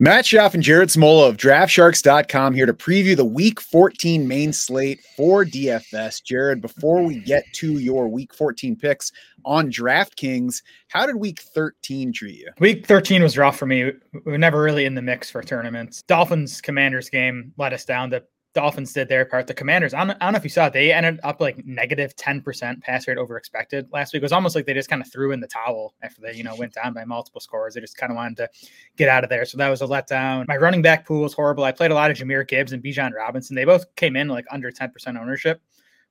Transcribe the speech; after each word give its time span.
Matt 0.00 0.26
Schauf 0.26 0.54
and 0.54 0.62
Jared 0.62 0.90
Smola 0.90 1.28
of 1.28 1.36
DraftSharks.com 1.38 2.54
here 2.54 2.66
to 2.66 2.72
preview 2.72 3.16
the 3.16 3.24
Week 3.24 3.60
14 3.60 4.28
main 4.28 4.52
slate 4.52 5.00
for 5.16 5.44
DFS. 5.44 6.22
Jared, 6.22 6.60
before 6.60 7.02
we 7.02 7.18
get 7.18 7.44
to 7.54 7.78
your 7.78 8.06
Week 8.06 8.32
14 8.32 8.76
picks 8.76 9.10
on 9.44 9.72
DraftKings, 9.72 10.62
how 10.86 11.04
did 11.04 11.16
Week 11.16 11.40
13 11.40 12.12
treat 12.12 12.38
you? 12.38 12.48
Week 12.60 12.86
13 12.86 13.24
was 13.24 13.36
rough 13.36 13.58
for 13.58 13.66
me. 13.66 13.86
We 13.86 13.92
were 14.24 14.38
never 14.38 14.62
really 14.62 14.84
in 14.84 14.94
the 14.94 15.02
mix 15.02 15.30
for 15.30 15.42
tournaments. 15.42 16.02
Dolphins 16.02 16.60
Commanders 16.60 17.10
game 17.10 17.52
let 17.56 17.72
us 17.72 17.84
down 17.84 18.10
to 18.10 18.22
Dolphins 18.58 18.92
did 18.92 19.08
their 19.08 19.24
part. 19.24 19.46
The 19.46 19.54
Commanders, 19.54 19.94
I 19.94 20.04
don't, 20.04 20.10
I 20.20 20.26
don't, 20.26 20.32
know 20.32 20.36
if 20.38 20.42
you 20.42 20.50
saw 20.50 20.66
it, 20.66 20.72
they 20.72 20.92
ended 20.92 21.20
up 21.22 21.40
like 21.40 21.64
negative 21.64 22.16
10% 22.16 22.80
pass 22.80 23.06
rate 23.06 23.16
over 23.16 23.36
expected 23.36 23.88
last 23.92 24.12
week. 24.12 24.20
It 24.20 24.24
was 24.24 24.32
almost 24.32 24.56
like 24.56 24.66
they 24.66 24.74
just 24.74 24.90
kind 24.90 25.00
of 25.00 25.12
threw 25.12 25.30
in 25.30 25.38
the 25.38 25.46
towel 25.46 25.94
after 26.02 26.20
they, 26.20 26.34
you 26.34 26.42
know, 26.42 26.56
went 26.56 26.72
down 26.72 26.92
by 26.92 27.04
multiple 27.04 27.40
scores. 27.40 27.74
They 27.74 27.80
just 27.80 27.96
kind 27.96 28.10
of 28.10 28.16
wanted 28.16 28.36
to 28.38 28.48
get 28.96 29.08
out 29.08 29.22
of 29.22 29.30
there. 29.30 29.44
So 29.44 29.58
that 29.58 29.68
was 29.68 29.80
a 29.80 29.86
letdown. 29.86 30.48
My 30.48 30.56
running 30.56 30.82
back 30.82 31.06
pool 31.06 31.22
was 31.22 31.34
horrible. 31.34 31.62
I 31.62 31.70
played 31.70 31.92
a 31.92 31.94
lot 31.94 32.10
of 32.10 32.16
Jahmyr 32.16 32.48
Gibbs 32.48 32.72
and 32.72 32.82
Bijan 32.82 33.12
Robinson. 33.14 33.54
They 33.54 33.64
both 33.64 33.94
came 33.94 34.16
in 34.16 34.26
like 34.26 34.46
under 34.50 34.72
10% 34.72 34.90
ownership 35.20 35.62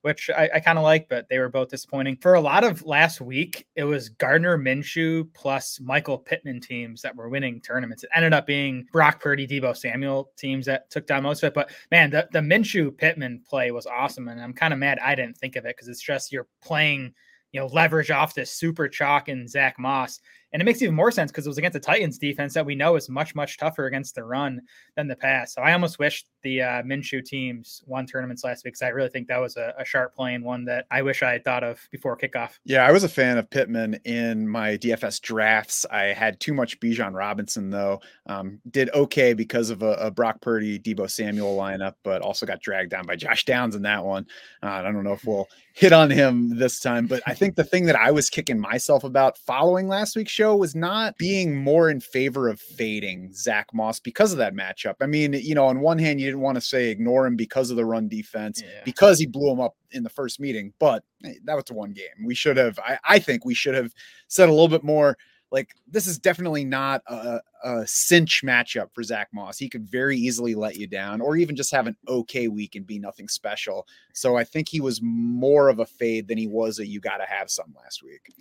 which 0.08 0.30
I, 0.30 0.50
I 0.56 0.60
kind 0.62 0.78
of 0.78 0.84
like, 0.84 1.10
but 1.10 1.28
they 1.30 1.38
were 1.38 1.50
both 1.50 1.68
disappointing. 1.68 2.18
For 2.22 2.36
a 2.36 2.42
lot 2.42 2.64
of 2.64 2.86
last 2.86 3.20
week, 3.20 3.68
it 3.76 3.84
was 3.84 4.08
Gardner 4.08 4.58
Minshew 4.58 5.28
plus 5.34 5.80
Michael 5.82 6.18
Pittman 6.18 6.62
teams 6.62 7.02
that 7.02 7.16
were 7.16 7.28
winning 7.28 7.60
tournaments. 7.60 8.04
It 8.04 8.10
ended 8.16 8.34
up 8.34 8.48
being 8.48 8.88
Brock 8.94 9.20
Purdy, 9.20 9.46
Deebo 9.46 9.76
Samuel 9.76 10.32
teams 10.38 10.66
that 10.66 10.90
took 10.90 11.06
down 11.06 11.24
most 11.24 11.44
of 11.44 11.48
it. 11.50 11.54
But 11.54 11.72
man, 11.92 12.10
the, 12.10 12.28
the 12.32 12.40
Minshew 12.40 12.98
Pittman 12.98 13.44
play 13.48 13.72
was 13.72 13.86
awesome. 13.86 14.30
And 14.30 14.42
I'm 14.42 14.54
kind 14.54 14.74
of 14.74 14.80
mad 14.80 14.98
I 15.00 15.14
didn't 15.14 15.38
think 15.38 15.58
of 15.58 15.66
it 15.66 15.76
because 15.76 15.90
it's 15.90 16.02
just 16.02 16.32
you're 16.32 16.48
playing– 16.62 17.14
you 17.52 17.60
know, 17.62 17.68
leverage 17.68 18.12
off 18.12 18.34
this 18.34 18.52
super 18.52 18.88
chalk 18.88 19.30
and 19.30 19.50
Zach 19.50 19.80
Moss. 19.80 20.20
And 20.54 20.62
it 20.62 20.66
makes 20.66 20.82
even 20.82 20.96
more 20.96 21.12
sense 21.12 21.32
because 21.32 21.46
it 21.46 21.50
was 21.50 21.58
against 21.58 21.74
the 21.74 21.80
Titans 21.80 22.18
defense 22.18 22.54
that 22.54 22.66
we 22.66 22.76
know 22.76 22.96
is 22.96 23.10
much, 23.10 23.36
much 23.36 23.58
tougher 23.58 23.86
against 23.86 24.16
the 24.16 24.24
run 24.24 24.62
than 24.96 25.08
the 25.08 25.16
pass. 25.16 25.54
So 25.54 25.62
I 25.62 25.74
almost 25.74 26.00
wish 26.00 26.26
the 26.42 26.62
uh, 26.62 26.84
Minshew 26.84 27.24
teams 27.24 27.84
won 27.86 28.06
tournaments 28.06 28.44
last 28.44 28.64
week 28.64 28.74
because 28.74 28.82
I 28.82 28.90
really 28.90 29.10
think 29.10 29.28
that 29.28 29.42
was 29.42 29.58
a, 29.58 29.74
a 29.78 29.84
sharp 29.84 30.16
play 30.16 30.36
and 30.36 30.44
one 30.44 30.64
that 30.66 30.86
I 30.90 31.02
wish 31.02 31.22
I 31.22 31.34
had 31.34 31.44
thought 31.44 31.64
of 31.64 31.86
before 31.92 32.18
kickoff. 32.18 32.52
Yeah, 32.64 32.86
I 32.86 32.92
was 32.92 33.04
a 33.04 33.10
fan 33.10 33.38
of 33.38 33.50
Pittman 33.50 34.00
in 34.06 34.48
my 34.48 34.78
DFS 34.78 35.22
drafts. 35.22 35.86
I 35.92 36.14
had 36.14 36.40
too 36.40 36.54
much 36.54 36.80
Bijan 36.80 37.14
Robinson, 37.14 37.70
though. 37.70 38.00
Um, 38.28 38.60
did 38.72 38.90
okay 38.94 39.34
because 39.34 39.70
of 39.70 39.82
a, 39.82 39.94
a, 39.94 40.12
Brock 40.12 40.42
Purdy, 40.42 40.80
Deebo 40.80 41.10
Samuel 41.10 41.58
lineup, 41.58 41.94
but 42.04 42.22
also 42.22 42.46
got 42.46 42.62
dragged 42.62 42.92
down 42.92 43.06
by 43.06 43.16
Josh 43.16 43.46
Downs 43.46 43.76
in 43.76 43.82
that 43.84 44.04
one. 44.04 44.26
Uh, 44.64 44.68
I 44.68 44.82
don't 44.82 45.04
know 45.04 45.14
if 45.14 45.26
we'll 45.26 45.48
hit 45.78 45.94
on 45.94 46.10
him 46.10 46.58
this 46.58 46.80
time. 46.80 47.06
But 47.06 47.22
I 47.28 47.36
think 47.36 47.56
the 47.56 47.64
thing 47.64 47.86
that 47.86 47.96
I 47.96 48.10
was 48.10 48.32
kicking 48.32 48.60
myself 48.60 49.04
about 49.04 49.38
following 49.38 49.88
last 49.88 50.16
week's 50.16 50.32
show 50.38 50.56
was 50.56 50.76
not 50.76 51.18
being 51.18 51.56
more 51.56 51.90
in 51.90 52.00
favor 52.00 52.48
of 52.48 52.60
fading 52.60 53.34
Zach 53.34 53.68
Moss 53.74 54.00
because 54.00 54.32
of 54.32 54.38
that 54.38 54.54
matchup. 54.54 54.96
I 55.02 55.08
mean, 55.08 55.34
you 55.34 55.56
know, 55.56 55.66
on 55.66 55.80
one 55.80 55.98
hand, 55.98 56.22
you 56.22 56.28
didn't 56.28 56.42
want 56.42 56.56
to 56.56 56.62
say 56.62 56.90
ignore 56.90 57.26
him 57.26 57.36
because 57.36 57.72
of 57.72 57.78
the 57.78 57.86
run 57.86 58.08
defense, 58.08 58.62
yeah. 58.64 58.82
because 58.86 59.18
he 59.18 59.26
blew 59.26 59.52
him 59.52 59.60
up 59.60 59.76
in 59.92 60.04
the 60.04 60.10
first 60.10 60.40
meeting, 60.40 60.74
but 60.80 61.04
hey, 61.24 61.40
that 61.46 61.56
was 61.56 61.64
the 61.66 61.74
one 61.74 61.92
game. 61.92 62.24
We 62.24 62.36
should 62.36 62.58
have, 62.58 62.78
I, 62.80 63.00
I 63.04 63.20
think 63.20 63.46
we 63.46 63.56
should 63.56 63.74
have 63.74 63.92
said 64.28 64.48
a 64.48 64.52
little 64.52 64.68
bit 64.68 64.84
more 64.84 65.18
like 65.52 65.74
this 65.90 66.08
is 66.08 66.20
definitely 66.20 66.66
not 66.66 67.02
a, 67.08 67.40
a, 67.64 67.88
cinch 67.88 68.42
matchup 68.44 68.94
for 68.94 69.02
Zach 69.02 69.30
Moss. 69.34 69.58
He 69.58 69.70
could 69.70 69.90
very 69.90 70.18
easily 70.18 70.56
let 70.56 70.76
you 70.76 70.88
down, 70.88 71.22
or 71.22 71.38
even 71.38 71.56
just 71.56 71.72
have 71.72 71.88
an 71.88 71.96
okay 72.08 72.48
week 72.48 72.76
and 72.76 72.86
be 72.86 73.00
nothing 73.00 73.30
special. 73.30 73.88
So 74.14 74.36
I 74.36 74.44
think 74.44 74.68
he 74.68 74.82
was 74.82 75.00
more 75.02 75.70
of 75.70 75.80
a 75.80 75.86
fade 75.86 76.28
than 76.28 76.38
he 76.38 76.48
was 76.48 76.80
a 76.80 76.86
you 76.86 77.00
got 77.00 77.18
to 77.18 77.26
have 77.26 77.50
some 77.50 77.74
last 77.82 78.04
week. 78.04 78.34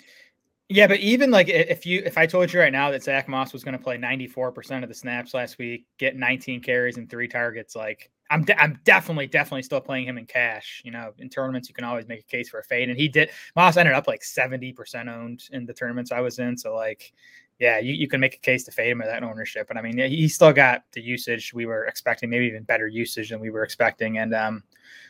Yeah, 0.69 0.89
but 0.89 0.99
even 0.99 1.31
like 1.31 1.49
if 1.49 1.87
you 1.87 2.03
if 2.05 2.19
I 2.19 2.27
told 2.27 2.53
you 2.53 2.59
right 2.59 2.73
now 2.73 2.91
that 2.91 3.03
Zach 3.05 3.29
Moss 3.29 3.53
was 3.53 3.63
going 3.63 3.79
to 3.79 3.83
play 3.83 3.99
94% 3.99 4.83
of 4.83 4.89
the 4.89 4.95
snaps 4.95 5.33
last 5.33 5.59
week, 5.59 5.87
get 5.99 6.17
19 6.17 6.61
carries 6.61 6.97
and 6.97 7.09
three 7.09 7.29
targets, 7.29 7.77
like 7.77 8.11
I'm 8.31 8.45
de- 8.45 8.61
I'm 8.61 8.81
definitely 8.83 9.29
definitely 9.29 9.63
still 9.63 9.81
playing 9.81 10.09
him 10.09 10.19
in 10.19 10.27
cash. 10.27 10.83
You 10.85 10.91
know, 10.91 11.13
in 11.19 11.29
tournaments 11.29 11.69
you 11.69 11.75
can 11.75 11.85
always 11.85 12.09
make 12.09 12.21
a 12.21 12.25
case 12.25 12.49
for 12.49 12.59
a 12.59 12.65
fade, 12.65 12.89
and 12.89 12.99
he 12.99 13.07
did. 13.07 13.31
Moss 13.55 13.77
ended 13.77 13.95
up 13.95 14.09
like 14.09 14.23
70% 14.23 15.09
owned 15.09 15.45
in 15.53 15.67
the 15.67 15.75
tournaments 15.75 16.11
I 16.11 16.21
was 16.21 16.41
in, 16.41 16.59
so 16.59 16.75
like 16.75 17.13
yeah, 17.59 17.79
you, 17.79 17.95
you 17.95 18.09
can 18.09 18.21
make 18.21 18.35
a 18.35 18.39
case 18.39 18.65
to 18.65 18.71
fade 18.71 18.91
him 18.91 19.01
at 19.01 19.07
that 19.07 19.23
ownership. 19.23 19.69
But 19.69 19.79
I 19.79 19.83
mean, 19.83 19.97
he 19.99 20.29
still 20.29 20.53
got 20.53 20.83
the 20.93 21.01
usage 21.01 21.55
we 21.55 21.65
were 21.65 21.87
expecting, 21.87 22.29
maybe 22.29 22.45
even 22.47 22.65
better 22.65 22.87
usage 22.87 23.31
than 23.31 23.41
we 23.41 23.51
were 23.51 23.63
expecting. 23.63 24.19
And 24.19 24.35
um, 24.35 24.63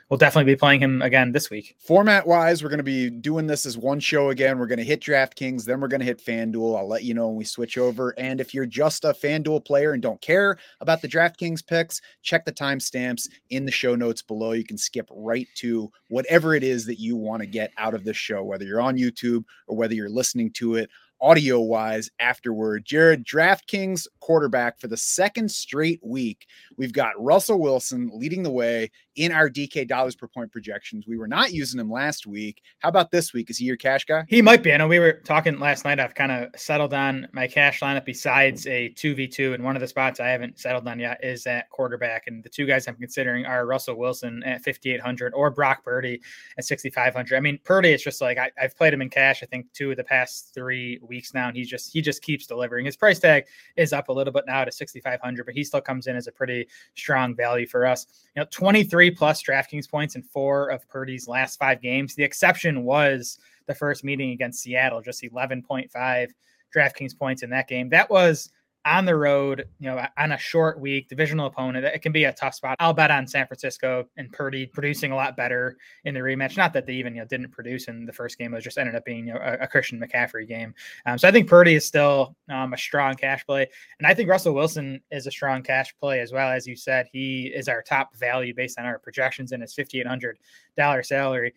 we'll 0.08 0.18
definitely 0.18 0.52
be 0.52 0.58
playing 0.58 0.80
him 0.80 1.02
again 1.02 1.32
this 1.32 1.50
week. 1.50 1.74
Format 1.78 2.26
wise, 2.26 2.62
we're 2.62 2.68
going 2.68 2.78
to 2.78 2.84
be 2.84 3.10
doing 3.10 3.46
this 3.46 3.66
as 3.66 3.76
one 3.76 4.00
show 4.00 4.30
again. 4.30 4.58
We're 4.58 4.66
going 4.66 4.78
to 4.78 4.84
hit 4.84 5.00
DraftKings, 5.00 5.64
then 5.64 5.80
we're 5.80 5.88
going 5.88 6.00
to 6.00 6.06
hit 6.06 6.24
FanDuel. 6.24 6.76
I'll 6.76 6.88
let 6.88 7.04
you 7.04 7.14
know 7.14 7.28
when 7.28 7.36
we 7.36 7.44
switch 7.44 7.78
over. 7.78 8.14
And 8.18 8.40
if 8.40 8.54
you're 8.54 8.66
just 8.66 9.04
a 9.04 9.12
FanDuel 9.12 9.64
player 9.64 9.92
and 9.92 10.02
don't 10.02 10.20
care 10.20 10.58
about 10.80 11.02
the 11.02 11.08
DraftKings 11.08 11.66
picks, 11.66 12.00
check 12.22 12.44
the 12.44 12.52
timestamps 12.52 13.28
in 13.50 13.64
the 13.64 13.72
show 13.72 13.94
notes 13.94 14.22
below. 14.22 14.52
You 14.52 14.64
can 14.64 14.78
skip 14.78 15.08
right 15.10 15.48
to 15.56 15.90
whatever 16.08 16.54
it 16.54 16.62
is 16.62 16.86
that 16.86 17.00
you 17.00 17.16
want 17.16 17.42
to 17.42 17.46
get 17.46 17.72
out 17.78 17.94
of 17.94 18.04
this 18.04 18.16
show, 18.16 18.42
whether 18.44 18.64
you're 18.64 18.80
on 18.80 18.96
YouTube 18.96 19.44
or 19.66 19.76
whether 19.76 19.94
you're 19.94 20.08
listening 20.08 20.50
to 20.52 20.76
it 20.76 20.90
audio 21.20 21.60
wise 21.60 22.10
afterward. 22.20 22.84
Jared, 22.84 23.24
DraftKings 23.24 24.06
quarterback 24.20 24.78
for 24.78 24.88
the 24.88 24.96
second 24.96 25.50
straight 25.50 26.00
week. 26.04 26.46
We've 26.76 26.92
got 26.92 27.12
Russell 27.18 27.60
Wilson 27.60 28.10
leading 28.12 28.42
the 28.42 28.50
way 28.50 28.90
in 29.16 29.32
our 29.32 29.48
DK 29.48 29.88
dollars 29.88 30.14
per 30.14 30.28
point 30.28 30.52
projections. 30.52 31.06
We 31.06 31.16
were 31.16 31.26
not 31.26 31.52
using 31.52 31.80
him 31.80 31.90
last 31.90 32.26
week. 32.26 32.62
How 32.80 32.90
about 32.90 33.10
this 33.10 33.32
week? 33.32 33.50
Is 33.50 33.58
he 33.58 33.64
your 33.64 33.76
cash 33.76 34.04
guy? 34.04 34.24
He 34.28 34.42
might 34.42 34.62
be. 34.62 34.72
I 34.72 34.76
know 34.76 34.86
we 34.86 34.98
were 34.98 35.14
talking 35.24 35.58
last 35.58 35.84
night. 35.84 35.98
I've 35.98 36.14
kind 36.14 36.30
of 36.30 36.48
settled 36.54 36.92
on 36.92 37.26
my 37.32 37.48
cash 37.48 37.80
lineup 37.80 38.04
besides 38.04 38.66
a 38.66 38.90
2v2. 38.90 39.54
And 39.54 39.64
one 39.64 39.74
of 39.74 39.80
the 39.80 39.88
spots 39.88 40.20
I 40.20 40.28
haven't 40.28 40.58
settled 40.58 40.86
on 40.86 41.00
yet 41.00 41.18
is 41.24 41.46
at 41.46 41.70
quarterback. 41.70 42.24
And 42.26 42.44
the 42.44 42.50
two 42.50 42.66
guys 42.66 42.86
I'm 42.86 42.96
considering 42.96 43.46
are 43.46 43.66
Russell 43.66 43.96
Wilson 43.96 44.42
at 44.44 44.62
5,800 44.64 45.32
or 45.34 45.50
Brock 45.50 45.82
Purdy 45.82 46.20
at 46.58 46.64
6,500. 46.64 47.36
I 47.36 47.40
mean, 47.40 47.58
Purdy, 47.64 47.90
it's 47.90 48.04
just 48.04 48.20
like 48.20 48.38
I, 48.38 48.50
have 48.56 48.76
played 48.76 48.92
him 48.92 49.00
in 49.00 49.08
cash, 49.08 49.42
I 49.42 49.46
think, 49.46 49.72
two 49.72 49.90
of 49.90 49.96
the 49.96 50.04
past 50.04 50.52
three 50.54 51.00
weeks 51.02 51.32
now. 51.32 51.48
And 51.48 51.56
he's 51.56 51.70
just, 51.70 51.90
he 51.92 52.02
just 52.02 52.22
keeps 52.22 52.46
delivering. 52.46 52.84
His 52.84 52.96
price 52.96 53.18
tag 53.18 53.44
is 53.76 53.94
up 53.94 54.08
a 54.08 54.12
little 54.12 54.32
bit 54.32 54.44
now 54.46 54.64
to 54.64 54.72
6,500, 54.72 55.46
but 55.46 55.54
he 55.54 55.64
still 55.64 55.80
comes 55.80 56.06
in 56.06 56.16
as 56.16 56.26
a 56.26 56.32
pretty 56.32 56.68
strong 56.94 57.34
value 57.34 57.66
for 57.66 57.86
us. 57.86 58.06
You 58.34 58.42
know, 58.42 58.48
23 58.50 59.05
three 59.06 59.14
plus 59.14 59.40
DraftKings 59.42 59.88
points 59.88 60.16
in 60.16 60.22
four 60.22 60.68
of 60.70 60.88
Purdy's 60.88 61.28
last 61.28 61.60
five 61.60 61.80
games. 61.80 62.16
The 62.16 62.24
exception 62.24 62.82
was 62.82 63.38
the 63.66 63.74
first 63.74 64.02
meeting 64.02 64.32
against 64.32 64.62
Seattle, 64.62 65.00
just 65.00 65.22
11.5 65.22 66.30
DraftKings 66.74 67.16
points 67.16 67.44
in 67.44 67.50
that 67.50 67.68
game. 67.68 67.88
That 67.88 68.10
was 68.10 68.50
on 68.86 69.04
the 69.04 69.16
road, 69.16 69.68
you 69.80 69.90
know, 69.90 70.06
on 70.16 70.32
a 70.32 70.38
short 70.38 70.80
week, 70.80 71.08
divisional 71.08 71.46
opponent, 71.46 71.84
it 71.84 72.00
can 72.02 72.12
be 72.12 72.24
a 72.24 72.32
tough 72.32 72.54
spot. 72.54 72.76
I'll 72.78 72.94
bet 72.94 73.10
on 73.10 73.26
San 73.26 73.46
Francisco 73.46 74.06
and 74.16 74.32
Purdy 74.32 74.64
producing 74.64 75.10
a 75.10 75.16
lot 75.16 75.36
better 75.36 75.76
in 76.04 76.14
the 76.14 76.20
rematch. 76.20 76.56
Not 76.56 76.72
that 76.74 76.86
they 76.86 76.94
even 76.94 77.16
you 77.16 77.20
know 77.20 77.26
didn't 77.26 77.50
produce 77.50 77.88
in 77.88 78.06
the 78.06 78.12
first 78.12 78.38
game; 78.38 78.54
it 78.54 78.60
just 78.60 78.78
ended 78.78 78.94
up 78.94 79.04
being 79.04 79.26
you 79.26 79.34
know, 79.34 79.40
a, 79.42 79.64
a, 79.64 79.66
Christian 79.66 80.00
McCaffrey 80.00 80.46
game. 80.46 80.72
Um, 81.04 81.18
so 81.18 81.26
I 81.26 81.32
think 81.32 81.48
Purdy 81.48 81.74
is 81.74 81.84
still 81.84 82.36
um, 82.48 82.72
a 82.72 82.78
strong 82.78 83.14
cash 83.14 83.44
play, 83.44 83.68
and 83.98 84.06
I 84.06 84.14
think 84.14 84.30
Russell 84.30 84.54
Wilson 84.54 85.00
is 85.10 85.26
a 85.26 85.32
strong 85.32 85.62
cash 85.62 85.92
play 86.00 86.20
as 86.20 86.30
well. 86.30 86.48
As 86.48 86.66
you 86.66 86.76
said, 86.76 87.08
he 87.12 87.46
is 87.46 87.68
our 87.68 87.82
top 87.82 88.14
value 88.16 88.54
based 88.54 88.78
on 88.78 88.86
our 88.86 89.00
projections 89.00 89.50
and 89.50 89.62
his 89.62 89.74
fifty 89.74 89.98
eight 89.98 90.06
hundred 90.06 90.38
dollar 90.76 91.02
salary. 91.02 91.54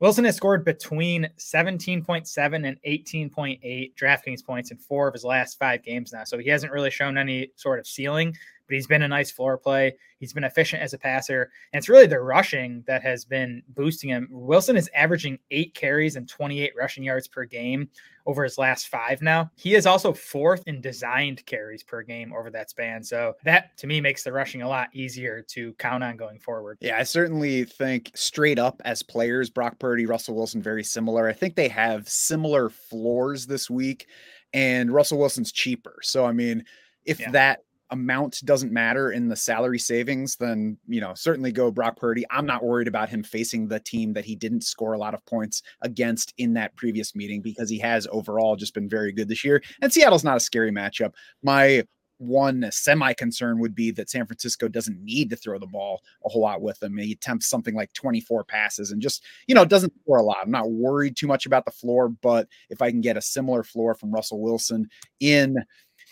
Wilson 0.00 0.24
has 0.24 0.34
scored 0.34 0.64
between 0.64 1.28
17.7 1.36 2.66
and 2.66 2.76
18.8 2.86 3.94
DraftKings 3.94 4.44
points 4.44 4.70
in 4.70 4.78
four 4.78 5.06
of 5.06 5.12
his 5.12 5.24
last 5.24 5.58
five 5.58 5.82
games 5.82 6.10
now. 6.10 6.24
So 6.24 6.38
he 6.38 6.48
hasn't 6.48 6.72
really 6.72 6.90
shown 6.90 7.18
any 7.18 7.52
sort 7.56 7.78
of 7.78 7.86
ceiling, 7.86 8.34
but 8.70 8.76
he's 8.76 8.86
been 8.86 9.02
a 9.02 9.08
nice 9.08 9.32
floor 9.32 9.58
play. 9.58 9.96
He's 10.20 10.32
been 10.32 10.44
efficient 10.44 10.80
as 10.80 10.94
a 10.94 10.98
passer. 10.98 11.50
And 11.72 11.78
it's 11.78 11.88
really 11.88 12.06
the 12.06 12.20
rushing 12.20 12.84
that 12.86 13.02
has 13.02 13.24
been 13.24 13.64
boosting 13.70 14.10
him. 14.10 14.28
Wilson 14.30 14.76
is 14.76 14.88
averaging 14.94 15.40
eight 15.50 15.74
carries 15.74 16.14
and 16.14 16.28
28 16.28 16.72
rushing 16.78 17.02
yards 17.02 17.26
per 17.26 17.44
game 17.44 17.88
over 18.26 18.44
his 18.44 18.58
last 18.58 18.86
five 18.86 19.22
now. 19.22 19.50
He 19.56 19.74
is 19.74 19.86
also 19.86 20.12
fourth 20.12 20.62
in 20.68 20.80
designed 20.80 21.44
carries 21.46 21.82
per 21.82 22.02
game 22.02 22.32
over 22.32 22.48
that 22.50 22.70
span. 22.70 23.02
So 23.02 23.34
that 23.42 23.76
to 23.78 23.88
me 23.88 24.00
makes 24.00 24.22
the 24.22 24.32
rushing 24.32 24.62
a 24.62 24.68
lot 24.68 24.88
easier 24.92 25.42
to 25.48 25.72
count 25.74 26.04
on 26.04 26.16
going 26.16 26.38
forward. 26.38 26.78
Yeah, 26.80 26.96
I 26.96 27.02
certainly 27.02 27.64
think 27.64 28.12
straight 28.14 28.60
up 28.60 28.80
as 28.84 29.02
players, 29.02 29.50
Brock 29.50 29.80
Purdy, 29.80 30.06
Russell 30.06 30.36
Wilson, 30.36 30.62
very 30.62 30.84
similar. 30.84 31.26
I 31.26 31.32
think 31.32 31.56
they 31.56 31.68
have 31.68 32.08
similar 32.08 32.70
floors 32.70 33.48
this 33.48 33.68
week, 33.68 34.06
and 34.52 34.92
Russell 34.92 35.18
Wilson's 35.18 35.50
cheaper. 35.50 35.98
So, 36.02 36.24
I 36.24 36.30
mean, 36.30 36.64
if 37.04 37.18
yeah. 37.18 37.30
that 37.32 37.64
amount 37.90 38.40
doesn't 38.44 38.72
matter 38.72 39.12
in 39.12 39.28
the 39.28 39.36
salary 39.36 39.78
savings, 39.78 40.36
then 40.36 40.76
you 40.88 41.00
know 41.00 41.14
certainly 41.14 41.52
go 41.52 41.70
Brock 41.70 41.96
Purdy. 41.96 42.24
I'm 42.30 42.46
not 42.46 42.64
worried 42.64 42.88
about 42.88 43.08
him 43.08 43.22
facing 43.22 43.68
the 43.68 43.80
team 43.80 44.12
that 44.14 44.24
he 44.24 44.36
didn't 44.36 44.62
score 44.62 44.92
a 44.92 44.98
lot 44.98 45.14
of 45.14 45.24
points 45.26 45.62
against 45.82 46.34
in 46.38 46.54
that 46.54 46.74
previous 46.76 47.14
meeting 47.14 47.40
because 47.40 47.68
he 47.68 47.78
has 47.78 48.06
overall 48.10 48.56
just 48.56 48.74
been 48.74 48.88
very 48.88 49.12
good 49.12 49.28
this 49.28 49.44
year. 49.44 49.62
And 49.82 49.92
Seattle's 49.92 50.24
not 50.24 50.36
a 50.36 50.40
scary 50.40 50.70
matchup. 50.70 51.14
My 51.42 51.84
one 52.20 52.68
semi 52.70 53.14
concern 53.14 53.58
would 53.58 53.74
be 53.74 53.90
that 53.92 54.10
San 54.10 54.26
Francisco 54.26 54.68
doesn't 54.68 55.02
need 55.02 55.30
to 55.30 55.36
throw 55.36 55.58
the 55.58 55.66
ball 55.66 56.02
a 56.24 56.28
whole 56.28 56.42
lot 56.42 56.60
with 56.60 56.80
him. 56.82 56.98
He 56.98 57.12
attempts 57.12 57.48
something 57.48 57.74
like 57.74 57.92
24 57.94 58.44
passes 58.44 58.90
and 58.90 59.00
just, 59.00 59.24
you 59.46 59.54
know, 59.54 59.64
doesn't 59.64 59.92
score 60.02 60.18
a 60.18 60.22
lot. 60.22 60.36
I'm 60.42 60.50
not 60.50 60.70
worried 60.70 61.16
too 61.16 61.26
much 61.26 61.46
about 61.46 61.64
the 61.64 61.70
floor, 61.70 62.10
but 62.10 62.46
if 62.68 62.82
I 62.82 62.90
can 62.90 63.00
get 63.00 63.16
a 63.16 63.22
similar 63.22 63.64
floor 63.64 63.94
from 63.94 64.12
Russell 64.12 64.40
Wilson 64.40 64.88
in 65.18 65.56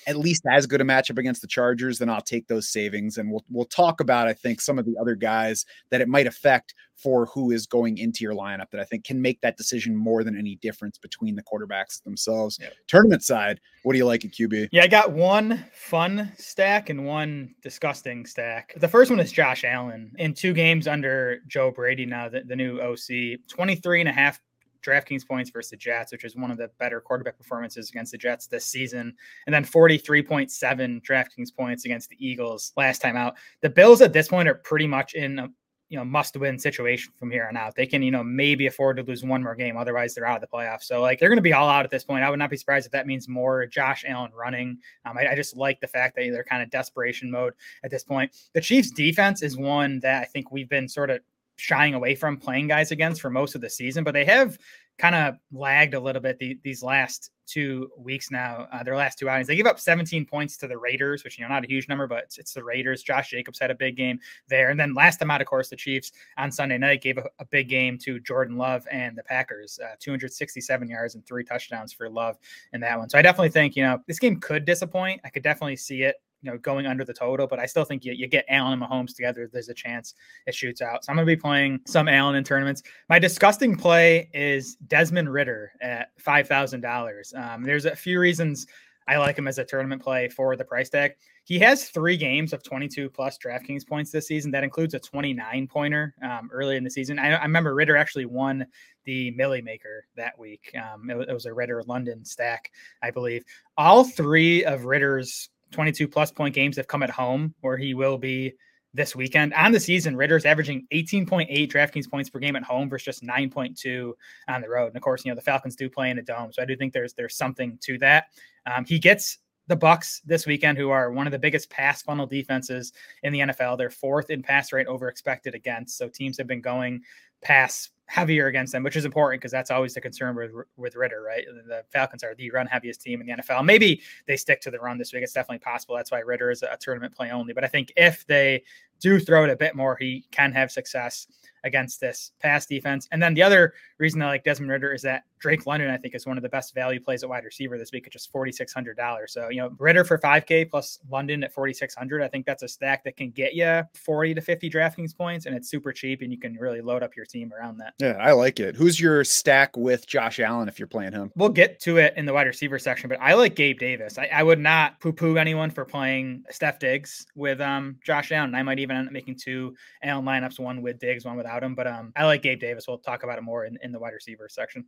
at 0.08 0.16
least 0.16 0.43
as 0.50 0.66
good 0.66 0.81
a 0.81 0.84
matchup 0.84 1.19
against 1.19 1.43
the 1.43 1.46
Chargers, 1.46 1.99
then 1.99 2.08
I'll 2.08 2.20
take 2.20 2.49
those 2.49 2.70
savings. 2.70 3.19
And 3.19 3.31
we'll 3.31 3.44
we'll 3.50 3.66
talk 3.66 4.00
about 4.00 4.26
I 4.26 4.32
think 4.32 4.60
some 4.60 4.78
of 4.78 4.87
the 4.87 4.96
other 5.00 5.14
guys 5.14 5.64
that 5.90 6.00
it 6.00 6.08
might 6.08 6.26
affect 6.26 6.75
for 6.96 7.26
who 7.26 7.52
is 7.52 7.66
going 7.66 7.99
into 7.99 8.25
your 8.25 8.34
lineup 8.34 8.70
that 8.70 8.81
I 8.81 8.84
think 8.84 9.05
can 9.05 9.22
make 9.22 9.40
that 9.43 9.56
decision 9.56 9.94
more 9.94 10.25
than 10.25 10.37
any 10.37 10.56
difference 10.56 10.99
between 10.99 11.37
the 11.37 11.43
quarterbacks 11.43 12.02
themselves. 12.02 12.58
Yep. 12.60 12.72
Tournament 12.88 13.22
side, 13.22 13.60
what 13.84 13.93
do 13.93 13.99
you 13.99 14.05
like 14.05 14.25
at 14.25 14.32
QB? 14.32 14.70
Yeah, 14.72 14.82
I 14.82 14.88
got 14.88 15.12
one 15.12 15.64
fun 15.72 16.32
stack 16.37 16.90
and 16.90 17.06
one 17.06 17.55
disgusting 17.62 18.26
stack. 18.26 18.75
The 18.76 18.88
first 18.88 19.10
one 19.10 19.20
is 19.20 19.31
Josh 19.31 19.62
Allen 19.62 20.12
in 20.19 20.34
two 20.34 20.52
games 20.52 20.88
under 20.88 21.38
Joe 21.46 21.70
Brady 21.70 22.05
now, 22.05 22.28
the, 22.28 22.43
the 22.44 22.56
new 22.56 22.81
OC, 22.81 23.38
23 23.49 24.00
and 24.00 24.08
a 24.08 24.12
half 24.12 24.40
DraftKings 24.88 25.26
points 25.26 25.50
versus 25.50 25.70
the 25.70 25.76
Jets, 25.76 26.12
which 26.12 26.25
is 26.25 26.37
one 26.37 26.50
of 26.50 26.58
the 26.58 26.70
better 26.79 27.00
quarterback 27.00 27.37
performances 27.37 27.90
against 27.90 28.12
the 28.12 28.19
Jets 28.19 28.46
this 28.46 28.64
season. 28.64 29.14
And 29.46 29.55
then 29.55 29.64
43.7 29.64 31.02
DraftKings 31.02 31.55
points 31.55 31.85
against 31.85 32.08
the 32.08 32.17
Eagles 32.25 32.73
last 32.76 33.00
time 33.00 33.17
out. 33.17 33.37
The 33.61 33.70
Bills 33.70 34.00
at 34.00 34.12
this 34.12 34.29
point 34.29 34.49
are 34.49 34.55
pretty 34.55 34.87
much 34.87 35.14
in 35.14 35.38
a 35.38 35.49
you 35.88 35.99
know 35.99 36.05
must 36.05 36.37
win 36.37 36.58
situation 36.58 37.12
from 37.19 37.31
here 37.31 37.46
on 37.49 37.56
out. 37.56 37.75
They 37.75 37.87
can 37.87 38.02
you 38.02 38.11
know 38.11 38.23
maybe 38.23 38.67
afford 38.67 38.99
to 38.99 39.02
lose 39.02 39.25
one 39.25 39.43
more 39.43 39.55
game, 39.55 39.76
otherwise 39.76 40.14
they're 40.14 40.26
out 40.26 40.43
of 40.43 40.49
the 40.49 40.55
playoffs. 40.55 40.82
So 40.85 41.00
like 41.00 41.19
they're 41.19 41.29
going 41.29 41.37
to 41.37 41.43
be 41.43 41.52
all 41.52 41.69
out 41.69 41.84
at 41.84 41.91
this 41.91 42.05
point. 42.05 42.25
I 42.25 42.31
would 42.31 42.38
not 42.38 42.50
be 42.50 42.56
surprised 42.56 42.87
if 42.87 42.93
that 42.93 43.06
means 43.06 43.29
more 43.29 43.67
Josh 43.67 44.05
Allen 44.06 44.32
running. 44.34 44.79
Um, 45.05 45.17
I, 45.17 45.32
I, 45.32 45.34
just 45.34 45.56
like 45.56 45.81
the 45.81 45.87
fact 45.87 46.17
that 46.17 46.31
they're 46.31 46.44
kind 46.44 46.62
of 46.62 46.70
desperation 46.70 47.31
mode 47.31 47.55
at 47.84 47.91
this 47.91 48.05
point. 48.05 48.32
The 48.55 48.61
Chiefs 48.61 48.91
defense 48.91 49.43
is 49.43 49.56
one 49.56 50.00
that 50.00 50.23
I 50.23 50.26
think 50.26 50.52
we've 50.52 50.69
been 50.69 50.88
sort 50.88 51.11
of 51.11 51.20
shying 51.58 51.94
away 51.94 52.14
from 52.14 52.37
playing 52.37 52.69
guys 52.69 52.93
against 52.93 53.20
for 53.20 53.31
most 53.31 53.55
of 53.55 53.60
the 53.60 53.69
season, 53.69 54.05
but 54.05 54.14
they 54.14 54.25
have 54.25 54.56
kind 54.96 55.14
of 55.14 55.34
lagged 55.52 55.94
a 55.94 56.00
little 56.00 56.22
bit 56.22 56.38
the, 56.38 56.58
these 56.62 56.82
last 56.82 57.31
two 57.46 57.90
weeks 57.99 58.31
now. 58.31 58.69
Uh, 58.72 58.82
their 58.82 58.96
last 58.96 59.19
two 59.19 59.28
outings, 59.28 59.49
they 59.49 59.56
give 59.56 59.66
up 59.66 59.81
17 59.81 60.25
points 60.25 60.56
to 60.58 60.69
the 60.69 60.78
Raiders, 60.78 61.25
which 61.25 61.37
you 61.37 61.44
know 61.44 61.49
not 61.49 61.64
a 61.64 61.69
huge 61.69 61.88
number, 61.88 62.06
but 62.06 62.25
it's, 62.25 62.38
it's, 62.38 62.52
the 62.52 62.62
Raiders. 62.62 63.02
Josh 63.02 63.31
Jacobs 63.31 63.58
had 63.58 63.70
a 63.70 63.75
big 63.75 63.96
game 63.96 64.20
there, 64.49 64.70
and 64.70 64.78
then 64.78 64.94
last 64.94 65.19
time 65.19 65.31
out, 65.31 65.40
of 65.40 65.46
course, 65.46 65.69
the 65.69 65.76
Chiefs 65.76 66.12
on 66.37 66.52
Sunday 66.52 66.78
night 66.78 67.02
gave 67.02 67.19
a, 67.19 67.25
a 67.40 67.44
big 67.46 67.69
game 67.69 67.99
to 67.99 68.20
Jordan 68.20 68.56
Love 68.56 68.87
and 68.90 69.16
the 69.16 69.22
Packers, 69.25 69.81
uh, 69.82 69.94
267 69.99 70.88
yards 70.88 71.14
and 71.14 71.26
three 71.26 71.44
touchdowns 71.44 71.93
for 71.93 72.08
Love 72.08 72.37
in 72.72 72.81
that 72.81 72.99
one. 72.99 73.08
So 73.08 73.19
I 73.19 73.22
definitely 73.22 73.50
think 73.50 73.75
you 73.75 73.82
know 73.82 73.99
this 74.06 74.19
game 74.19 74.38
could 74.40 74.64
disappoint. 74.64 75.20
I 75.25 75.31
could 75.31 75.43
definitely 75.43 75.76
see 75.76 76.02
it 76.02 76.16
you 76.43 76.50
know, 76.50 76.58
going 76.58 76.87
under 76.87 77.05
the 77.05 77.12
total, 77.12 77.46
but 77.46 77.58
I 77.58 77.67
still 77.67 77.85
think 77.85 78.05
you, 78.05 78.12
you 78.12 78.26
get 78.26 78.44
Allen 78.49 78.75
and 78.75 78.82
Mahomes 78.82 79.14
together. 79.14 79.49
There's 79.52 79.69
a 79.69 79.75
chance 79.75 80.14
it 80.46 80.55
shoots 80.55 80.81
out. 80.81 81.05
So 81.05 81.11
I'm 81.11 81.17
going 81.17 81.26
to 81.26 81.37
be 81.37 81.40
playing 81.40 81.81
some 81.87 82.08
Allen 82.08 82.37
in 82.37 82.44
tournaments. 82.44 82.82
My 83.08 83.19
disgusting 83.19 83.76
play 83.76 84.31
is 84.32 84.76
Desmond 84.87 85.32
Ridder 85.32 85.73
at 85.81 86.17
$5,000. 86.19 87.37
Um, 87.37 87.62
there's 87.62 87.87
a 87.87 87.96
few 87.96 88.20
reasons 88.20 88.67
I 89.08 89.17
like 89.17 89.38
him 89.38 89.49
as 89.49 89.58
a 89.58 89.64
tournament 89.64 90.02
play 90.02 90.29
for 90.29 90.55
the 90.55 90.64
price 90.64 90.90
tag. 90.90 91.12
He 91.44 91.58
has 91.61 91.88
three 91.88 92.19
games 92.19 92.52
of 92.52 92.62
22 92.62 93.08
plus 93.08 93.38
DraftKings 93.38 93.88
points 93.88 94.11
this 94.11 94.26
season. 94.26 94.50
That 94.50 94.64
includes 94.64 94.93
a 94.93 94.99
29 94.99 95.67
pointer 95.67 96.14
um, 96.23 96.50
early 96.52 96.76
in 96.76 96.84
the 96.84 96.91
season. 96.91 97.19
I, 97.19 97.32
I, 97.32 97.43
remember 97.43 97.75
Ridder 97.75 97.96
actually 97.96 98.26
won 98.26 98.67
the 99.05 99.31
Milly 99.31 99.62
Maker 99.62 100.05
that 100.17 100.38
week. 100.38 100.70
Um, 100.76 101.08
it, 101.08 101.31
it 101.31 101.32
was 101.32 101.46
a 101.46 101.55
Ridder 101.55 101.82
London 101.87 102.23
stack, 102.23 102.70
I 103.02 103.11
believe. 103.11 103.44
All 103.79 104.05
three 104.05 104.62
of 104.67 104.84
Ridder's 104.84 105.49
22 105.70 106.09
plus 106.09 106.31
point 106.31 106.55
games 106.55 106.76
have 106.76 106.87
come 106.87 107.03
at 107.03 107.11
home 107.11 107.55
where 107.61 107.76
he 107.76 107.94
will 107.94 108.19
be 108.19 108.55
this 108.94 109.15
weekend. 109.15 109.53
On 109.55 109.70
the 109.70 109.81
season, 109.81 110.17
Ridder's 110.17 110.44
averaging 110.44 110.87
18.8 110.93 111.70
DraftKings 111.70 112.11
points 112.11 112.31
per 112.31 112.38
game 112.38 112.56
at 112.56 112.62
home 112.62 112.88
versus 112.88 113.05
just 113.05 113.23
9.2 113.23 114.12
on 114.49 114.61
the 114.61 114.69
road. 114.69 114.88
And 114.88 114.97
of 114.97 115.03
course, 115.03 115.25
you 115.25 115.31
know, 115.31 115.37
the 115.37 115.43
Falcons 115.43 115.76
do 115.76 115.91
play 115.91 116.11
in 116.11 116.19
a 116.19 116.23
dome. 116.23 116.53
So 116.53 116.62
I 116.62 116.65
do 116.65 116.76
think 116.76 116.93
there's 116.93 117.12
there's 117.15 117.37
something 117.37 117.79
to 117.82 117.99
that. 117.99 118.26
Um, 118.67 118.85
he 118.85 118.99
gets 118.99 119.38
the 119.67 119.76
Bucs 119.76 120.23
this 120.25 120.47
weekend, 120.47 120.79
who 120.79 120.91
are 120.91 121.12
one 121.12 121.26
of 121.26 121.31
the 121.31 121.38
biggest 121.38 121.69
pass 121.69 122.03
funnel 122.03 122.26
defenses 122.26 122.93
in 123.23 123.32
the 123.32 123.41
NFL. 123.41 123.76
They're 123.76 123.91
fourth 123.91 124.31
in 124.31 124.43
pass 124.43 124.73
rate 124.73 124.87
over 124.87 125.09
expected 125.09 125.55
against. 125.55 125.99
So 125.99 126.09
teams 126.09 126.38
have 126.38 126.47
been 126.47 126.62
going 126.62 127.03
pass 127.43 127.91
heavier 128.08 128.46
against 128.46 128.72
them, 128.72 128.82
which 128.82 128.96
is 128.96 129.05
important 129.05 129.40
because 129.40 129.52
that's 129.52 129.70
always 129.70 129.93
the 129.93 130.00
concern 130.00 130.34
with 130.34 130.50
with 130.76 130.96
Ridder, 130.96 131.22
right? 131.22 131.44
The 131.66 131.84
Falcons 131.93 132.25
are 132.25 132.34
the 132.34 132.50
run 132.50 132.66
heaviest 132.66 133.02
team 133.02 133.20
in 133.20 133.26
the 133.26 133.34
NFL. 133.34 133.64
Maybe 133.64 134.00
they 134.26 134.37
stick 134.37 134.62
to 134.62 134.70
the 134.70 134.78
run 134.78 134.96
this 134.96 135.12
week. 135.12 135.22
It's 135.22 135.34
definitely 135.34 135.58
possible. 135.58 135.94
That's 135.94 136.10
why 136.10 136.20
Ridder 136.20 136.50
is 136.50 136.62
a 136.62 136.76
tournament 136.81 137.14
play 137.14 137.31
only. 137.31 137.52
But 137.52 137.64
I 137.64 137.69
think 137.69 137.93
if 137.96 138.26
they 138.26 138.64
do 139.00 139.19
throw 139.19 139.45
it 139.45 139.50
a 139.50 139.56
bit 139.56 139.75
more, 139.75 139.97
he 139.97 140.25
can 140.31 140.53
have 140.53 140.71
success 140.71 141.27
against 141.65 142.00
this 142.00 142.33
pass 142.41 142.67
defense. 142.67 143.09
And 143.12 143.23
then 143.23 143.35
the 143.35 143.43
other 143.43 143.75
reason 143.99 144.23
I 144.23 144.27
like 144.27 144.45
Desmond 144.45 144.71
Ridder 144.71 144.93
is 144.93 145.03
that 145.03 145.25
Drake 145.39 145.67
London, 145.67 145.91
I 145.91 145.97
think, 145.97 146.15
is 146.15 146.27
one 146.27 146.37
of 146.37 146.43
the 146.43 146.49
best 146.49 146.75
value 146.75 147.00
plays 147.00 147.23
at 147.23 147.29
wide 147.29 147.45
receiver 147.45 147.79
this 147.79 147.93
week 147.93 148.06
at 148.06 148.12
just 148.12 148.33
$4,600. 148.33 149.29
So, 149.29 149.49
you 149.50 149.59
know, 149.59 149.71
Ridder 149.79 150.05
for 150.05 150.19
5K 150.19 150.69
plus 150.71 150.99
London 151.09 151.45
at 151.45 151.53
4,600. 151.53 152.23
I 152.23 152.29
think 152.29 152.45
that's 152.45 152.62
a 152.62 152.69
stack 152.69 153.05
that 153.05 153.17
can 153.17 153.31
get 153.31 153.55
you 153.55 153.83
40 153.95 154.35
to 154.35 154.41
50 154.41 154.71
DraftKings 154.71 155.17
points 155.17 155.47
and 155.47 155.55
it's 155.55 155.71
super 155.71 155.93
cheap 155.93 156.23
and 156.23 156.33
you 156.33 156.39
can 156.39 156.55
really 156.55 156.81
load 156.81 157.03
up 157.03 157.17
your 157.17 157.25
team 157.25 157.53
around 157.53 157.79
that. 157.79 157.94
Yeah, 158.01 158.17
I 158.21 158.33
like 158.33 158.59
it. 158.59 158.75
Who's 158.75 159.01
your 159.01 159.23
stack 159.25 159.77
with 159.77 160.06
Josh 160.06 160.41
Allen 160.41 160.69
if 160.69 160.79
you're 160.79 160.89
playing 160.89 161.12
him? 161.12 161.31
We'll 161.37 161.49
get 161.51 161.81
to 161.81 161.99
it 161.99 162.15
in 162.17 162.27
the 162.27 162.33
wide 162.33 162.47
receiver 162.47 162.79
section, 162.79 163.09
but 163.09 163.21
I 163.21 163.35
like 163.35 163.55
Gabe 163.55 163.79
Davis. 163.79 164.19
I, 164.19 164.27
I 164.27 164.43
would 164.43 164.59
not 164.59 165.01
poo 165.01 165.12
poo 165.12 165.37
anyone 165.37 165.71
for 165.71 165.85
playing 165.85 166.44
Stef 166.53 166.79
Diggs 166.79 167.27
with 167.37 167.61
um, 167.61 167.97
Josh 168.05 168.33
Allen. 168.33 168.55
I 168.55 168.62
might 168.62 168.79
even 168.79 168.88
end 168.96 169.08
up 169.08 169.12
making 169.12 169.37
two 169.37 169.75
Allen 170.02 170.25
lineups, 170.25 170.58
one 170.58 170.82
with 170.82 170.99
Diggs, 170.99 171.25
one 171.25 171.37
without 171.37 171.62
him. 171.62 171.75
But 171.75 171.87
um, 171.87 172.12
I 172.17 172.25
like 172.25 172.43
Gabe 172.43 172.61
Davis. 172.61 172.87
We'll 172.88 172.99
talk 172.99 173.23
about 173.23 173.38
it 173.38 173.43
more 173.43 173.64
in, 173.64 173.79
in 173.82 173.93
the 173.93 173.99
wide 173.99 174.14
receiver 174.14 174.49
section. 174.49 174.85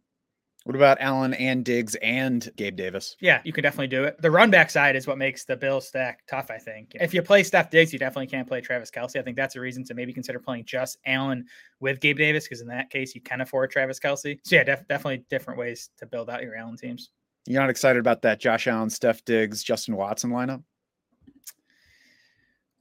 What 0.65 0.77
about 0.77 0.99
Allen 1.01 1.33
and 1.35 1.65
Diggs 1.65 1.95
and 2.03 2.51
Gabe 2.57 2.77
Davis? 2.77 3.17
Yeah, 3.19 3.41
you 3.45 3.53
can 3.53 3.63
definitely 3.63 3.87
do 3.87 4.05
it. 4.05 4.21
The 4.21 4.31
run 4.31 4.51
back 4.51 4.69
side 4.69 4.95
is 4.95 5.07
what 5.07 5.17
makes 5.17 5.47
the 5.47 5.57
Bill 5.57 5.81
stack 5.81 6.21
tough, 6.29 6.51
I 6.51 6.59
think. 6.59 6.93
If 7.01 7.15
you 7.15 7.23
play 7.23 7.43
Stef 7.43 7.71
Diggs, 7.71 7.95
you 7.95 7.99
definitely 7.99 8.27
can't 8.27 8.47
play 8.47 8.61
Travis 8.61 8.91
Kelce. 8.91 9.19
I 9.19 9.23
think 9.23 9.39
that's 9.39 9.57
a 9.57 9.61
reason 9.61 9.85
to 9.85 9.95
maybe 9.95 10.13
consider 10.13 10.39
playing 10.39 10.67
just 10.67 10.99
Allen 11.07 11.47
with 11.81 12.01
Gabe 12.01 12.19
Davis, 12.19 12.45
because 12.45 12.61
in 12.61 12.69
that 12.69 12.91
case, 12.91 13.15
you 13.15 13.23
can 13.23 13.41
afford 13.41 13.71
Travis 13.71 13.99
Kelce. 13.99 14.39
So, 14.45 14.57
yeah, 14.57 14.65
def- 14.65 14.87
definitely 14.87 15.25
different 15.31 15.59
ways 15.59 15.89
to 15.97 16.05
build 16.05 16.29
out 16.29 16.43
your 16.43 16.55
Allen 16.55 16.77
teams. 16.77 17.11
You're 17.47 17.63
not 17.63 17.71
excited 17.71 17.99
about 17.99 18.21
that 18.23 18.39
Josh 18.39 18.67
Allen, 18.67 18.91
Stef 18.91 19.25
Diggs, 19.25 19.63
Justin 19.63 19.97
Watson 19.97 20.31
lineup? 20.31 20.63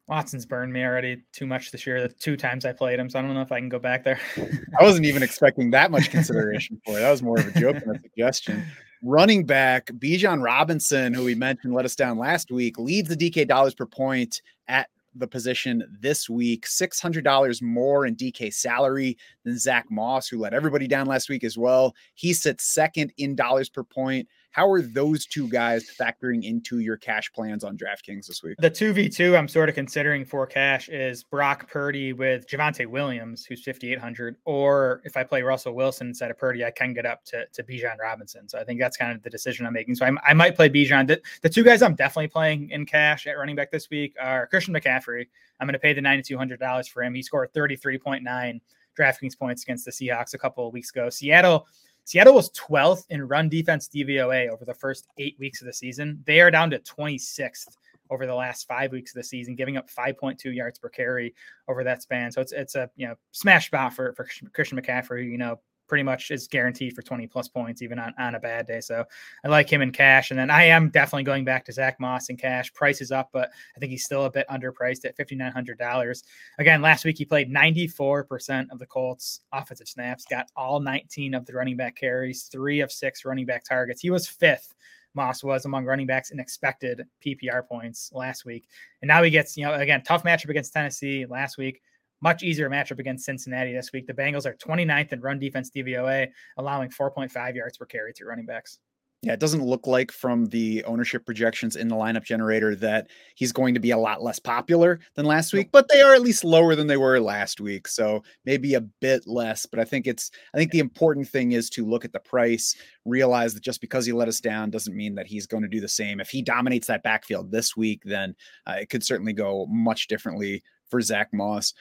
Watson's 0.10 0.46
burned 0.46 0.74
me 0.74 0.84
already 0.84 1.22
too 1.34 1.46
much 1.46 1.72
this 1.72 1.86
year. 1.86 2.02
The 2.02 2.10
two 2.10 2.36
times 2.36 2.66
I 2.66 2.74
played 2.74 3.00
him, 3.00 3.12
so 3.12 3.20
I 3.20 3.22
don't 3.22 3.36
know 3.36 3.42
if 3.42 3.52
I 3.52 3.60
can 3.60 3.70
go 3.70 3.78
back 3.78 4.04
there. 4.04 4.20
I 4.80 4.84
wasn't 4.84 5.06
even 5.06 5.22
expecting 5.22 5.70
that 5.72 5.92
much 5.92 6.10
consideration 6.10 6.82
for 6.84 6.98
it. 6.98 7.02
That 7.02 7.12
was 7.12 7.22
more 7.22 7.40
of 7.40 7.48
a 7.48 7.60
joke 7.60 7.80
than 7.80 7.96
a 7.96 8.00
suggestion. 8.02 8.66
Running 9.04 9.46
back 9.46 9.86
Bijan 9.86 10.44
Robinson, 10.44 11.14
who 11.14 11.24
we 11.26 11.36
mentioned 11.36 11.76
let 11.76 11.86
us 11.86 11.96
down 11.96 12.18
last 12.18 12.50
week, 12.50 12.80
leads 12.80 13.08
the 13.08 13.16
DK 13.16 13.48
dollars 13.48 13.76
per 13.76 13.86
point 13.86 14.42
at 14.68 14.90
the 15.14 15.28
position 15.28 15.84
this 16.02 16.28
week. 16.28 16.66
$600 16.66 17.62
more 17.62 18.08
in 18.08 18.16
DK 18.16 18.52
salary 18.52 19.16
than 19.46 19.60
Zach 19.60 19.86
Moss, 19.92 20.28
who 20.28 20.40
let 20.40 20.56
everybody 20.56 20.88
down 20.88 21.06
last 21.06 21.30
week 21.30 21.44
as 21.44 21.58
well. 21.58 21.94
He 22.16 22.34
sits 22.34 22.66
second 22.66 23.14
in 23.18 23.36
dollars 23.36 23.70
per 23.70 23.84
point. 23.84 24.28
How 24.52 24.70
are 24.72 24.82
those 24.82 25.28
two 25.28 25.48
guys 25.48 25.90
factoring 26.00 26.44
into 26.44 26.80
your 26.80 26.98
cash 26.98 27.32
plans 27.32 27.64
on 27.64 27.78
DraftKings 27.78 28.26
this 28.26 28.42
week? 28.42 28.56
The 28.58 28.72
2v2 28.72 29.38
I'm 29.38 29.48
sort 29.48 29.70
of 29.70 29.76
considering 29.76 30.26
for 30.26 30.48
cash 30.48 30.90
is 30.90 31.24
Brock 31.24 31.70
Purdy 31.70 32.14
with 32.14 32.48
Javonte 32.48 32.88
Williams, 32.88 33.46
who's 33.46 33.64
5,800. 33.64 34.38
Or 34.46 35.02
if 35.06 35.16
I 35.16 35.24
play 35.24 35.44
Russell 35.44 35.76
Wilson 35.76 36.08
instead 36.08 36.32
of 36.32 36.38
Purdy, 36.38 36.66
I 36.66 36.72
can 36.72 36.94
get 36.94 37.06
up 37.06 37.24
to, 37.26 37.46
to 37.46 37.64
Bijan 37.64 38.00
Robinson. 38.02 38.50
So 38.50 38.58
I 38.58 38.64
think 38.64 38.80
that's 38.80 38.98
kind 38.98 39.16
of 39.16 39.22
the 39.22 39.30
decision 39.30 39.68
I'm 39.68 39.74
making. 39.74 39.96
So 39.96 40.06
I, 40.06 40.12
I 40.28 40.34
might 40.34 40.56
play 40.56 40.70
Bijan. 40.70 41.08
The, 41.08 41.22
the 41.44 41.50
two 41.50 41.64
guys 41.64 41.84
I'm 41.84 41.96
definitely 41.96 42.30
playing 42.30 42.72
in 42.72 42.88
cash 42.88 43.28
at 43.28 43.38
running 43.38 43.56
back 43.56 43.72
this 43.72 43.90
week 43.92 44.16
are 44.20 44.48
Christian 44.48 44.74
McCaffrey. 44.74 45.28
I'm 45.60 45.68
going 45.68 45.74
to 45.74 45.80
pay 45.80 45.94
the 45.94 46.02
$9,200 46.02 46.90
for 46.90 47.04
him. 47.04 47.14
He 47.14 47.22
scored 47.22 47.54
33.9 47.54 48.62
DraftKings 48.98 49.38
points 49.38 49.64
against 49.64 49.86
the 49.86 49.92
Seahawks 49.92 50.34
a 50.34 50.38
couple 50.38 50.68
of 50.68 50.74
weeks 50.74 50.90
ago. 50.90 51.10
Seattle 51.10 51.68
Seattle 52.06 52.34
was 52.34 52.52
12th 52.52 53.06
in 53.10 53.28
run 53.28 53.50
defense 53.50 53.88
DVOA 53.94 54.50
over 54.50 54.66
the 54.66 54.74
first 54.74 55.08
eight 55.18 55.36
weeks 55.40 55.62
of 55.62 55.68
the 55.68 55.74
season. 55.74 56.24
They 56.26 56.42
are 56.42 56.52
down 56.52 56.72
to 56.72 56.80
26th 56.80 57.76
over 58.10 58.26
the 58.26 58.34
last 58.34 58.68
five 58.68 58.92
weeks 58.92 59.12
of 59.12 59.16
the 59.16 59.24
season, 59.24 59.56
giving 59.56 59.78
up 59.78 59.90
5.2 59.90 60.54
yards 60.54 60.80
per 60.80 60.90
carry 60.90 61.36
over 61.68 61.84
that 61.84 62.02
span. 62.02 62.32
So 62.32 62.42
it's 62.42 62.52
it's 62.52 62.76
a 62.76 62.90
you 62.96 63.08
know 63.08 63.16
smash 63.32 63.68
spot 63.68 63.94
for 63.94 64.14
for 64.14 64.28
Christian 64.54 64.82
McCaffrey. 64.82 65.30
You 65.30 65.38
know 65.38 65.60
pretty 65.90 66.04
much 66.04 66.32
is 66.32 66.48
guaranteed 66.48 66.96
for 66.96 67.02
20 67.02 67.28
plus 67.28 67.50
points, 67.50 67.82
even 67.82 68.00
on, 68.00 68.14
on 68.18 68.36
a 68.36 68.40
bad 68.40 68.68
day. 68.68 68.80
So 68.80 69.04
I 69.44 69.48
like 69.48 69.70
him 69.70 69.82
in 69.82 69.92
cash. 69.92 70.30
And 70.30 70.40
then 70.40 70.50
I 70.50 70.64
am 70.64 70.90
definitely 70.90 71.24
going 71.24 71.44
back 71.44 71.66
to 71.66 71.74
Zach 71.74 72.00
Moss 72.00 72.30
in 72.30 72.38
cash. 72.38 72.72
Price 72.74 73.02
is 73.02 73.12
up, 73.12 73.30
but 73.34 73.50
I 73.76 73.80
think 73.80 73.92
he's 73.92 74.06
still 74.06 74.26
a 74.26 74.32
bit 74.32 74.48
underpriced 74.50 75.04
at 75.04 75.18
$5,900. 75.18 76.24
Again, 76.60 76.82
last 76.82 77.04
week 77.04 77.18
he 77.18 77.26
played 77.26 77.52
94% 77.52 78.68
of 78.72 78.80
the 78.80 78.86
Colts 78.86 79.42
offensive 79.52 79.90
snaps, 79.90 80.26
got 80.26 80.50
all 80.56 80.80
19 80.80 81.34
of 81.34 81.46
the 81.46 81.54
running 81.54 81.76
back 81.76 81.96
carries, 81.96 82.44
three 82.44 82.80
of 82.80 82.92
six 82.92 83.26
running 83.26 83.46
back 83.46 83.66
targets. 83.66 84.02
He 84.02 84.12
was 84.12 84.28
fifth. 84.28 84.76
Moss 85.16 85.44
was 85.44 85.66
among 85.66 85.86
running 85.86 86.06
backs 86.06 86.30
in 86.30 86.40
expected 86.40 87.04
PPR 87.26 87.68
points 87.68 88.12
last 88.14 88.46
week. 88.46 88.68
And 89.02 89.08
now 89.08 89.24
he 89.24 89.32
gets, 89.32 89.58
you 89.58 89.66
know, 89.66 89.74
again, 89.74 90.04
tough 90.04 90.24
matchup 90.24 90.50
against 90.50 90.72
Tennessee 90.72 91.26
last 91.26 91.58
week 91.58 91.82
much 92.22 92.44
easier 92.44 92.70
matchup 92.70 93.00
against 93.00 93.26
Cincinnati 93.26 93.74
this 93.74 93.92
week. 93.94 94.08
The 94.08 94.14
Bengals 94.14 94.46
are 94.46 94.54
29th 94.54 95.14
in 95.14 95.22
run 95.22 95.40
defense 95.40 95.70
DVOA, 95.76 96.28
allowing 96.58 96.90
4.5 96.90 97.56
yards 97.56 97.78
per 97.78 97.86
carry 97.86 98.14
to 98.14 98.26
running 98.26 98.46
backs. 98.46 98.80
Yeah, 99.22 99.34
it 99.34 99.42
doesn't 99.42 99.66
look 99.66 99.86
like 99.86 100.14
from 100.14 100.46
the 100.46 100.82
ownership 100.86 101.26
projections 101.26 101.76
in 101.76 101.90
the 101.90 101.96
lineup 101.96 102.24
generator 102.24 102.74
that 102.76 103.10
he's 103.36 103.52
going 103.52 103.74
to 103.74 103.80
be 103.82 103.92
a 103.92 103.98
lot 103.98 104.24
less 104.24 104.40
popular 104.40 105.02
than 105.16 105.26
last 105.26 105.52
week, 105.52 105.74
but 105.74 105.90
they 105.90 106.00
are 106.00 106.16
at 106.16 106.22
least 106.22 106.46
lower 106.46 106.74
than 106.74 106.88
they 106.88 106.96
were 106.96 107.20
last 107.20 107.60
week. 107.60 107.90
So 107.90 108.24
maybe 108.46 108.76
a 108.76 108.82
bit 108.82 109.28
less. 109.28 109.66
But 109.66 109.82
I 109.82 109.84
think 109.84 110.08
it's, 110.08 110.32
I 110.54 110.58
think 110.58 110.72
the 110.72 110.80
important 110.80 111.28
thing 111.28 111.52
is 111.52 111.70
to 111.72 111.86
look 111.86 112.06
at 112.06 112.14
the 112.14 112.22
price, 112.22 112.78
realize 113.04 113.54
that 113.56 113.64
just 113.64 113.82
because 113.82 114.06
he 114.06 114.14
let 114.14 114.30
us 114.30 114.40
down 114.40 114.70
doesn't 114.70 114.96
mean 114.96 115.16
that 115.16 115.28
he's 115.28 115.48
going 115.48 115.64
to 115.64 115.70
do 115.70 115.82
the 115.82 115.90
same. 115.90 116.22
If 116.22 116.30
he 116.30 116.42
dominates 116.42 116.88
that 116.88 117.04
backfield 117.04 117.52
this 117.52 117.76
week, 117.76 118.04
then 118.06 118.36
uh, 118.68 118.78
it 118.80 118.90
could 118.90 119.04
certainly 119.04 119.34
go 119.34 119.66
much 119.66 120.08
differently 120.08 120.64
for 120.90 121.02
Zach 121.02 121.28
Moss. 121.34 121.74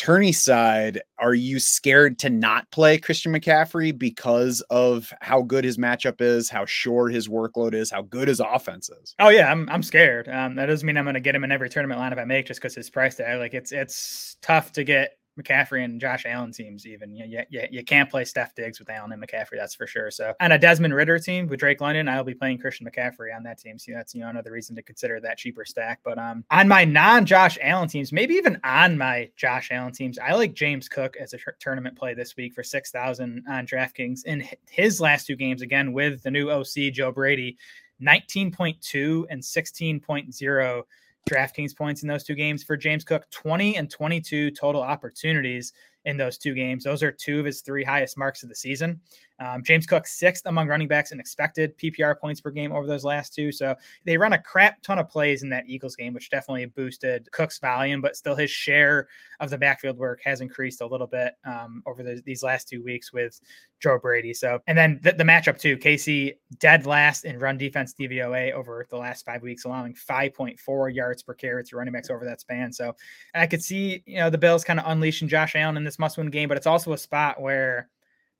Tourney 0.00 0.32
side, 0.32 1.02
are 1.18 1.34
you 1.34 1.60
scared 1.60 2.18
to 2.20 2.30
not 2.30 2.70
play 2.70 2.96
Christian 2.96 3.34
McCaffrey 3.34 3.96
because 3.96 4.62
of 4.70 5.12
how 5.20 5.42
good 5.42 5.62
his 5.62 5.76
matchup 5.76 6.22
is, 6.22 6.48
how 6.48 6.64
sure 6.64 7.10
his 7.10 7.28
workload 7.28 7.74
is, 7.74 7.90
how 7.90 8.00
good 8.00 8.26
his 8.26 8.40
offense 8.40 8.88
is? 8.88 9.14
Oh 9.18 9.28
yeah, 9.28 9.52
I'm 9.52 9.68
I'm 9.68 9.82
scared. 9.82 10.26
Um, 10.26 10.54
that 10.54 10.66
doesn't 10.66 10.86
mean 10.86 10.96
I'm 10.96 11.04
going 11.04 11.14
to 11.14 11.20
get 11.20 11.34
him 11.34 11.44
in 11.44 11.52
every 11.52 11.68
tournament 11.68 12.00
lineup 12.00 12.18
I 12.18 12.24
make 12.24 12.46
just 12.46 12.62
because 12.62 12.74
his 12.74 12.88
price 12.88 13.16
tag. 13.16 13.38
Like 13.40 13.52
it's 13.52 13.72
it's 13.72 14.38
tough 14.40 14.72
to 14.72 14.84
get 14.84 15.18
McCaffrey 15.38 15.84
and 15.84 16.00
Josh 16.00 16.26
Allen 16.26 16.52
teams, 16.52 16.86
even 16.86 17.14
you, 17.14 17.42
you, 17.48 17.62
you 17.70 17.84
can't 17.84 18.10
play 18.10 18.24
Stef 18.24 18.54
Diggs 18.54 18.78
with 18.78 18.90
Allen 18.90 19.12
and 19.12 19.22
McCaffrey, 19.22 19.56
that's 19.56 19.74
for 19.74 19.86
sure. 19.86 20.10
So 20.10 20.34
on 20.40 20.52
a 20.52 20.58
Desmond 20.58 20.94
Ridder 20.94 21.18
team 21.18 21.46
with 21.46 21.60
Drake 21.60 21.80
London, 21.80 22.08
I'll 22.08 22.24
be 22.24 22.34
playing 22.34 22.58
Christian 22.58 22.86
McCaffrey 22.86 23.34
on 23.34 23.42
that 23.44 23.58
team. 23.58 23.78
So 23.78 23.92
that's 23.92 24.14
you 24.14 24.20
know 24.20 24.28
another 24.28 24.52
reason 24.52 24.76
to 24.76 24.82
consider 24.82 25.20
that 25.20 25.38
cheaper 25.38 25.64
stack. 25.64 26.00
But 26.04 26.18
um 26.18 26.44
on 26.50 26.68
my 26.68 26.84
non-Josh 26.84 27.58
Allen 27.62 27.88
teams, 27.88 28.12
maybe 28.12 28.34
even 28.34 28.60
on 28.64 28.98
my 28.98 29.30
Josh 29.36 29.70
Allen 29.70 29.92
teams, 29.92 30.18
I 30.18 30.32
like 30.34 30.54
James 30.54 30.88
Cook 30.88 31.16
as 31.18 31.34
a 31.34 31.38
tournament 31.58 31.96
play 31.96 32.14
this 32.14 32.36
week 32.36 32.52
for 32.52 32.62
six 32.62 32.90
thousand 32.90 33.44
on 33.48 33.66
DraftKings 33.66 34.24
in 34.24 34.46
his 34.68 35.00
last 35.00 35.26
two 35.26 35.36
games 35.36 35.62
again 35.62 35.92
with 35.92 36.22
the 36.22 36.30
new 36.30 36.50
OC 36.50 36.92
Joe 36.92 37.12
Brady. 37.12 37.56
19.2 38.02 39.26
and 39.28 39.42
16.0 39.42 40.82
DraftKings 41.28 41.76
points 41.76 42.02
in 42.02 42.08
those 42.08 42.24
two 42.24 42.34
games 42.34 42.62
for 42.62 42.76
James 42.76 43.04
Cook, 43.04 43.30
20 43.30 43.76
and 43.76 43.90
22 43.90 44.50
total 44.52 44.82
opportunities 44.82 45.72
in 46.04 46.16
those 46.16 46.38
two 46.38 46.54
games. 46.54 46.84
Those 46.84 47.02
are 47.02 47.12
two 47.12 47.40
of 47.40 47.46
his 47.46 47.60
three 47.60 47.84
highest 47.84 48.16
marks 48.16 48.42
of 48.42 48.48
the 48.48 48.54
season. 48.54 49.00
Um, 49.40 49.62
James 49.64 49.86
Cook, 49.86 50.06
sixth 50.06 50.46
among 50.46 50.68
running 50.68 50.86
backs 50.88 51.12
in 51.12 51.18
expected 51.18 51.76
PPR 51.78 52.18
points 52.18 52.40
per 52.40 52.50
game 52.50 52.72
over 52.72 52.86
those 52.86 53.04
last 53.04 53.34
two. 53.34 53.50
So 53.50 53.74
they 54.04 54.16
run 54.16 54.34
a 54.34 54.38
crap 54.38 54.82
ton 54.82 54.98
of 54.98 55.08
plays 55.08 55.42
in 55.42 55.48
that 55.48 55.64
Eagles 55.66 55.96
game, 55.96 56.12
which 56.12 56.30
definitely 56.30 56.66
boosted 56.66 57.30
Cook's 57.32 57.58
volume, 57.58 58.00
but 58.00 58.16
still 58.16 58.36
his 58.36 58.50
share 58.50 59.08
of 59.40 59.48
the 59.48 59.56
backfield 59.56 59.96
work 59.96 60.20
has 60.22 60.42
increased 60.42 60.82
a 60.82 60.86
little 60.86 61.06
bit 61.06 61.34
um, 61.44 61.82
over 61.86 62.02
the, 62.02 62.22
these 62.26 62.42
last 62.42 62.68
two 62.68 62.82
weeks 62.82 63.12
with 63.12 63.40
Joe 63.80 63.98
Brady. 63.98 64.34
So, 64.34 64.60
and 64.66 64.76
then 64.76 65.00
the, 65.02 65.12
the 65.12 65.24
matchup 65.24 65.58
too, 65.58 65.78
KC 65.78 66.36
dead 66.58 66.84
last 66.84 67.24
in 67.24 67.38
run 67.38 67.56
defense 67.56 67.94
DVOA 67.98 68.52
over 68.52 68.86
the 68.90 68.96
last 68.96 69.24
five 69.24 69.42
weeks, 69.42 69.64
allowing 69.64 69.94
5.4 69.94 70.94
yards 70.94 71.22
per 71.22 71.32
carry 71.32 71.64
to 71.64 71.76
running 71.76 71.92
backs 71.92 72.10
over 72.10 72.24
that 72.26 72.40
span. 72.40 72.72
So 72.72 72.94
I 73.34 73.46
could 73.46 73.62
see, 73.62 74.02
you 74.04 74.18
know, 74.18 74.28
the 74.28 74.38
Bills 74.38 74.64
kind 74.64 74.78
of 74.78 74.86
unleashing 74.86 75.28
Josh 75.28 75.56
Allen 75.56 75.78
in 75.78 75.84
this 75.84 75.98
must 75.98 76.18
win 76.18 76.28
game, 76.28 76.48
but 76.48 76.58
it's 76.58 76.66
also 76.66 76.92
a 76.92 76.98
spot 76.98 77.40
where 77.40 77.88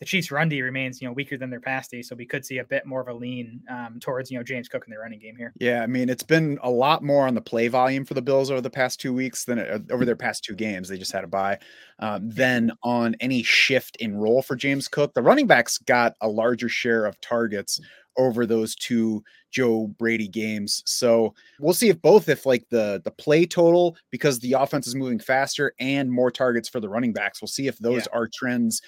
the 0.00 0.07
Chiefs' 0.07 0.30
run 0.30 0.49
D 0.49 0.62
remains, 0.62 1.00
you 1.00 1.07
know, 1.07 1.12
weaker 1.12 1.37
than 1.37 1.50
their 1.50 1.61
pass 1.61 1.87
D, 1.87 2.02
so 2.02 2.16
we 2.16 2.25
could 2.25 2.45
see 2.45 2.59
a 2.59 2.64
bit 2.64 2.87
more 2.87 3.02
of 3.02 3.09
a 3.09 3.12
lean 3.12 3.61
um, 3.71 3.99
towards, 4.00 4.30
you 4.30 4.38
know, 4.38 4.42
James 4.42 4.66
Cook 4.66 4.85
in 4.87 4.90
their 4.90 5.00
running 5.00 5.19
game 5.19 5.37
here. 5.37 5.52
Yeah, 5.61 5.83
I 5.83 5.87
mean, 5.87 6.09
it's 6.09 6.23
been 6.23 6.59
a 6.62 6.71
lot 6.71 7.04
more 7.04 7.26
on 7.26 7.35
the 7.35 7.40
play 7.42 7.69
volume 7.69 8.07
for 8.07 8.14
the 8.14 8.23
Bills 8.23 8.50
over 8.50 8.62
the 8.62 8.71
past 8.71 8.99
two 8.99 9.12
weeks 9.12 9.45
than 9.45 9.59
uh, 9.59 9.78
over 9.90 10.07
their 10.07 10.16
past 10.16 10.42
two 10.42 10.54
games. 10.54 10.88
They 10.88 10.97
just 10.97 11.12
had 11.12 11.23
a 11.23 11.28
bye. 11.28 11.59
Um, 11.99 12.30
than 12.30 12.73
on 12.83 13.14
any 13.21 13.42
shift 13.42 13.97
in 13.97 14.16
role 14.16 14.40
for 14.40 14.57
James 14.57 14.88
Cook. 14.88 15.12
The 15.12 15.23
running 15.23 15.47
backs 15.47 15.76
got 15.76 16.14
a 16.23 16.28
larger 16.28 16.71
share 16.71 17.04
of 17.04 17.21
targets 17.21 17.78
over 18.16 18.47
those 18.47 18.75
two 18.75 19.23
Joe 19.50 19.88
Brady 19.99 20.28
games. 20.28 20.83
So 20.87 21.35
we'll 21.59 21.75
see 21.75 21.90
if 21.90 22.00
both 22.00 22.28
if 22.28 22.47
like 22.47 22.66
the 22.71 23.02
the 23.04 23.11
play 23.11 23.45
total 23.45 23.97
because 24.11 24.38
the 24.38 24.54
offense 24.54 24.87
is 24.87 24.95
moving 24.95 25.19
faster 25.19 25.75
and 25.78 26.11
more 26.11 26.30
targets 26.30 26.69
for 26.69 26.80
the 26.80 26.88
running 26.88 27.12
backs. 27.12 27.42
We'll 27.42 27.49
see 27.49 27.66
if 27.66 27.78
those 27.78 28.07
yeah. 28.11 28.19
are 28.19 28.28
trends 28.33 28.80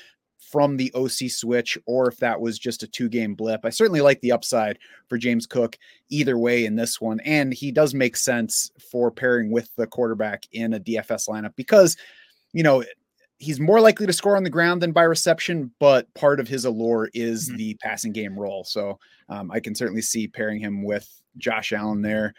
from 0.53 0.77
the 0.77 0.93
OC 0.95 1.31
switch 1.31 1.79
or 1.87 2.09
if 2.09 2.19
that 2.19 2.39
was 2.39 2.59
just 2.59 2.83
a 2.83 2.87
two 2.87 3.09
game 3.09 3.35
blip. 3.35 3.65
I 3.65 3.71
certainly 3.71 4.03
like 4.03 4.21
the 4.21 4.33
upside 4.33 4.79
for 5.09 5.17
James 5.17 5.47
Cook 5.47 5.79
either 6.11 6.39
way 6.39 6.67
in 6.67 6.77
this 6.77 7.01
one. 7.01 7.21
And 7.21 7.55
he 7.55 7.73
does 7.73 7.95
make 7.95 8.17
sense 8.17 8.71
for 8.79 9.11
pairing 9.11 9.51
with 9.51 9.75
the 9.77 9.87
quarterback 9.87 10.45
in 10.53 10.75
a 10.75 10.81
DFS 10.81 11.27
lineup 11.27 11.57
because, 11.57 11.97
you 12.53 12.63
know, 12.63 12.85
he's 13.39 13.59
more 13.59 13.81
likely 13.81 14.07
to 14.07 14.13
score 14.13 14.37
on 14.37 14.45
the 14.45 14.51
ground 14.51 14.83
than 14.83 14.93
by 14.93 15.03
reception, 15.03 15.73
but 15.81 16.13
part 16.15 16.39
of 16.39 16.47
his 16.47 16.67
allure 16.67 17.09
is 17.15 17.49
mm-hmm. 17.49 17.57
the 17.57 17.75
passing 17.83 18.13
game 18.13 18.39
role. 18.39 18.63
So 18.63 18.99
um, 19.31 19.51
I 19.51 19.59
can 19.59 19.75
certainly 19.75 20.03
see 20.03 20.29
pairing 20.29 20.61
him 20.61 20.85
with 20.85 21.09
Josh 21.39 21.73
Allen 21.73 22.03
there. 22.03 22.35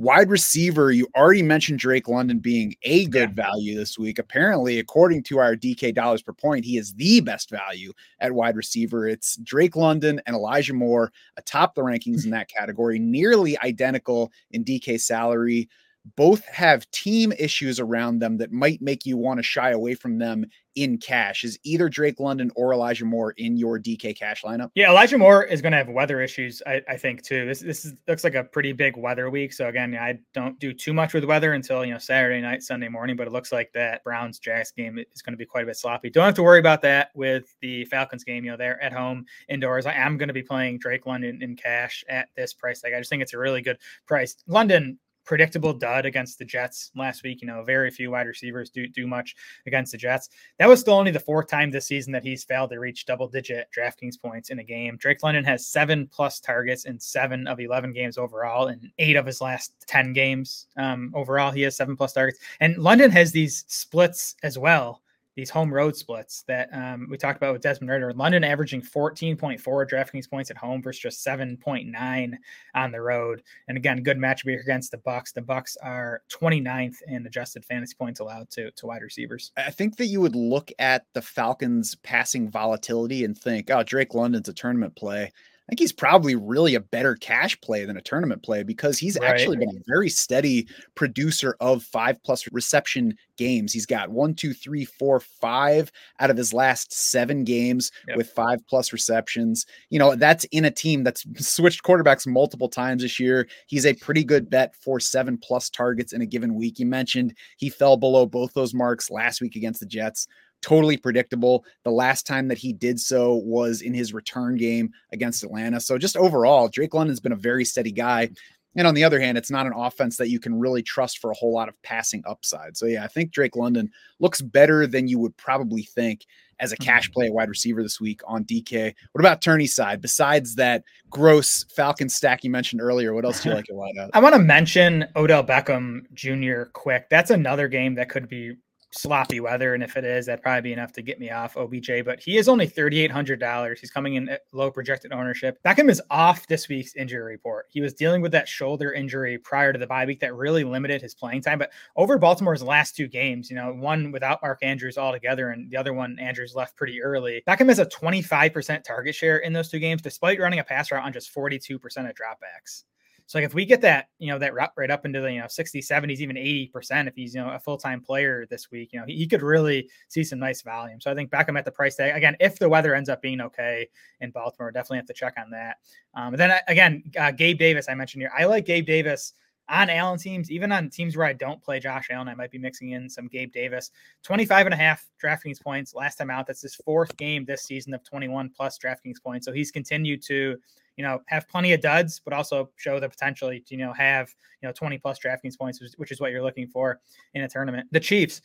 Wide 0.00 0.30
receiver, 0.30 0.90
you 0.90 1.06
already 1.14 1.42
mentioned 1.42 1.78
Drake 1.78 2.08
London 2.08 2.38
being 2.38 2.74
a 2.84 3.04
good 3.08 3.36
value 3.36 3.76
this 3.76 3.98
week. 3.98 4.18
Apparently, 4.18 4.78
according 4.78 5.22
to 5.24 5.38
our 5.38 5.54
DK 5.54 5.94
dollars 5.94 6.22
per 6.22 6.32
point, 6.32 6.64
he 6.64 6.78
is 6.78 6.94
the 6.94 7.20
best 7.20 7.50
value 7.50 7.92
at 8.18 8.32
wide 8.32 8.56
receiver. 8.56 9.06
It's 9.06 9.36
Drake 9.36 9.76
London 9.76 10.18
and 10.24 10.34
Elijah 10.34 10.72
Moore 10.72 11.12
atop 11.36 11.74
the 11.74 11.82
rankings 11.82 12.24
in 12.24 12.30
that 12.30 12.48
category, 12.48 12.98
nearly 12.98 13.58
identical 13.58 14.32
in 14.52 14.64
DK 14.64 14.98
salary 14.98 15.68
both 16.16 16.44
have 16.46 16.90
team 16.90 17.32
issues 17.38 17.78
around 17.78 18.18
them 18.18 18.38
that 18.38 18.52
might 18.52 18.80
make 18.80 19.04
you 19.04 19.16
want 19.16 19.38
to 19.38 19.42
shy 19.42 19.70
away 19.70 19.94
from 19.94 20.18
them 20.18 20.46
in 20.76 20.98
cash. 20.98 21.44
Is 21.44 21.58
either 21.64 21.88
Drake 21.88 22.20
London 22.20 22.50
or 22.54 22.72
Elijah 22.72 23.04
Moore 23.04 23.32
in 23.32 23.56
your 23.56 23.78
DK 23.78 24.16
cash 24.16 24.42
lineup? 24.42 24.70
Yeah, 24.74 24.90
Elijah 24.90 25.18
Moore 25.18 25.44
is 25.44 25.60
going 25.60 25.72
to 25.72 25.78
have 25.78 25.88
weather 25.88 26.20
issues, 26.22 26.62
I, 26.66 26.80
I, 26.88 26.96
think, 26.96 27.22
too. 27.22 27.44
This 27.44 27.60
this 27.60 27.84
is, 27.84 27.94
looks 28.08 28.24
like 28.24 28.34
a 28.34 28.44
pretty 28.44 28.72
big 28.72 28.96
weather 28.96 29.28
week. 29.30 29.52
So 29.52 29.68
again, 29.68 29.96
I 29.96 30.18
don't 30.32 30.58
do 30.58 30.72
too 30.72 30.92
much 30.92 31.12
with 31.12 31.24
weather 31.24 31.52
until 31.52 31.84
you 31.84 31.92
know 31.92 31.98
Saturday 31.98 32.40
night, 32.40 32.62
Sunday 32.62 32.88
morning. 32.88 33.16
But 33.16 33.26
it 33.26 33.32
looks 33.32 33.52
like 33.52 33.72
that 33.72 34.02
Browns 34.04 34.38
Jags 34.38 34.70
game 34.70 34.98
is 34.98 35.22
going 35.22 35.32
to 35.32 35.38
be 35.38 35.46
quite 35.46 35.64
a 35.64 35.66
bit 35.66 35.76
sloppy. 35.76 36.08
Don't 36.08 36.24
have 36.24 36.34
to 36.34 36.42
worry 36.42 36.60
about 36.60 36.82
that 36.82 37.10
with 37.14 37.54
the 37.60 37.84
Falcons 37.86 38.24
game. 38.24 38.44
You 38.44 38.52
know, 38.52 38.56
they're 38.56 38.82
at 38.82 38.92
home 38.92 39.26
indoors. 39.48 39.86
I 39.86 39.92
am 39.92 40.16
going 40.16 40.28
to 40.28 40.34
be 40.34 40.42
playing 40.42 40.78
Drake 40.78 41.06
London 41.06 41.42
in 41.42 41.56
cash 41.56 42.04
at 42.08 42.28
this 42.36 42.54
price. 42.54 42.82
Like 42.82 42.94
I 42.94 42.98
just 42.98 43.10
think 43.10 43.22
it's 43.22 43.34
a 43.34 43.38
really 43.38 43.62
good 43.62 43.78
price. 44.06 44.36
London 44.46 44.98
predictable 45.24 45.72
dud 45.72 46.06
against 46.06 46.38
the 46.38 46.44
Jets 46.44 46.90
last 46.96 47.22
week. 47.22 47.40
You 47.40 47.48
know, 47.48 47.62
very 47.62 47.90
few 47.90 48.10
wide 48.10 48.26
receivers 48.26 48.70
do 48.70 48.86
do 48.86 49.06
much 49.06 49.36
against 49.66 49.92
the 49.92 49.98
Jets. 49.98 50.28
That 50.58 50.68
was 50.68 50.80
still 50.80 50.94
only 50.94 51.10
the 51.10 51.20
fourth 51.20 51.48
time 51.48 51.70
this 51.70 51.86
season 51.86 52.12
that 52.12 52.24
he's 52.24 52.44
failed 52.44 52.70
to 52.70 52.78
reach 52.78 53.06
double 53.06 53.28
digit 53.28 53.68
DraftKings 53.76 54.20
points 54.20 54.50
in 54.50 54.58
a 54.58 54.64
game. 54.64 54.96
Drake 54.96 55.22
London 55.22 55.44
has 55.44 55.66
seven 55.66 56.06
plus 56.06 56.40
targets 56.40 56.84
in 56.84 56.98
seven 56.98 57.46
of 57.46 57.60
11 57.60 57.92
games 57.92 58.18
overall, 58.18 58.68
and 58.68 58.90
eight 58.98 59.16
of 59.16 59.26
his 59.26 59.40
last 59.40 59.72
10 59.86 60.12
games 60.12 60.66
um, 60.76 61.12
overall. 61.14 61.50
He 61.50 61.62
has 61.62 61.76
seven 61.76 61.96
plus 61.96 62.12
targets. 62.12 62.40
And 62.60 62.78
London 62.78 63.10
has 63.10 63.32
these 63.32 63.64
splits 63.68 64.36
as 64.42 64.58
well 64.58 65.02
these 65.36 65.50
home 65.50 65.72
road 65.72 65.96
splits 65.96 66.42
that 66.48 66.68
um, 66.72 67.06
we 67.08 67.16
talked 67.16 67.36
about 67.36 67.52
with 67.52 67.62
Desmond 67.62 67.90
Ridder. 67.90 68.12
London 68.12 68.44
averaging 68.44 68.82
14.4 68.82 69.60
DraftKings 69.60 70.28
points 70.28 70.50
at 70.50 70.56
home 70.56 70.82
versus 70.82 71.00
just 71.00 71.24
7.9 71.24 72.34
on 72.74 72.92
the 72.92 73.00
road. 73.00 73.42
And 73.68 73.76
again, 73.76 74.02
good 74.02 74.18
matchup 74.18 74.60
against 74.60 74.90
the 74.90 74.98
Bucs. 74.98 75.32
The 75.32 75.42
Bucs 75.42 75.76
are 75.82 76.22
29th 76.30 76.96
in 77.06 77.26
adjusted 77.26 77.64
fantasy 77.64 77.94
points 77.98 78.20
allowed 78.20 78.50
to, 78.50 78.70
to 78.72 78.86
wide 78.86 79.02
receivers. 79.02 79.52
I 79.56 79.70
think 79.70 79.96
that 79.96 80.06
you 80.06 80.20
would 80.20 80.36
look 80.36 80.72
at 80.78 81.06
the 81.14 81.22
Falcons 81.22 81.94
passing 81.96 82.50
volatility 82.50 83.24
and 83.24 83.36
think, 83.38 83.70
oh, 83.70 83.82
Drake 83.82 84.14
London's 84.14 84.48
a 84.48 84.52
tournament 84.52 84.96
play 84.96 85.32
think 85.70 85.78
he's 85.78 85.92
probably 85.92 86.34
really 86.34 86.74
a 86.74 86.80
better 86.80 87.14
cash 87.14 87.58
play 87.60 87.84
than 87.84 87.96
a 87.96 88.02
tournament 88.02 88.42
play 88.42 88.64
because 88.64 88.98
he's 88.98 89.16
right. 89.18 89.30
actually 89.30 89.56
been 89.56 89.68
a 89.68 89.82
very 89.86 90.10
steady 90.10 90.68
producer 90.96 91.56
of 91.60 91.82
five 91.84 92.22
plus 92.24 92.46
reception 92.52 93.16
games. 93.36 93.72
He's 93.72 93.86
got 93.86 94.10
one, 94.10 94.34
two, 94.34 94.52
three, 94.52 94.84
four, 94.84 95.20
five 95.20 95.92
out 96.18 96.28
of 96.28 96.36
his 96.36 96.52
last 96.52 96.92
seven 96.92 97.44
games 97.44 97.92
yep. 98.08 98.16
with 98.16 98.30
five 98.30 98.58
plus 98.68 98.92
receptions. 98.92 99.64
You 99.90 100.00
know, 100.00 100.16
that's 100.16 100.44
in 100.46 100.64
a 100.64 100.70
team 100.70 101.04
that's 101.04 101.24
switched 101.38 101.84
quarterbacks 101.84 102.26
multiple 102.26 102.68
times 102.68 103.02
this 103.02 103.20
year. 103.20 103.46
He's 103.68 103.86
a 103.86 103.94
pretty 103.94 104.24
good 104.24 104.50
bet 104.50 104.74
for 104.74 104.98
seven 104.98 105.38
plus 105.38 105.70
targets 105.70 106.12
in 106.12 106.20
a 106.20 106.26
given 106.26 106.56
week. 106.56 106.80
You 106.80 106.86
mentioned 106.86 107.34
he 107.56 107.70
fell 107.70 107.96
below 107.96 108.26
both 108.26 108.52
those 108.54 108.74
marks 108.74 109.10
last 109.10 109.40
week 109.40 109.54
against 109.54 109.80
the 109.80 109.86
Jets 109.86 110.26
totally 110.62 110.96
predictable. 110.96 111.64
The 111.84 111.90
last 111.90 112.26
time 112.26 112.48
that 112.48 112.58
he 112.58 112.72
did 112.72 113.00
so 113.00 113.36
was 113.36 113.82
in 113.82 113.94
his 113.94 114.12
return 114.12 114.56
game 114.56 114.92
against 115.12 115.44
Atlanta. 115.44 115.80
So 115.80 115.98
just 115.98 116.16
overall, 116.16 116.68
Drake 116.68 116.94
London's 116.94 117.20
been 117.20 117.32
a 117.32 117.36
very 117.36 117.64
steady 117.64 117.92
guy. 117.92 118.30
And 118.76 118.86
on 118.86 118.94
the 118.94 119.02
other 119.02 119.18
hand, 119.18 119.36
it's 119.36 119.50
not 119.50 119.66
an 119.66 119.72
offense 119.74 120.16
that 120.18 120.28
you 120.28 120.38
can 120.38 120.58
really 120.58 120.82
trust 120.82 121.18
for 121.18 121.30
a 121.30 121.34
whole 121.34 121.52
lot 121.52 121.68
of 121.68 121.80
passing 121.82 122.22
upside. 122.24 122.76
So 122.76 122.86
yeah, 122.86 123.02
I 123.02 123.08
think 123.08 123.32
Drake 123.32 123.56
London 123.56 123.90
looks 124.20 124.40
better 124.40 124.86
than 124.86 125.08
you 125.08 125.18
would 125.18 125.36
probably 125.36 125.82
think 125.82 126.24
as 126.60 126.72
a 126.72 126.76
cash 126.76 127.06
mm-hmm. 127.06 127.14
play 127.14 127.30
wide 127.30 127.48
receiver 127.48 127.82
this 127.82 128.00
week 128.00 128.20
on 128.26 128.44
DK. 128.44 128.94
What 129.12 129.20
about 129.20 129.42
Tourney's 129.42 129.74
side? 129.74 130.00
Besides 130.00 130.54
that 130.56 130.84
gross 131.08 131.64
Falcon 131.74 132.08
stack 132.08 132.44
you 132.44 132.50
mentioned 132.50 132.80
earlier, 132.80 133.12
what 133.12 133.24
else 133.24 133.42
do 133.42 133.48
you 133.48 133.54
like 133.56 133.64
to 133.64 133.74
line 133.74 133.98
up? 133.98 134.10
I 134.12 134.20
want 134.20 134.34
to 134.34 134.40
mention 134.40 135.06
Odell 135.16 135.42
Beckham 135.42 136.02
Jr. 136.14 136.70
quick. 136.72 137.08
That's 137.10 137.30
another 137.30 137.66
game 137.66 137.94
that 137.96 138.08
could 138.08 138.28
be 138.28 138.54
sloppy 138.92 139.40
weather. 139.40 139.74
And 139.74 139.82
if 139.82 139.96
it 139.96 140.04
is, 140.04 140.26
that'd 140.26 140.42
probably 140.42 140.62
be 140.62 140.72
enough 140.72 140.92
to 140.92 141.02
get 141.02 141.20
me 141.20 141.30
off 141.30 141.56
OBJ. 141.56 142.04
But 142.04 142.20
he 142.20 142.38
is 142.38 142.48
only 142.48 142.66
$3,800. 142.66 143.78
He's 143.78 143.90
coming 143.90 144.14
in 144.14 144.28
at 144.28 144.42
low 144.52 144.70
projected 144.70 145.12
ownership. 145.12 145.58
Beckham 145.64 145.90
is 145.90 146.02
off 146.10 146.46
this 146.46 146.68
week's 146.68 146.94
injury 146.96 147.22
report. 147.22 147.66
He 147.70 147.80
was 147.80 147.94
dealing 147.94 148.22
with 148.22 148.32
that 148.32 148.48
shoulder 148.48 148.92
injury 148.92 149.38
prior 149.38 149.72
to 149.72 149.78
the 149.78 149.86
bye 149.86 150.06
week 150.06 150.20
that 150.20 150.34
really 150.34 150.64
limited 150.64 151.02
his 151.02 151.14
playing 151.14 151.42
time. 151.42 151.58
But 151.58 151.72
over 151.96 152.18
Baltimore's 152.18 152.62
last 152.62 152.96
two 152.96 153.08
games, 153.08 153.50
you 153.50 153.56
know, 153.56 153.72
one 153.72 154.12
without 154.12 154.42
Mark 154.42 154.58
Andrews 154.62 154.98
altogether, 154.98 155.50
and 155.50 155.70
the 155.70 155.76
other 155.76 155.92
one, 155.92 156.18
Andrews 156.18 156.54
left 156.54 156.76
pretty 156.76 157.02
early. 157.02 157.42
Beckham 157.46 157.68
has 157.68 157.78
a 157.78 157.86
25% 157.86 158.84
target 158.84 159.14
share 159.14 159.38
in 159.38 159.52
those 159.52 159.68
two 159.68 159.78
games, 159.78 160.02
despite 160.02 160.40
running 160.40 160.58
a 160.58 160.64
pass 160.64 160.90
route 160.90 161.04
on 161.04 161.12
just 161.12 161.34
42% 161.34 161.76
of 162.08 162.16
dropbacks. 162.16 162.84
So 163.30 163.38
like 163.38 163.46
if 163.46 163.54
we 163.54 163.64
get 163.64 163.80
that, 163.82 164.08
you 164.18 164.26
know, 164.32 164.40
that 164.40 164.54
right 164.54 164.90
up 164.90 165.06
into 165.06 165.20
the, 165.20 165.32
you 165.32 165.38
know, 165.38 165.46
60, 165.46 165.80
70s, 165.80 166.18
even 166.18 166.34
80%, 166.34 167.06
if 167.06 167.14
he's, 167.14 167.32
you 167.32 167.40
know, 167.40 167.50
a 167.50 167.60
full-time 167.60 168.00
player 168.00 168.44
this 168.50 168.72
week, 168.72 168.92
you 168.92 168.98
know, 168.98 169.06
he, 169.06 169.14
he, 169.14 169.28
could 169.28 169.40
really 169.40 169.88
see 170.08 170.24
some 170.24 170.40
nice 170.40 170.62
volume. 170.62 171.00
So 171.00 171.12
I 171.12 171.14
think 171.14 171.30
Beckham 171.30 171.56
at 171.56 171.64
the 171.64 171.70
price 171.70 171.94
tag, 171.94 172.16
again, 172.16 172.36
if 172.40 172.58
the 172.58 172.68
weather 172.68 172.92
ends 172.92 173.08
up 173.08 173.22
being 173.22 173.40
okay 173.42 173.88
in 174.20 174.32
Baltimore, 174.32 174.72
definitely 174.72 174.96
have 174.96 175.06
to 175.06 175.12
check 175.12 175.34
on 175.38 175.48
that. 175.50 175.76
Um, 176.16 176.34
then 176.34 176.58
again, 176.66 177.04
uh, 177.16 177.30
Gabe 177.30 177.56
Davis, 177.56 177.86
I 177.88 177.94
mentioned 177.94 178.22
here, 178.22 178.32
I 178.36 178.46
like 178.46 178.66
Gabe 178.66 178.84
Davis 178.84 179.34
on 179.68 179.90
Allen 179.90 180.18
teams, 180.18 180.50
even 180.50 180.72
on 180.72 180.90
teams 180.90 181.16
where 181.16 181.28
I 181.28 181.32
don't 181.32 181.62
play 181.62 181.78
Josh 181.78 182.08
Allen, 182.10 182.26
I 182.26 182.34
might 182.34 182.50
be 182.50 182.58
mixing 182.58 182.90
in 182.90 183.08
some 183.08 183.28
Gabe 183.28 183.52
Davis. 183.52 183.92
25 184.24 184.66
and 184.66 184.74
a 184.74 184.76
half 184.76 185.06
DraftKings 185.22 185.62
points 185.62 185.94
last 185.94 186.16
time 186.16 186.30
out. 186.30 186.48
That's 186.48 186.62
his 186.62 186.74
fourth 186.74 187.16
game 187.16 187.44
this 187.44 187.62
season 187.62 187.94
of 187.94 188.02
21 188.02 188.50
plus 188.56 188.76
DraftKings 188.76 189.22
points. 189.22 189.46
So 189.46 189.52
he's 189.52 189.70
continued 189.70 190.20
to 190.24 190.56
you 190.96 191.04
know, 191.04 191.20
have 191.26 191.48
plenty 191.48 191.72
of 191.72 191.80
duds, 191.80 192.20
but 192.24 192.32
also 192.32 192.70
show 192.76 193.00
the 193.00 193.08
potential 193.08 193.50
to, 193.50 193.60
you 193.68 193.78
know, 193.78 193.92
have, 193.92 194.34
you 194.62 194.68
know, 194.68 194.72
20 194.72 194.98
plus 194.98 195.18
DraftKings 195.18 195.58
points, 195.58 195.80
which 195.96 196.12
is 196.12 196.20
what 196.20 196.30
you're 196.30 196.42
looking 196.42 196.66
for 196.66 197.00
in 197.34 197.42
a 197.42 197.48
tournament. 197.48 197.88
The 197.90 198.00
Chiefs, 198.00 198.42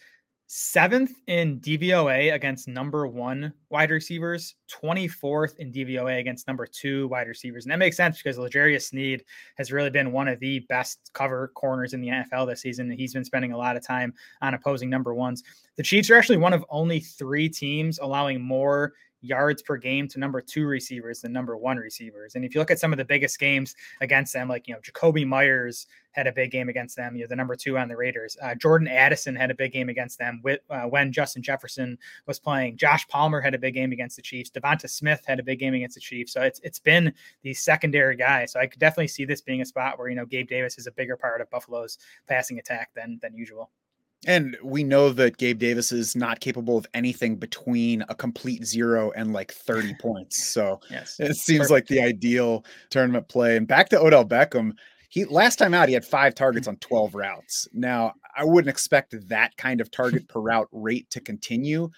seventh 0.48 1.12
in 1.28 1.60
DVOA 1.60 2.34
against 2.34 2.68
number 2.68 3.08
one 3.08 3.52
wide 3.70 3.90
receivers, 3.90 4.56
24th 4.70 5.58
in 5.58 5.72
DVOA 5.72 6.20
against 6.20 6.48
number 6.48 6.68
two 6.68 7.08
wide 7.08 7.28
receivers. 7.28 7.66
And 7.66 7.72
that 7.72 7.80
makes 7.80 7.98
sense 7.98 8.18
because 8.18 8.38
L'Jarius 8.38 8.90
Sneed 8.90 9.24
has 9.58 9.72
really 9.72 9.90
been 9.90 10.12
one 10.12 10.28
of 10.28 10.40
the 10.40 10.60
best 10.70 11.10
cover 11.14 11.52
corners 11.56 11.94
in 11.94 12.02
the 12.02 12.10
NFL 12.10 12.48
this 12.48 12.62
season. 12.62 12.92
He's 12.92 13.14
been 13.14 13.26
spending 13.26 13.54
a 13.54 13.58
lot 13.58 13.76
of 13.76 13.86
time 13.86 14.14
on 14.42 14.54
opposing 14.54 14.90
number 14.90 15.14
ones. 15.14 15.44
The 15.78 15.84
Chiefs 15.84 16.10
are 16.10 16.16
actually 16.16 16.38
one 16.38 16.54
of 16.54 16.64
only 16.70 17.00
three 17.00 17.50
teams 17.50 17.98
allowing 18.00 18.40
more 18.40 18.94
yards 19.26 19.62
per 19.62 19.78
game 19.78 20.08
to 20.10 20.20
number 20.20 20.42
two 20.42 20.66
receivers 20.66 21.22
than 21.22 21.34
number 21.34 21.58
one 21.58 21.78
receivers. 21.78 22.36
And 22.36 22.46
if 22.46 22.54
you 22.54 22.62
look 22.62 22.72
at 22.72 22.80
some 22.80 22.92
of 22.92 22.98
the 22.98 23.06
biggest 23.06 23.40
games 23.40 23.76
against 24.02 24.34
them, 24.34 24.48
like, 24.48 24.68
you 24.68 24.74
know, 24.74 24.80
Jakobi 24.82 25.26
Meyers 25.26 25.88
had 26.12 26.28
a 26.28 26.32
big 26.32 26.52
game 26.52 26.70
against 26.70 26.96
them, 26.96 27.16
you 27.16 27.24
know, 27.24 27.28
the 27.28 27.36
number 27.36 27.56
two 27.56 27.78
on 27.78 27.90
the 27.90 27.98
Raiders. 27.98 28.38
Uh, 28.42 28.56
Jordan 28.56 28.88
Addison 28.88 29.36
had 29.36 29.52
a 29.52 29.56
big 29.56 29.74
game 29.74 29.90
against 29.90 30.18
them 30.18 30.40
with, 30.44 30.62
uh, 30.70 30.84
when 30.84 31.12
Justin 31.12 31.44
Jefferson 31.44 31.98
was 32.26 32.40
playing. 32.40 32.78
Josh 32.78 33.06
Palmer 33.08 33.42
had 33.42 33.54
a 33.54 33.60
big 33.60 33.74
game 33.74 33.92
against 33.92 34.16
the 34.16 34.22
Chiefs. 34.22 34.50
Devonta 34.50 34.90
Smith 34.90 35.22
had 35.26 35.40
a 35.40 35.44
big 35.44 35.60
game 35.60 35.74
against 35.74 35.96
the 35.96 36.02
Chiefs. 36.02 36.32
So 36.32 36.42
it's 36.42 36.60
it's 36.64 36.80
been 36.80 37.14
the 37.42 37.54
secondary 37.54 38.16
guy. 38.16 38.46
So 38.46 38.60
I 38.60 38.68
could 38.68 38.80
definitely 38.80 39.10
see 39.10 39.26
this 39.26 39.42
being 39.42 39.62
a 39.62 39.66
spot 39.66 40.00
where, 40.00 40.10
you 40.10 40.16
know, 40.16 40.26
Gabe 40.26 40.48
Davis 40.48 40.78
is 40.78 40.88
a 40.88 40.92
bigger 40.92 41.18
part 41.18 41.42
of 41.42 41.50
Buffalo's 41.50 41.98
passing 42.28 42.60
attack 42.60 42.92
than 42.96 43.20
than 43.22 43.36
usual. 43.36 43.72
And 44.26 44.58
we 44.64 44.84
know 44.84 45.12
that 45.12 45.38
Gabe 45.38 45.60
Davis 45.60 45.92
is 45.92 46.16
not 46.16 46.40
capable 46.40 46.78
of 46.78 46.88
anything 46.94 47.36
between 47.36 48.04
a 48.10 48.16
complete 48.16 48.66
zero 48.66 49.12
and 49.16 49.34
like 49.34 49.52
30 49.52 49.94
points. 50.02 50.48
So 50.48 50.80
yes, 50.90 51.18
it 51.20 51.36
seems 51.36 51.68
perfect. 51.68 51.72
like 51.72 51.88
the 51.88 52.02
ideal 52.02 52.66
tournament 52.90 53.30
play. 53.30 53.56
And 53.56 53.68
back 53.68 53.90
to 53.90 54.00
Odell 54.00 54.26
Beckham, 54.26 54.74
he 55.10 55.26
last 55.26 55.58
time 55.58 55.74
out 55.74 55.88
he 55.88 55.94
had 55.94 56.04
five 56.04 56.36
targets 56.36 56.68
on 56.68 56.78
12 56.78 57.16
routes. 57.16 57.68
Now, 57.72 58.14
I 58.36 58.44
wouldn't 58.44 58.70
expect 58.70 59.16
that 59.30 59.56
kind 59.58 59.80
of 59.80 59.92
target 59.92 60.28
per 60.28 60.42
route 60.42 60.68
rate 60.72 61.10
to 61.12 61.22
continue, 61.22 61.90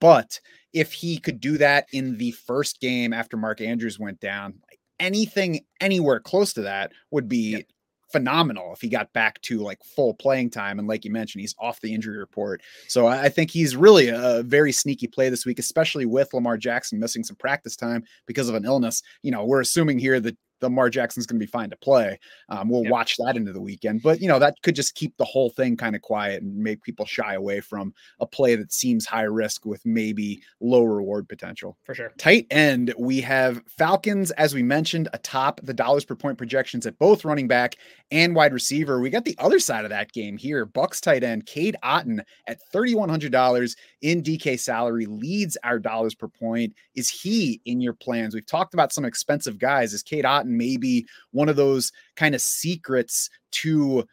but 0.00 0.40
if 0.72 0.92
he 0.92 1.18
could 1.18 1.38
do 1.38 1.56
that 1.58 1.86
in 1.92 2.16
the 2.18 2.32
first 2.32 2.80
game 2.80 3.12
after 3.12 3.36
Mark 3.36 3.60
Andrews 3.60 4.00
went 4.00 4.18
down, 4.18 4.54
anything 4.98 5.60
anywhere 5.80 6.18
close 6.18 6.52
to 6.54 6.62
that 6.62 6.92
would 7.10 7.28
be 7.28 7.52
yep 7.52 7.66
phenomenal 8.14 8.72
if 8.72 8.80
he 8.80 8.88
got 8.88 9.12
back 9.12 9.40
to 9.42 9.58
like 9.58 9.82
full 9.82 10.14
playing 10.14 10.48
time. 10.48 10.78
And 10.78 10.86
like 10.86 11.04
you 11.04 11.10
mentioned, 11.10 11.40
he's 11.40 11.56
off 11.58 11.80
the 11.80 11.92
injury 11.92 12.16
report. 12.16 12.62
So 12.86 13.08
I 13.08 13.28
think 13.28 13.50
he's 13.50 13.74
really 13.74 14.06
a 14.06 14.44
very 14.44 14.70
sneaky 14.70 15.08
play 15.08 15.30
this 15.30 15.44
week, 15.44 15.58
especially 15.58 16.06
with 16.06 16.32
Lamar 16.32 16.56
Jackson 16.56 17.00
missing 17.00 17.24
some 17.24 17.34
practice 17.34 17.74
time 17.74 18.04
because 18.26 18.48
of 18.48 18.54
an 18.54 18.64
illness. 18.64 19.02
You 19.22 19.32
know, 19.32 19.44
we're 19.44 19.60
assuming 19.60 19.98
here 19.98 20.20
that 20.20 20.36
Lamar 20.60 20.90
Jackson's 20.90 21.26
going 21.26 21.38
to 21.38 21.44
be 21.46 21.50
fine 21.50 21.70
to 21.70 21.76
play. 21.76 22.18
Um, 22.48 22.68
we'll 22.68 22.84
yep. 22.84 22.92
watch 22.92 23.16
that 23.18 23.36
into 23.36 23.52
the 23.52 23.60
weekend, 23.60 24.02
but 24.02 24.20
you 24.20 24.28
know 24.28 24.38
that 24.38 24.56
could 24.62 24.74
just 24.74 24.94
keep 24.94 25.16
the 25.16 25.24
whole 25.24 25.50
thing 25.50 25.76
kind 25.76 25.94
of 25.94 26.02
quiet 26.02 26.42
and 26.42 26.56
make 26.56 26.82
people 26.82 27.06
shy 27.06 27.34
away 27.34 27.60
from 27.60 27.94
a 28.20 28.26
play 28.26 28.56
that 28.56 28.72
seems 28.72 29.06
high 29.06 29.22
risk 29.22 29.66
with 29.66 29.84
maybe 29.84 30.42
low 30.60 30.84
reward 30.84 31.28
potential. 31.28 31.76
For 31.84 31.94
sure. 31.94 32.12
Tight 32.18 32.46
end, 32.50 32.94
we 32.98 33.20
have 33.20 33.62
Falcons 33.66 34.30
as 34.32 34.54
we 34.54 34.62
mentioned 34.62 35.08
atop 35.12 35.60
the 35.62 35.74
dollars 35.74 36.04
per 36.04 36.14
point 36.14 36.38
projections 36.38 36.86
at 36.86 36.98
both 36.98 37.24
running 37.24 37.48
back 37.48 37.76
and 38.10 38.34
wide 38.34 38.52
receiver. 38.52 39.00
We 39.00 39.10
got 39.10 39.24
the 39.24 39.36
other 39.38 39.58
side 39.58 39.84
of 39.84 39.90
that 39.90 40.12
game 40.12 40.36
here. 40.36 40.66
Bucs 40.66 41.00
tight 41.00 41.24
end 41.24 41.46
Cade 41.46 41.76
Otton 41.82 42.20
at 42.46 42.60
thirty 42.72 42.94
one 42.94 43.08
hundred 43.08 43.32
dollars 43.32 43.76
in 44.02 44.22
DK 44.22 44.58
salary 44.58 45.06
leads 45.06 45.56
our 45.64 45.78
dollars 45.78 46.14
per 46.14 46.28
point. 46.28 46.74
Is 46.94 47.10
he 47.10 47.60
in 47.64 47.80
your 47.80 47.94
plans? 47.94 48.34
We've 48.34 48.46
talked 48.46 48.74
about 48.74 48.92
some 48.92 49.04
expensive 49.04 49.58
guys. 49.58 49.92
Is 49.92 50.02
Cade 50.02 50.24
Otton 50.44 50.56
maybe 50.56 51.06
one 51.30 51.48
of 51.48 51.56
those 51.56 51.92
kind 52.16 52.34
of 52.34 52.40
secrets 52.40 53.30
to 53.52 54.04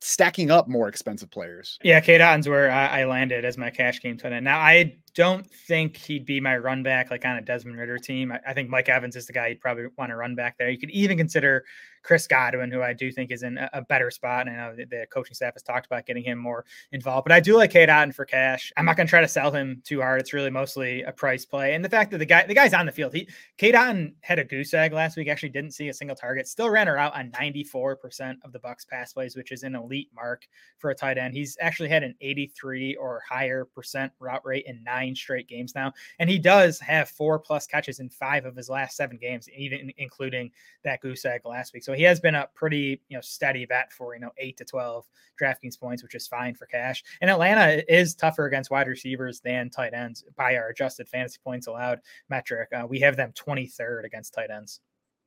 stacking 0.00 0.50
up 0.50 0.68
more 0.68 0.88
expensive 0.88 1.30
players. 1.30 1.78
Yeah, 1.82 2.00
Cade 2.00 2.20
Otton's 2.20 2.48
where 2.48 2.70
I, 2.70 3.00
I 3.00 3.04
landed 3.04 3.44
as 3.44 3.58
my 3.58 3.70
cash 3.70 4.00
game 4.00 4.16
tonight. 4.16 4.42
Now 4.42 4.58
I 4.58 4.96
don't 5.14 5.48
think 5.50 5.96
he'd 5.96 6.26
be 6.26 6.40
my 6.40 6.56
run 6.56 6.82
back 6.82 7.10
like 7.10 7.24
on 7.24 7.36
a 7.36 7.40
Desmond 7.40 7.78
Ridder 7.78 7.98
team. 7.98 8.32
I, 8.32 8.40
I 8.48 8.52
think 8.54 8.68
Mike 8.68 8.88
Evans 8.88 9.16
is 9.16 9.26
the 9.26 9.32
guy 9.32 9.48
you'd 9.48 9.60
probably 9.60 9.86
want 9.96 10.10
to 10.10 10.16
run 10.16 10.34
back 10.34 10.58
there. 10.58 10.70
You 10.70 10.78
could 10.78 10.90
even 10.90 11.16
consider 11.16 11.64
Chris 12.02 12.26
Godwin, 12.26 12.70
who 12.70 12.82
I 12.82 12.92
do 12.92 13.12
think 13.12 13.30
is 13.30 13.42
in 13.42 13.58
a, 13.58 13.68
a 13.74 13.82
better 13.82 14.10
spot. 14.10 14.46
And 14.46 14.56
I 14.56 14.68
know 14.68 14.76
the, 14.76 14.84
the, 14.84 15.06
coaching 15.12 15.34
staff 15.34 15.54
has 15.54 15.62
talked 15.62 15.86
about 15.86 16.06
getting 16.06 16.24
him 16.24 16.38
more 16.38 16.64
involved, 16.92 17.24
but 17.24 17.32
I 17.32 17.40
do 17.40 17.56
like 17.56 17.70
Cade 17.70 17.88
Otton 17.88 18.14
for 18.14 18.24
cash. 18.24 18.72
I'm 18.76 18.84
not 18.84 18.96
going 18.96 19.06
to 19.06 19.10
try 19.10 19.20
to 19.20 19.28
sell 19.28 19.50
him 19.50 19.82
too 19.84 20.00
hard. 20.00 20.20
It's 20.20 20.32
really 20.32 20.50
mostly 20.50 21.02
a 21.02 21.12
price 21.12 21.44
play. 21.44 21.74
And 21.74 21.84
the 21.84 21.88
fact 21.88 22.10
that 22.12 22.18
the 22.18 22.26
guy, 22.26 22.46
the 22.46 22.54
guy's 22.54 22.74
on 22.74 22.86
the 22.86 22.92
field, 22.92 23.12
he, 23.12 23.28
Cade 23.58 23.74
Otton 23.74 24.14
had 24.22 24.38
a 24.38 24.44
goose 24.44 24.72
egg 24.72 24.92
last 24.92 25.16
week, 25.16 25.28
actually 25.28 25.50
didn't 25.50 25.72
see 25.72 25.88
a 25.88 25.94
single 25.94 26.16
target, 26.16 26.48
still 26.48 26.70
ran 26.70 26.86
her 26.86 26.96
out 26.96 27.14
on 27.14 27.30
94% 27.32 28.36
of 28.44 28.52
the 28.52 28.58
Bucs 28.58 28.86
pass 28.88 29.12
plays, 29.12 29.36
which 29.36 29.52
is 29.52 29.62
an 29.62 29.74
elite 29.74 30.08
mark 30.14 30.46
for 30.78 30.90
a 30.90 30.94
tight 30.94 31.18
end. 31.18 31.34
He's 31.34 31.56
actually 31.60 31.88
had 31.88 32.02
an 32.02 32.14
83 32.20 32.96
or 32.96 33.22
higher 33.28 33.64
percent 33.64 34.12
route 34.18 34.44
rate 34.44 34.64
in 34.66 34.82
nine 34.82 34.99
straight 35.14 35.48
games 35.48 35.74
now. 35.74 35.92
And 36.18 36.30
he 36.30 36.38
does 36.38 36.80
have 36.80 37.10
four 37.10 37.38
plus 37.38 37.66
catches 37.66 38.00
in 38.00 38.08
five 38.08 38.46
of 38.46 38.56
his 38.56 38.70
last 38.70 38.96
seven 38.96 39.18
games, 39.18 39.48
even 39.54 39.92
including 39.98 40.50
that 40.82 41.02
goose 41.02 41.26
egg 41.26 41.42
last 41.44 41.74
week. 41.74 41.84
So 41.84 41.90
so 41.90 41.94
he 41.96 42.04
has 42.04 42.20
been 42.20 42.36
a 42.36 42.48
pretty, 42.54 43.02
you 43.08 43.16
know, 43.16 43.20
steady 43.20 43.66
bet 43.66 43.92
for, 43.92 44.14
you 44.14 44.20
know, 44.20 44.30
eight 44.38 44.56
to 44.58 44.64
12 44.64 45.04
DraftKings 45.42 45.76
points, 45.76 46.04
which 46.04 46.14
is 46.14 46.28
fine 46.28 46.54
for 46.54 46.66
cash. 46.66 47.02
And 47.20 47.28
Atlanta 47.28 47.82
is 47.92 48.14
tougher 48.14 48.46
against 48.46 48.70
wide 48.70 48.86
receivers 48.86 49.40
than 49.40 49.70
tight 49.70 49.92
ends 49.92 50.22
by 50.36 50.54
our 50.54 50.68
adjusted 50.68 51.08
fantasy 51.08 51.40
points 51.42 51.66
allowed 51.66 51.98
metric. 52.28 52.68
Uh, 52.72 52.86
we 52.86 53.00
have 53.00 53.16
them 53.16 53.32
23rd 53.32 54.04
against 54.04 54.34
tight 54.34 54.50
ends. 54.50 54.82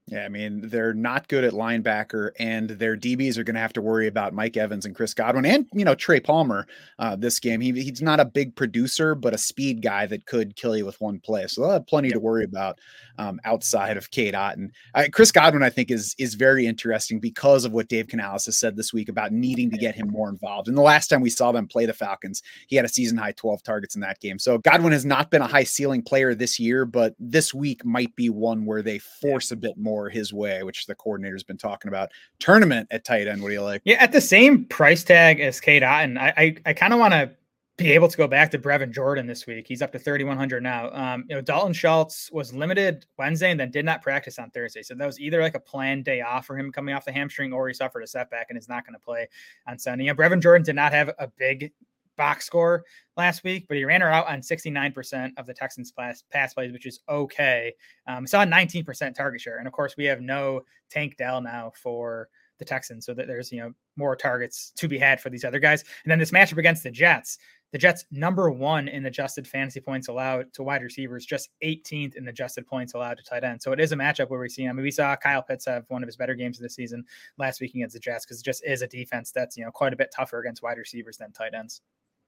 Yeah, 0.07 0.25
I 0.25 0.29
mean, 0.29 0.67
they're 0.67 0.93
not 0.93 1.29
good 1.29 1.45
at 1.45 1.53
linebacker, 1.53 2.31
and 2.37 2.71
their 2.71 2.97
DBs 2.97 3.37
are 3.37 3.45
going 3.45 3.55
to 3.55 3.61
have 3.61 3.71
to 3.73 3.81
worry 3.81 4.07
about 4.07 4.33
Mike 4.33 4.57
Evans 4.57 4.85
and 4.85 4.93
Chris 4.93 5.13
Godwin 5.13 5.45
and, 5.45 5.65
you 5.73 5.85
know, 5.85 5.95
Trey 5.95 6.19
Palmer 6.19 6.67
uh, 6.99 7.15
this 7.15 7.39
game. 7.39 7.61
He, 7.61 7.71
he's 7.71 8.01
not 8.01 8.19
a 8.19 8.25
big 8.25 8.53
producer, 8.53 9.15
but 9.15 9.33
a 9.33 9.37
speed 9.37 9.81
guy 9.81 10.05
that 10.07 10.25
could 10.25 10.57
kill 10.57 10.75
you 10.75 10.85
with 10.85 10.99
one 10.99 11.19
play. 11.19 11.47
So 11.47 11.61
they'll 11.61 11.71
have 11.71 11.87
plenty 11.87 12.09
yep. 12.09 12.15
to 12.15 12.19
worry 12.19 12.43
about 12.43 12.79
um, 13.17 13.39
outside 13.45 13.95
of 13.95 14.11
Cade 14.11 14.33
Otton. 14.33 14.71
Uh, 14.93 15.05
Chris 15.11 15.31
Godwin, 15.31 15.63
I 15.63 15.69
think, 15.69 15.89
is 15.89 16.15
is 16.17 16.33
very 16.33 16.65
interesting 16.65 17.19
because 17.19 17.63
of 17.63 17.71
what 17.71 17.87
Dave 17.87 18.07
Canales 18.07 18.45
has 18.45 18.57
said 18.57 18.75
this 18.75 18.91
week 18.91 19.07
about 19.07 19.31
needing 19.31 19.71
to 19.71 19.77
get 19.77 19.95
him 19.95 20.09
more 20.09 20.29
involved. 20.29 20.67
And 20.67 20.77
the 20.77 20.81
last 20.81 21.07
time 21.07 21.21
we 21.21 21.29
saw 21.29 21.51
them 21.51 21.67
play 21.67 21.85
the 21.85 21.93
Falcons, 21.93 22.41
he 22.67 22.75
had 22.75 22.85
a 22.85 22.89
season 22.89 23.17
high 23.17 23.33
12 23.33 23.63
targets 23.63 23.95
in 23.95 24.01
that 24.01 24.19
game. 24.19 24.37
So 24.37 24.57
Godwin 24.57 24.91
has 24.91 25.05
not 25.05 25.31
been 25.31 25.41
a 25.41 25.47
high 25.47 25.63
ceiling 25.63 26.01
player 26.01 26.35
this 26.35 26.59
year, 26.59 26.85
but 26.85 27.15
this 27.19 27.53
week 27.53 27.85
might 27.85 28.13
be 28.15 28.29
one 28.29 28.65
where 28.65 28.81
they 28.81 28.99
force 28.99 29.51
a 29.51 29.55
bit 29.55 29.77
more 29.77 29.92
more 29.93 30.09
his 30.09 30.33
way, 30.33 30.63
which 30.63 30.85
the 30.85 30.95
coordinator's 30.95 31.43
been 31.43 31.57
talking 31.57 31.89
about. 31.89 32.11
Tournament 32.39 32.87
at 32.91 33.05
tight 33.05 33.27
end. 33.27 33.41
What 33.41 33.49
do 33.49 33.53
you 33.53 33.61
like? 33.61 33.81
Yeah, 33.85 33.97
at 34.01 34.11
the 34.11 34.21
same 34.21 34.65
price 34.65 35.03
tag 35.03 35.39
as 35.39 35.59
Cade 35.59 35.83
Otton, 35.83 36.17
I 36.17 36.33
I, 36.35 36.55
I 36.65 36.73
kind 36.73 36.93
of 36.93 36.99
want 36.99 37.13
to 37.13 37.31
be 37.77 37.91
able 37.91 38.07
to 38.07 38.17
go 38.17 38.27
back 38.27 38.51
to 38.51 38.59
Brevin 38.59 38.91
Jordan 38.91 39.25
this 39.25 39.47
week. 39.47 39.67
He's 39.67 39.81
up 39.81 39.91
to 39.93 39.99
3,100 39.99 40.61
now. 40.61 40.91
Um, 40.91 41.25
you 41.27 41.35
know, 41.35 41.41
Dalton 41.41 41.73
Schultz 41.73 42.31
was 42.31 42.53
limited 42.53 43.05
Wednesday 43.17 43.49
and 43.49 43.59
then 43.59 43.71
did 43.71 43.83
not 43.83 44.03
practice 44.03 44.37
on 44.37 44.51
Thursday. 44.51 44.83
So 44.83 44.93
that 44.93 45.05
was 45.05 45.19
either 45.19 45.41
like 45.41 45.55
a 45.55 45.59
planned 45.59 46.05
day 46.05 46.21
off 46.21 46.45
for 46.45 46.55
him 46.55 46.71
coming 46.71 46.93
off 46.93 47.03
the 47.03 47.11
hamstring 47.11 47.51
or 47.51 47.67
he 47.67 47.73
suffered 47.73 48.03
a 48.03 48.07
setback 48.07 48.47
and 48.49 48.59
is 48.59 48.69
not 48.69 48.85
going 48.85 48.93
to 48.93 49.03
play 49.03 49.27
on 49.67 49.79
Sunday. 49.79 50.05
Yeah, 50.05 50.13
Brevin 50.13 50.39
Jordan 50.39 50.63
did 50.63 50.75
not 50.75 50.93
have 50.93 51.09
a 51.17 51.27
big 51.27 51.71
box 52.17 52.45
score 52.45 52.83
last 53.17 53.43
week, 53.43 53.65
but 53.67 53.77
he 53.77 53.85
ran 53.85 54.01
her 54.01 54.11
out 54.11 54.27
on 54.27 54.41
69% 54.41 55.31
of 55.37 55.45
the 55.45 55.53
Texans 55.53 55.91
pass, 55.91 56.23
pass 56.31 56.53
plays, 56.53 56.71
which 56.71 56.85
is 56.85 56.99
okay. 57.09 57.73
Um, 58.07 58.27
saw 58.27 58.45
19% 58.45 59.15
target 59.15 59.41
share. 59.41 59.57
And 59.57 59.67
of 59.67 59.73
course, 59.73 59.95
we 59.97 60.05
have 60.05 60.21
no 60.21 60.61
Tank 60.89 61.17
Dell 61.17 61.41
now 61.41 61.71
for 61.75 62.29
the 62.59 62.65
Texans, 62.65 63.05
so 63.05 63.13
that 63.13 63.27
there's 63.27 63.51
you 63.51 63.59
know 63.59 63.73
more 63.97 64.15
targets 64.15 64.71
to 64.77 64.87
be 64.87 64.97
had 64.97 65.19
for 65.19 65.29
these 65.29 65.43
other 65.43 65.59
guys. 65.59 65.83
And 66.03 66.11
then 66.11 66.19
this 66.19 66.31
matchup 66.31 66.57
against 66.57 66.83
the 66.83 66.91
Jets, 66.91 67.37
the 67.71 67.77
Jets 67.77 68.05
number 68.11 68.51
one 68.51 68.87
in 68.87 69.05
adjusted 69.05 69.47
fantasy 69.47 69.79
points 69.79 70.07
allowed 70.07 70.53
to 70.53 70.63
wide 70.63 70.83
receivers, 70.83 71.25
just 71.25 71.49
18th 71.63 72.15
in 72.15 72.27
adjusted 72.27 72.67
points 72.67 72.93
allowed 72.93 73.17
to 73.17 73.23
tight 73.23 73.43
end. 73.43 73.61
So 73.61 73.71
it 73.71 73.79
is 73.79 73.91
a 73.91 73.95
matchup 73.95 74.29
where 74.29 74.39
we 74.39 74.49
see. 74.49 74.67
I 74.67 74.71
mean, 74.71 74.83
we 74.83 74.91
saw 74.91 75.15
Kyle 75.15 75.41
Pitts 75.41 75.65
have 75.65 75.85
one 75.87 76.03
of 76.03 76.07
his 76.07 76.15
better 76.15 76.35
games 76.35 76.59
of 76.59 76.63
the 76.63 76.69
season 76.69 77.03
last 77.37 77.59
week 77.59 77.73
against 77.73 77.93
the 77.93 77.99
Jets 77.99 78.25
because 78.25 78.39
it 78.39 78.45
just 78.45 78.63
is 78.65 78.83
a 78.83 78.87
defense 78.87 79.31
that's 79.31 79.57
you 79.57 79.65
know 79.65 79.71
quite 79.71 79.93
a 79.93 79.97
bit 79.97 80.13
tougher 80.15 80.39
against 80.39 80.61
wide 80.61 80.77
receivers 80.77 81.17
than 81.17 81.31
tight 81.31 81.53
ends. 81.53 81.81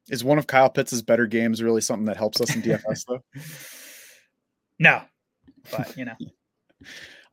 Is 0.09 0.23
one 0.23 0.37
of 0.37 0.47
Kyle 0.47 0.69
Pitts's 0.69 1.01
better 1.01 1.25
games 1.25 1.63
really 1.63 1.81
something 1.81 2.05
that 2.05 2.17
helps 2.17 2.39
us 2.41 2.55
in 2.55 2.61
DFS 2.63 3.05
though? 3.07 3.23
no, 4.79 5.01
but 5.71 5.95
you 5.97 6.05
know. 6.05 6.15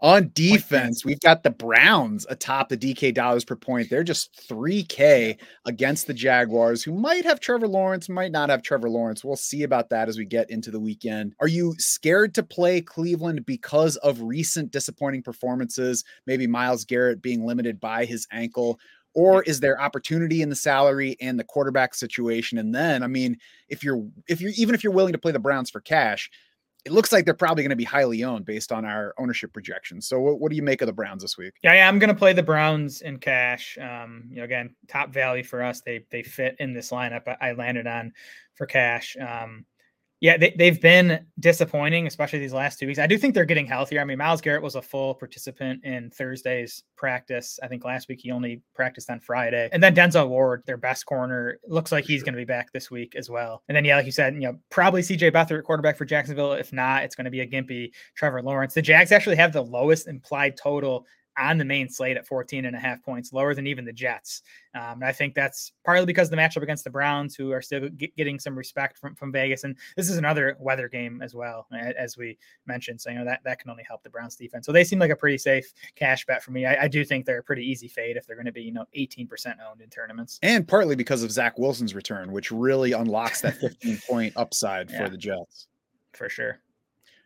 On 0.03 0.33
defense, 0.35 1.05
we've 1.05 1.21
got 1.21 1.45
the 1.45 1.51
Browns 1.51 2.27
atop 2.29 2.69
the 2.69 2.77
DK 2.77 3.15
dollars 3.15 3.45
per 3.45 3.55
point. 3.55 3.89
They're 3.89 4.03
just 4.03 4.49
3K 4.49 5.39
against 5.65 6.09
the 6.09 6.13
Jaguars, 6.13 6.83
who 6.83 6.93
might 6.93 7.25
have 7.25 7.39
Trevor 7.39 7.69
Lawrence, 7.69 8.09
might 8.09 8.33
not 8.33 8.51
have 8.51 8.63
Trevor 8.63 8.91
Lawrence. 8.91 9.25
We'll 9.25 9.37
see 9.37 9.63
about 9.63 9.91
that 9.91 10.09
as 10.09 10.19
we 10.19 10.25
get 10.25 10.51
into 10.51 10.73
the 10.73 10.81
weekend. 10.81 11.37
Are 11.39 11.47
you 11.47 11.77
scared 11.79 12.35
to 12.35 12.43
play 12.43 12.81
Cleveland 12.81 13.47
because 13.47 13.95
of 13.99 14.21
recent 14.21 14.73
disappointing 14.73 15.23
performances? 15.23 16.03
Maybe 16.27 16.49
Myles 16.49 16.85
Garrett 16.85 17.23
being 17.23 17.47
limited 17.47 17.79
by 17.79 18.05
his 18.05 18.27
ankle? 18.33 18.81
Or 19.15 19.43
is 19.43 19.61
there 19.61 19.81
opportunity 19.81 20.43
in 20.43 20.49
the 20.49 20.57
salary 20.57 21.17
and 21.21 21.39
the 21.39 21.45
quarterback 21.45 21.95
situation 21.95 22.59
and 22.59 22.75
then 22.75 23.03
i 23.03 23.07
mean 23.07 23.37
if 23.69 23.83
you're 23.83 24.05
if 24.29 24.41
you're 24.41 24.53
even 24.57 24.75
if 24.75 24.83
you're 24.83 24.93
willing 24.93 25.13
to 25.13 25.19
play 25.19 25.33
the 25.33 25.39
browns 25.39 25.71
for 25.71 25.81
cash 25.81 26.31
it 26.85 26.93
looks 26.93 27.13
like 27.13 27.25
they're 27.25 27.35
probably 27.35 27.63
going 27.63 27.71
to 27.71 27.77
be 27.77 27.85
highly 27.85 28.25
owned 28.25 28.45
based 28.45 28.73
on 28.73 28.85
our 28.85 29.15
ownership 29.19 29.53
projections. 29.53 30.09
So, 30.09 30.19
what, 30.19 30.41
what 30.41 30.51
do 30.51 30.57
you 30.57 30.63
make 30.63 30.83
of 30.83 30.87
the 30.87 30.93
Browns 30.93 31.23
this 31.23 31.39
week? 31.39 31.55
Yeah, 31.63 31.75
yeah 31.75 31.89
I'm 31.89 31.99
going 31.99 32.09
to 32.09 32.15
play 32.15 32.33
the 32.33 32.43
Browns 32.43 33.03
in 33.03 33.19
cash. 33.19 33.79
Um, 33.81 34.25
you 34.31 34.39
know, 34.39 34.45
again, 34.45 34.75
top 34.89 35.13
value 35.13 35.45
for 35.45 35.63
us. 35.63 35.81
They 35.81 36.05
they 36.11 36.23
fit 36.23 36.57
in 36.59 36.73
this 36.73 36.91
lineup. 36.91 37.29
I, 37.29 37.51
I 37.51 37.53
landed 37.53 37.87
on 37.87 38.13
for 38.55 38.67
cash. 38.67 39.17
Um, 39.21 39.65
yeah, 40.23 40.37
they, 40.37 40.55
they've 40.57 40.81
been 40.81 41.27
disappointing, 41.41 42.07
especially 42.07 42.39
these 42.39 42.53
last 42.53 42.79
two 42.79 42.87
weeks. 42.87 43.01
I 43.01 43.09
do 43.09 43.19
think 43.19 43.35
they're 43.35 43.45
getting 43.45 43.67
healthier. 43.67 44.01
I 44.01 44.05
mean, 44.05 44.19
Myles 44.19 44.41
Garrett 44.41 44.63
was 44.63 44.77
a 44.77 44.81
full 44.81 45.17
participant 45.17 45.85
in 45.85 46.11
Thursday's 46.11 46.85
practice. 46.97 47.59
I 47.61 47.67
think 47.67 47.85
last 47.85 48.09
week 48.09 48.21
he 48.23 48.31
only 48.31 48.63
practiced 48.73 49.11
on 49.11 49.19
Friday. 49.19 49.69
And 49.73 49.83
then 49.83 49.97
Denzel 49.97 50.29
Ward, 50.29 50.63
their 50.65 50.77
best 50.77 51.07
corner, 51.07 51.59
looks 51.67 51.91
like 51.91 52.05
he's 52.05 52.23
going 52.23 52.35
to 52.35 52.41
be 52.41 52.45
back 52.45 52.73
this 52.73 52.89
week 52.89 53.17
as 53.17 53.29
well. 53.29 53.65
And 53.67 53.75
then, 53.75 53.85
yeah, 53.85 53.97
like 53.97 54.07
you 54.07 54.13
said, 54.13 54.35
you 54.35 54.43
know, 54.43 54.57
probably 54.71 55.03
CJ 55.03 55.33
Beathard 55.33 55.65
quarterback 55.65 55.99
for 55.99 56.05
Jacksonville. 56.05 56.53
If 56.53 56.73
not, 56.73 57.03
it's 57.03 57.17
going 57.17 57.25
to 57.25 57.31
be 57.33 57.41
a 57.41 57.47
gimpy 57.47 57.91
Trevor 58.15 58.43
Lawrence. 58.43 58.75
The 58.75 58.83
Jags 58.83 59.11
actually 59.11 59.37
have 59.37 59.53
the 59.53 59.63
lowest 59.63 60.07
implied 60.07 60.57
total 60.57 61.05
on 61.39 61.59
the 61.59 61.65
main 61.65 61.89
slate 61.89 62.17
at 62.17 62.27
14 62.27 62.65
and 62.65 62.77
a 62.77 62.79
half 62.79 63.03
points, 63.03 63.33
lower 63.33 63.55
than 63.55 63.67
even 63.67 63.85
the 63.85 63.93
Jets. 63.93 64.43
Um, 64.75 64.95
and 64.95 65.05
I 65.05 65.13
think 65.13 65.35
that's 65.35 65.73
partly 65.85 66.07
because 66.07 66.31
the 66.31 66.37
matchup 66.37 66.63
against 66.63 66.85
the 66.85 66.91
Browns, 66.91 67.35
who 67.35 67.53
are 67.53 67.63
still 67.63 67.89
get, 67.91 68.15
getting 68.17 68.39
some 68.39 68.57
respect 68.57 68.99
from, 68.99 69.15
from 69.15 69.33
Vegas. 69.33 69.65
And 69.65 69.77
this 69.97 70.09
is 70.09 70.17
another 70.17 70.57
weather 70.59 70.89
game 70.89 71.21
as 71.23 71.35
well, 71.35 71.67
as 71.73 72.17
we 72.17 72.39
mentioned. 72.67 73.01
So, 73.01 73.11
you 73.11 73.19
know, 73.19 73.25
that, 73.25 73.41
that 73.45 73.59
can 73.59 73.71
only 73.71 73.85
help 73.87 74.03
the 74.03 74.11
Browns 74.11 74.37
defense. 74.37 74.67
So 74.67 74.73
they 74.73 74.85
seem 74.85 74.99
like 74.99 75.11
a 75.11 75.17
pretty 75.17 75.39
safe 75.39 75.73
cash 75.95 76.25
bet 76.27 76.43
for 76.43 76.51
me. 76.51 76.67
I, 76.67 76.85
I 76.85 76.89
do 76.89 77.05
think 77.05 77.27
they're 77.27 77.39
a 77.39 77.43
pretty 77.43 77.69
easy 77.69 77.89
fade 77.89 78.17
if 78.17 78.27
they're 78.27 78.37
going 78.37 78.47
to 78.47 78.53
be, 78.53 78.63
you 78.63 78.73
know, 78.73 78.87
18% 78.97 79.29
owned 79.71 79.81
in 79.81 79.89
tournaments. 79.91 80.39
And 80.43 80.67
partly 80.67 80.97
because 80.97 81.23
of 81.23 81.31
Zach 81.31 81.59
Wilson's 81.59 81.95
return, 81.95 82.33
which 82.33 82.51
really 82.51 82.93
unlocks 82.93 83.41
that 83.43 83.57
15 83.61 84.01
point 84.09 84.33
upside 84.37 84.91
yeah, 84.91 85.05
for 85.05 85.11
the 85.11 85.17
Jets. 85.17 85.69
For 86.13 86.29
sure. 86.29 86.61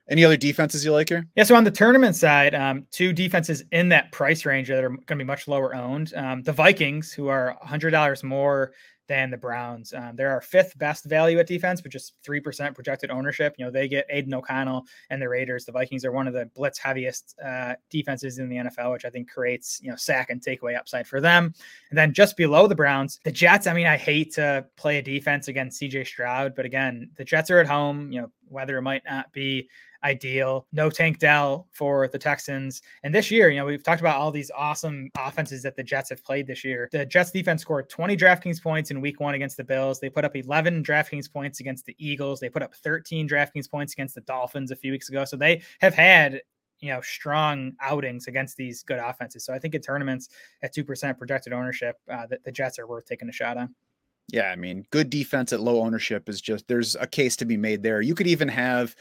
Any 0.08 0.24
other 0.24 0.36
defenses 0.36 0.84
you 0.84 0.92
like 0.92 1.08
here? 1.08 1.26
Yeah, 1.34 1.44
so 1.44 1.56
on 1.56 1.64
the 1.64 1.70
tournament 1.70 2.14
side, 2.14 2.54
um, 2.54 2.86
two 2.92 3.12
defenses 3.12 3.64
in 3.72 3.88
that 3.88 4.12
price 4.12 4.46
range 4.46 4.68
that 4.68 4.84
are 4.84 4.90
going 4.90 5.06
to 5.06 5.16
be 5.16 5.24
much 5.24 5.48
lower 5.48 5.74
owned. 5.74 6.14
Um, 6.14 6.42
the 6.42 6.52
Vikings, 6.52 7.12
who 7.12 7.28
are 7.28 7.56
$100 7.64 8.22
more 8.22 8.72
than 9.08 9.30
the 9.30 9.36
Browns. 9.36 9.92
Um, 9.92 10.16
they're 10.16 10.30
our 10.30 10.40
fifth 10.40 10.76
best 10.78 11.04
value 11.04 11.38
at 11.38 11.46
defense, 11.46 11.80
but 11.80 11.92
just 11.92 12.14
3% 12.26 12.74
projected 12.74 13.10
ownership. 13.10 13.54
You 13.58 13.64
know, 13.64 13.70
they 13.70 13.88
get 13.88 14.06
Aidan 14.10 14.34
O'Connell 14.34 14.84
and 15.10 15.20
the 15.20 15.28
Raiders. 15.28 15.64
The 15.64 15.72
Vikings 15.72 16.04
are 16.04 16.12
one 16.12 16.26
of 16.26 16.34
the 16.34 16.46
blitz 16.54 16.78
heaviest 16.78 17.34
uh, 17.44 17.74
defenses 17.90 18.38
in 18.38 18.48
the 18.48 18.56
NFL, 18.56 18.92
which 18.92 19.04
I 19.04 19.10
think 19.10 19.30
creates, 19.30 19.80
you 19.82 19.90
know, 19.90 19.96
sack 19.96 20.30
and 20.30 20.40
takeaway 20.40 20.76
upside 20.76 21.06
for 21.06 21.20
them. 21.20 21.54
And 21.90 21.98
then 21.98 22.12
just 22.12 22.36
below 22.36 22.66
the 22.66 22.74
Browns, 22.74 23.20
the 23.24 23.32
Jets, 23.32 23.66
I 23.66 23.74
mean, 23.74 23.86
I 23.86 23.96
hate 23.96 24.34
to 24.34 24.66
play 24.76 24.98
a 24.98 25.02
defense 25.02 25.48
against 25.48 25.80
CJ 25.80 26.06
Stroud, 26.06 26.54
but 26.54 26.64
again, 26.64 27.10
the 27.16 27.24
Jets 27.24 27.50
are 27.50 27.58
at 27.58 27.66
home, 27.66 28.10
you 28.10 28.20
know, 28.20 28.30
weather 28.48 28.80
might 28.80 29.02
not 29.04 29.32
be 29.32 29.68
ideal. 30.04 30.66
No 30.72 30.88
Tank 30.88 31.18
Dell 31.18 31.66
for 31.72 32.08
the 32.08 32.18
Texans. 32.18 32.82
And 33.02 33.14
this 33.14 33.30
year, 33.30 33.50
you 33.50 33.58
know, 33.58 33.66
we've 33.66 33.82
talked 33.82 34.00
about 34.00 34.16
all 34.16 34.30
these 34.30 34.50
awesome 34.54 35.10
offenses 35.18 35.62
that 35.62 35.76
the 35.76 35.82
Jets 35.82 36.10
have 36.10 36.24
played 36.24 36.46
this 36.46 36.64
year. 36.64 36.88
The 36.92 37.06
Jets 37.06 37.30
defense 37.32 37.62
scored 37.62 37.88
20 37.88 38.16
DraftKings 38.16 38.62
points 38.62 38.90
in 38.90 39.00
week 39.00 39.20
one 39.20 39.34
against 39.34 39.56
the 39.56 39.64
Bills. 39.64 39.98
They 39.98 40.10
put 40.10 40.24
up 40.24 40.36
11 40.36 40.84
DraftKings 40.84 41.32
points 41.32 41.60
against 41.60 41.86
the 41.86 41.96
Eagles. 41.98 42.40
They 42.40 42.48
put 42.48 42.62
up 42.62 42.74
13 42.74 43.28
DraftKings 43.28 43.70
points 43.70 43.92
against 43.94 44.14
the 44.14 44.20
Dolphins 44.22 44.70
a 44.70 44.76
few 44.76 44.92
weeks 44.92 45.08
ago. 45.08 45.24
So 45.24 45.36
they 45.36 45.62
have 45.80 45.94
had 45.94 46.40
you 46.80 46.92
know 46.92 47.00
strong 47.00 47.72
outings 47.80 48.26
against 48.26 48.56
these 48.56 48.82
good 48.82 48.98
offenses. 48.98 49.44
So 49.44 49.54
I 49.54 49.58
think 49.58 49.74
in 49.74 49.80
tournaments 49.80 50.28
at 50.62 50.74
two 50.74 50.84
percent 50.84 51.18
projected 51.18 51.52
ownership, 51.52 51.96
uh, 52.10 52.26
that 52.26 52.44
the 52.44 52.52
Jets 52.52 52.78
are 52.78 52.86
worth 52.86 53.06
taking 53.06 53.28
a 53.28 53.32
shot 53.32 53.56
on. 53.56 53.74
Yeah, 54.32 54.50
I 54.50 54.56
mean, 54.56 54.84
good 54.90 55.10
defense 55.10 55.52
at 55.52 55.60
low 55.60 55.80
ownership 55.80 56.28
is 56.28 56.40
just 56.40 56.66
there's 56.66 56.96
a 56.96 57.06
case 57.06 57.36
to 57.36 57.44
be 57.44 57.56
made 57.56 57.82
there. 57.82 58.00
You 58.00 58.14
could 58.14 58.26
even 58.26 58.48
have 58.48 58.96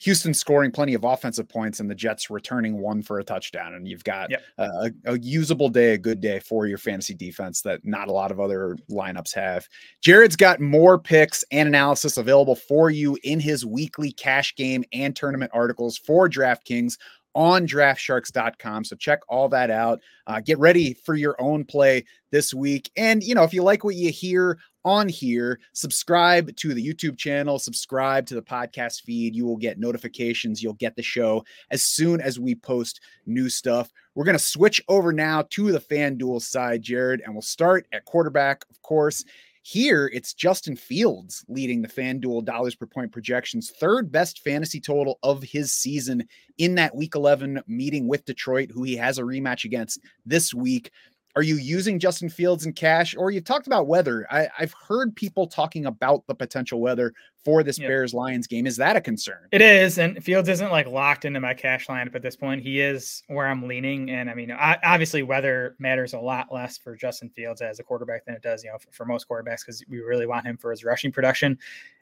Houston 0.00 0.32
scoring 0.32 0.70
plenty 0.70 0.94
of 0.94 1.04
offensive 1.04 1.48
points 1.48 1.80
and 1.80 1.90
the 1.90 1.94
Jets 1.94 2.30
returning 2.30 2.78
one 2.78 3.02
for 3.02 3.18
a 3.18 3.24
touchdown. 3.24 3.74
And 3.74 3.88
you've 3.88 4.04
got 4.04 4.30
yep. 4.30 4.42
a, 4.58 4.90
a, 5.04 5.18
usable 5.18 5.68
day, 5.68 5.94
a 5.94 5.98
good 5.98 6.20
day 6.20 6.38
for 6.38 6.66
your 6.66 6.78
fantasy 6.78 7.14
defense 7.14 7.62
that 7.62 7.84
not 7.84 8.08
a 8.08 8.12
lot 8.12 8.30
of 8.30 8.38
other 8.38 8.76
lineups 8.90 9.34
have. 9.34 9.66
Jared's 10.00 10.36
got 10.36 10.60
more 10.60 10.98
picks 10.98 11.44
and 11.50 11.68
analysis 11.68 12.16
available 12.16 12.54
for 12.54 12.90
you 12.90 13.18
in 13.24 13.40
his 13.40 13.66
weekly 13.66 14.12
cash 14.12 14.54
game 14.54 14.84
and 14.92 15.16
tournament 15.16 15.50
articles 15.52 15.98
for 15.98 16.28
DraftKings 16.28 16.96
on 17.34 17.66
draftsharks.com. 17.66 18.84
So 18.84 18.96
check 18.96 19.20
all 19.28 19.48
that 19.50 19.70
out. 19.70 20.00
Uh, 20.26 20.40
get 20.40 20.58
ready 20.58 20.94
for 20.94 21.14
your 21.14 21.40
own 21.40 21.64
play 21.64 22.04
this 22.30 22.52
week. 22.52 22.90
And, 22.96 23.22
you 23.22 23.34
know, 23.34 23.44
if 23.44 23.54
you 23.54 23.62
like 23.62 23.84
what 23.84 23.94
you 23.94 24.10
hear 24.10 24.58
on 24.84 25.08
here, 25.08 25.60
subscribe 25.72 26.54
to 26.56 26.74
the 26.74 26.86
YouTube 26.86 27.18
channel, 27.18 27.58
subscribe 27.58 28.26
to 28.26 28.34
the 28.34 28.42
podcast 28.42 29.02
feed. 29.02 29.34
You 29.34 29.44
will 29.46 29.56
get 29.56 29.78
notifications. 29.78 30.62
You'll 30.62 30.74
get 30.74 30.96
the 30.96 31.02
show 31.02 31.44
as 31.70 31.84
soon 31.84 32.20
as 32.20 32.38
we 32.38 32.54
post 32.54 33.00
new 33.26 33.48
stuff. 33.48 33.90
We're 34.14 34.24
going 34.24 34.38
to 34.38 34.44
switch 34.44 34.82
over 34.88 35.12
now 35.12 35.44
to 35.50 35.70
the 35.70 35.80
FanDuel 35.80 36.42
side, 36.42 36.82
Jared, 36.82 37.22
and 37.24 37.34
we'll 37.34 37.42
start 37.42 37.86
at 37.92 38.04
quarterback, 38.04 38.64
of 38.70 38.80
course. 38.82 39.24
Here, 39.70 40.10
it's 40.14 40.32
Justin 40.32 40.76
Fields 40.76 41.44
leading 41.46 41.82
the 41.82 41.88
FanDuel 41.88 42.46
dollars 42.46 42.74
per 42.74 42.86
point 42.86 43.12
projections, 43.12 43.70
third 43.70 44.10
best 44.10 44.42
fantasy 44.42 44.80
total 44.80 45.18
of 45.22 45.42
his 45.42 45.74
season 45.74 46.26
in 46.56 46.76
that 46.76 46.96
week 46.96 47.14
11 47.14 47.60
meeting 47.66 48.08
with 48.08 48.24
Detroit, 48.24 48.70
who 48.72 48.82
he 48.82 48.96
has 48.96 49.18
a 49.18 49.22
rematch 49.22 49.66
against 49.66 50.00
this 50.24 50.54
week. 50.54 50.90
Are 51.38 51.42
you 51.42 51.54
using 51.54 52.00
Justin 52.00 52.28
Fields 52.28 52.66
in 52.66 52.72
cash, 52.72 53.14
or 53.16 53.30
you've 53.30 53.44
talked 53.44 53.68
about 53.68 53.86
weather? 53.86 54.26
I, 54.28 54.48
have 54.56 54.72
heard 54.72 55.14
people 55.14 55.46
talking 55.46 55.86
about 55.86 56.26
the 56.26 56.34
potential 56.34 56.80
weather 56.80 57.14
for 57.44 57.62
this 57.62 57.78
yep. 57.78 57.86
Bears 57.86 58.12
Lions 58.12 58.48
game. 58.48 58.66
Is 58.66 58.76
that 58.78 58.96
a 58.96 59.00
concern? 59.00 59.46
It 59.52 59.62
is, 59.62 59.98
and 59.98 60.20
Fields 60.24 60.48
isn't 60.48 60.72
like 60.72 60.88
locked 60.88 61.24
into 61.24 61.38
my 61.38 61.54
cash 61.54 61.86
lineup 61.86 62.16
at 62.16 62.22
this 62.22 62.34
point. 62.34 62.60
He 62.60 62.80
is 62.80 63.22
where 63.28 63.46
I'm 63.46 63.68
leaning, 63.68 64.10
and 64.10 64.28
I 64.28 64.34
mean, 64.34 64.50
I, 64.50 64.78
obviously, 64.82 65.22
weather 65.22 65.76
matters 65.78 66.12
a 66.12 66.18
lot 66.18 66.52
less 66.52 66.76
for 66.76 66.96
Justin 66.96 67.30
Fields 67.30 67.62
as 67.62 67.78
a 67.78 67.84
quarterback 67.84 68.24
than 68.24 68.34
it 68.34 68.42
does, 68.42 68.64
you 68.64 68.72
know, 68.72 68.78
for, 68.78 68.90
for 68.90 69.04
most 69.04 69.28
quarterbacks 69.28 69.60
because 69.64 69.84
we 69.88 70.00
really 70.00 70.26
want 70.26 70.44
him 70.44 70.56
for 70.56 70.72
his 70.72 70.82
rushing 70.82 71.12
production, 71.12 71.56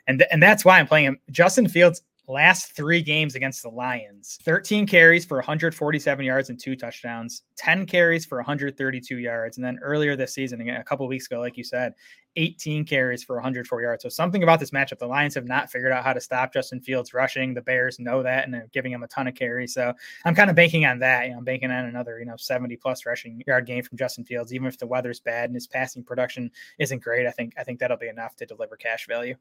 and 0.06 0.20
th- 0.20 0.30
and 0.32 0.42
that's 0.42 0.64
why 0.64 0.78
I'm 0.78 0.86
playing 0.86 1.08
him. 1.08 1.20
Justin 1.30 1.68
Fields 1.68 2.00
last 2.28 2.74
three 2.74 3.02
games 3.02 3.34
against 3.34 3.62
the 3.62 3.68
Lions 3.68 4.38
13 4.42 4.86
carries 4.86 5.24
for 5.24 5.36
147 5.38 6.24
yards 6.24 6.50
and 6.50 6.58
two 6.58 6.76
touchdowns, 6.76 7.42
10 7.56 7.86
carries 7.86 8.24
for 8.24 8.38
132 8.38 9.18
yards. 9.18 9.56
And 9.56 9.64
then 9.64 9.78
earlier 9.82 10.16
this 10.16 10.34
season, 10.34 10.60
again, 10.60 10.80
a 10.80 10.84
couple 10.84 11.06
weeks 11.06 11.26
ago, 11.26 11.40
like 11.40 11.56
you 11.56 11.64
said, 11.64 11.94
18 12.36 12.84
carries 12.84 13.24
for 13.24 13.36
104 13.36 13.80
yards. 13.80 14.02
So 14.02 14.08
something 14.08 14.42
about 14.42 14.60
this 14.60 14.70
matchup, 14.70 14.98
the 14.98 15.06
Lions 15.06 15.34
have 15.34 15.46
not 15.46 15.70
figured 15.70 15.92
out 15.92 16.04
how 16.04 16.12
to 16.12 16.20
stop 16.20 16.52
Justin 16.52 16.80
Fields 16.80 17.14
rushing. 17.14 17.54
The 17.54 17.62
Bears 17.62 17.98
know 17.98 18.22
that 18.22 18.44
and 18.44 18.52
they're 18.52 18.68
giving 18.72 18.92
him 18.92 19.02
a 19.02 19.08
ton 19.08 19.26
of 19.26 19.34
carries. 19.34 19.72
So 19.72 19.92
I'm 20.24 20.34
kind 20.34 20.50
of 20.50 20.56
banking 20.56 20.84
on 20.84 20.98
that. 21.00 21.24
You 21.24 21.32
know, 21.32 21.38
I'm 21.38 21.44
banking 21.44 21.70
on 21.70 21.86
another, 21.86 22.18
you 22.18 22.26
know, 22.26 22.36
70 22.36 22.76
plus 22.76 23.06
rushing 23.06 23.42
yard 23.46 23.66
game 23.66 23.82
from 23.82 23.98
Justin 23.98 24.24
Fields, 24.24 24.52
even 24.52 24.68
if 24.68 24.78
the 24.78 24.86
weather's 24.86 25.20
bad 25.20 25.46
and 25.46 25.54
his 25.54 25.66
passing 25.66 26.04
production 26.04 26.50
isn't 26.78 27.02
great. 27.02 27.26
I 27.26 27.30
think 27.30 27.54
I 27.56 27.64
think 27.64 27.80
that'll 27.80 27.96
be 27.96 28.08
enough 28.08 28.36
to 28.36 28.46
deliver 28.46 28.76
cash 28.76 29.06
value. 29.06 29.36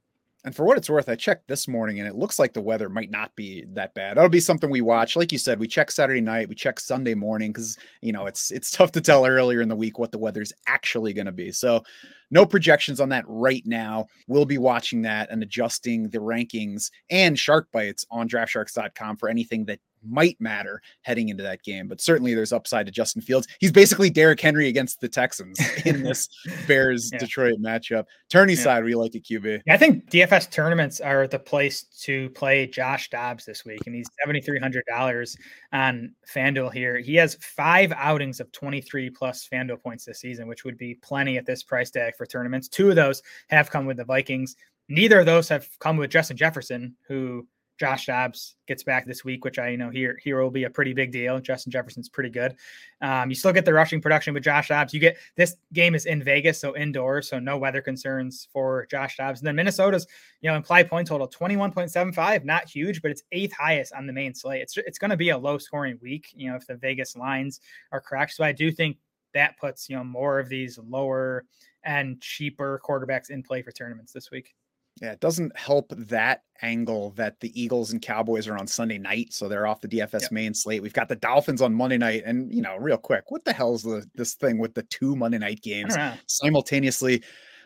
And 0.46 0.56
for 0.56 0.64
what 0.64 0.78
it's 0.78 0.92
worth, 0.92 1.10
I 1.10 1.16
checked 1.16 1.48
this 1.48 1.68
morning 1.68 2.00
and 2.00 2.08
it 2.08 2.16
looks 2.16 2.38
like 2.38 2.54
the 2.54 2.62
weather 2.62 2.88
might 2.88 3.10
not 3.10 3.36
be 3.36 3.66
that 3.74 3.96
bad. 3.96 4.16
That'll 4.16 4.30
be 4.30 4.40
something 4.40 4.70
we 4.70 4.82
watch. 4.82 5.16
Like 5.16 5.32
you 5.32 5.40
said, 5.40 5.60
we 5.60 5.68
check 5.68 5.90
Saturday 5.90 6.22
night, 6.22 6.48
we 6.48 6.54
check 6.54 6.80
Sunday 6.80 7.16
morning 7.16 7.52
because 7.52 7.80
you 8.02 8.14
know 8.14 8.28
it's 8.28 8.52
it's 8.52 8.70
tough 8.78 8.92
to 8.92 9.02
tell 9.02 9.26
earlier 9.26 9.62
in 9.62 9.70
the 9.70 9.76
week 9.76 9.98
what 9.98 10.12
the 10.12 10.20
weather's 10.20 10.54
actually 10.68 11.14
going 11.14 11.26
to 11.26 11.32
be. 11.32 11.52
So 11.52 11.84
no 12.30 12.46
projections 12.46 13.00
on 13.00 13.10
that 13.10 13.26
right 13.28 13.64
now. 13.66 14.06
We'll 14.28 14.46
be 14.46 14.60
watching 14.60 15.02
that 15.02 15.32
and 15.32 15.42
adjusting 15.42 16.10
the 16.10 16.20
rankings 16.20 16.92
and 17.10 17.38
shark 17.38 17.72
bites 17.72 18.06
on 18.12 18.30
draftsharks.com 18.30 19.18
for 19.18 19.30
anything 19.30 19.66
that 19.66 19.80
might 20.08 20.40
matter 20.40 20.82
heading 21.02 21.30
into 21.30 21.44
that 21.44 21.64
game. 21.64 21.88
But 21.88 22.02
certainly 22.02 22.34
there's 22.34 22.54
upside 22.54 22.86
to 22.86 22.92
Justin 22.92 23.22
Fields. 23.22 23.48
He's 23.60 23.72
basically 23.72 24.10
Derrick 24.10 24.40
Henry 24.40 24.68
against 24.68 25.02
the 25.02 25.10
Texans 25.10 25.60
in 25.86 26.04
this 26.04 26.30
Bears 26.68 27.10
yeah. 27.12 27.20
Detroit 27.20 27.60
matchup. 27.60 28.06
Tourney 28.30 28.54
yeah. 28.54 28.62
side, 28.62 28.84
we 28.84 28.96
like 28.96 29.16
a 29.16 29.20
QB. 29.20 29.62
I 29.70 29.78
think 29.78 30.10
DFS 30.10 30.52
tournaments 30.52 31.00
are 31.00 31.28
the 31.28 31.40
place 31.40 31.84
to 32.02 32.30
play 32.32 32.68
Josh 32.68 33.10
Dobbs 33.10 33.46
this 33.46 33.66
week, 33.66 33.82
and 33.86 33.96
he's 33.96 34.10
seventy 34.20 34.42
three 34.42 34.60
hundred 34.60 34.84
dollars 34.88 35.38
on 35.74 36.14
FanDuel 36.34 36.74
here. 36.74 37.00
He 37.00 37.16
has 37.16 37.36
five 37.36 37.92
outings 37.96 38.40
of 38.40 38.52
twenty 38.52 38.82
three 38.82 39.10
plus 39.10 39.48
FanDuel 39.52 39.82
points 39.82 40.06
this 40.06 40.20
season, 40.20 40.48
which 40.48 40.64
would 40.64 40.78
be 40.78 40.96
plenty 40.96 41.38
at 41.38 41.46
this 41.46 41.64
price 41.64 41.92
tag 41.92 42.16
for 42.18 42.26
tournaments. 42.26 42.68
Two 42.68 42.90
of 42.90 42.96
those 42.96 43.22
have 43.50 43.70
come 43.70 43.86
with 43.86 43.98
the 43.98 44.06
Vikings. 44.06 44.56
Neither 44.88 45.20
of 45.20 45.26
those 45.26 45.50
have 45.50 45.68
come 45.80 45.98
with 45.98 46.12
Justin 46.12 46.38
Jefferson, 46.38 46.96
who 47.08 47.48
Josh 47.78 48.06
Dobbs 48.06 48.56
gets 48.68 48.84
back 48.84 49.06
this 49.06 49.26
week, 49.26 49.44
which 49.44 49.60
I 49.60 49.70
you 49.70 49.78
know 49.78 49.90
here 49.90 50.18
here 50.24 50.42
will 50.42 50.52
be 50.52 50.64
a 50.64 50.70
pretty 50.70 50.94
big 50.94 51.12
deal. 51.12 51.40
Justin 51.40 51.72
Jefferson's 51.72 52.08
pretty 52.08 52.30
good. 52.30 52.56
Um, 53.02 53.30
you 53.30 53.36
still 53.36 53.52
get 53.52 53.66
the 53.66 53.74
rushing 53.74 54.02
production 54.02 54.34
with 54.34 54.44
Josh 54.44 54.70
Dobbs. 54.70 54.94
You 54.94 55.00
get 55.00 55.18
this 55.36 55.56
game 55.74 55.94
is 55.94 56.06
in 56.06 56.24
Vegas, 56.24 56.60
so 56.60 56.76
indoors, 56.76 57.30
so 57.30 57.40
no 57.40 57.58
weather 57.58 57.82
concerns 57.82 58.48
for 58.54 58.86
Josh 58.90 59.18
Dobbs. 59.18 59.42
And 59.42 59.48
then 59.48 59.56
Minnesota's 59.56 60.08
you 60.42 60.50
know 60.50 60.56
implied 60.56 60.90
point 60.90 61.08
total 61.08 61.28
twenty 61.28 61.58
one 61.58 61.72
point 61.72 61.92
seven 61.92 62.14
five, 62.14 62.46
not 62.46 62.70
huge, 62.70 63.02
but 63.02 63.12
it's 63.12 63.24
eighth 63.32 63.54
highest 63.54 63.94
on 63.94 64.08
the 64.08 64.14
main 64.14 64.34
slate. 64.34 64.62
It's 64.62 64.78
it's 64.78 64.98
going 64.98 65.12
to 65.12 65.18
be 65.18 65.30
a 65.30 65.38
low 65.38 65.58
scoring 65.58 66.00
week, 66.02 66.28
you 66.34 66.50
know, 66.50 66.56
if 66.56 66.66
the 66.68 66.76
Vegas 66.76 67.16
lines 67.16 67.60
are 67.92 68.02
correct. 68.02 68.34
So 68.34 68.44
I 68.44 68.52
do 68.52 68.72
think 68.72 68.98
that 69.34 69.58
puts 69.60 69.90
you 69.90 69.98
know 69.98 70.04
more 70.04 70.40
of 70.40 70.48
these 70.48 70.80
lower 70.80 71.46
and 71.84 72.20
cheaper 72.22 72.82
quarterbacks 72.84 73.30
in 73.30 73.44
play 73.44 73.62
for 73.62 73.72
tournaments 73.72 74.14
this 74.14 74.32
week. 74.32 74.56
Yeah, 75.02 75.12
it 75.12 75.20
doesn't 75.20 75.58
help 75.58 75.94
that 75.98 76.44
angle 76.62 77.12
that 77.12 77.40
the 77.42 77.62
Eagles 77.62 77.92
and 77.92 78.02
Cowboys 78.02 78.48
are 78.48 78.58
on 78.58 78.66
Sunday 78.66 78.98
night, 78.98 79.34
so 79.34 79.50
they're 79.50 79.68
off 79.68 79.82
the 79.82 79.90
DFS 79.90 80.22
yep. 80.22 80.32
main 80.32 80.54
slate. 80.54 80.82
We've 80.82 80.94
got 80.94 81.10
the 81.10 81.18
Dolphins 81.18 81.62
on 81.62 81.74
Monday 81.74 81.98
night, 81.98 82.24
and 82.26 82.54
you 82.54 82.62
know, 82.62 82.78
real 82.78 82.98
quick, 82.98 83.30
what 83.30 83.44
the 83.44 83.52
hell 83.52 83.76
is 83.76 83.84
the, 83.84 84.06
this 84.16 84.36
thing 84.36 84.58
with 84.58 84.74
the 84.74 84.84
two 84.84 85.16
Monday 85.16 85.38
night 85.38 85.62
games 85.62 85.96
simultaneously? 86.28 87.22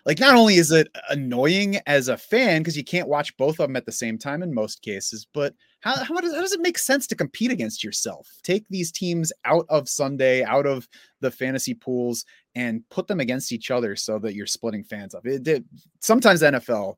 Like, 0.05 0.19
not 0.19 0.35
only 0.35 0.55
is 0.55 0.71
it 0.71 0.87
annoying 1.09 1.79
as 1.85 2.07
a 2.07 2.17
fan 2.17 2.61
because 2.61 2.77
you 2.77 2.83
can't 2.83 3.09
watch 3.09 3.35
both 3.37 3.59
of 3.59 3.67
them 3.67 3.75
at 3.75 3.85
the 3.85 3.91
same 3.91 4.17
time 4.17 4.41
in 4.41 4.53
most 4.53 4.81
cases, 4.81 5.27
but 5.33 5.53
how, 5.81 5.95
how, 6.03 6.15
does, 6.15 6.33
how 6.33 6.41
does 6.41 6.51
it 6.51 6.61
make 6.61 6.77
sense 6.77 7.05
to 7.07 7.15
compete 7.15 7.51
against 7.51 7.83
yourself? 7.83 8.27
Take 8.43 8.65
these 8.69 8.91
teams 8.91 9.31
out 9.45 9.65
of 9.69 9.87
Sunday, 9.87 10.43
out 10.43 10.65
of 10.65 10.87
the 11.21 11.31
fantasy 11.31 11.73
pools, 11.73 12.25
and 12.55 12.87
put 12.89 13.07
them 13.07 13.19
against 13.19 13.51
each 13.51 13.71
other 13.71 13.95
so 13.95 14.19
that 14.19 14.33
you're 14.33 14.47
splitting 14.47 14.83
fans 14.83 15.13
up. 15.13 15.25
It, 15.25 15.47
it, 15.47 15.63
sometimes 15.99 16.41
NFL 16.41 16.95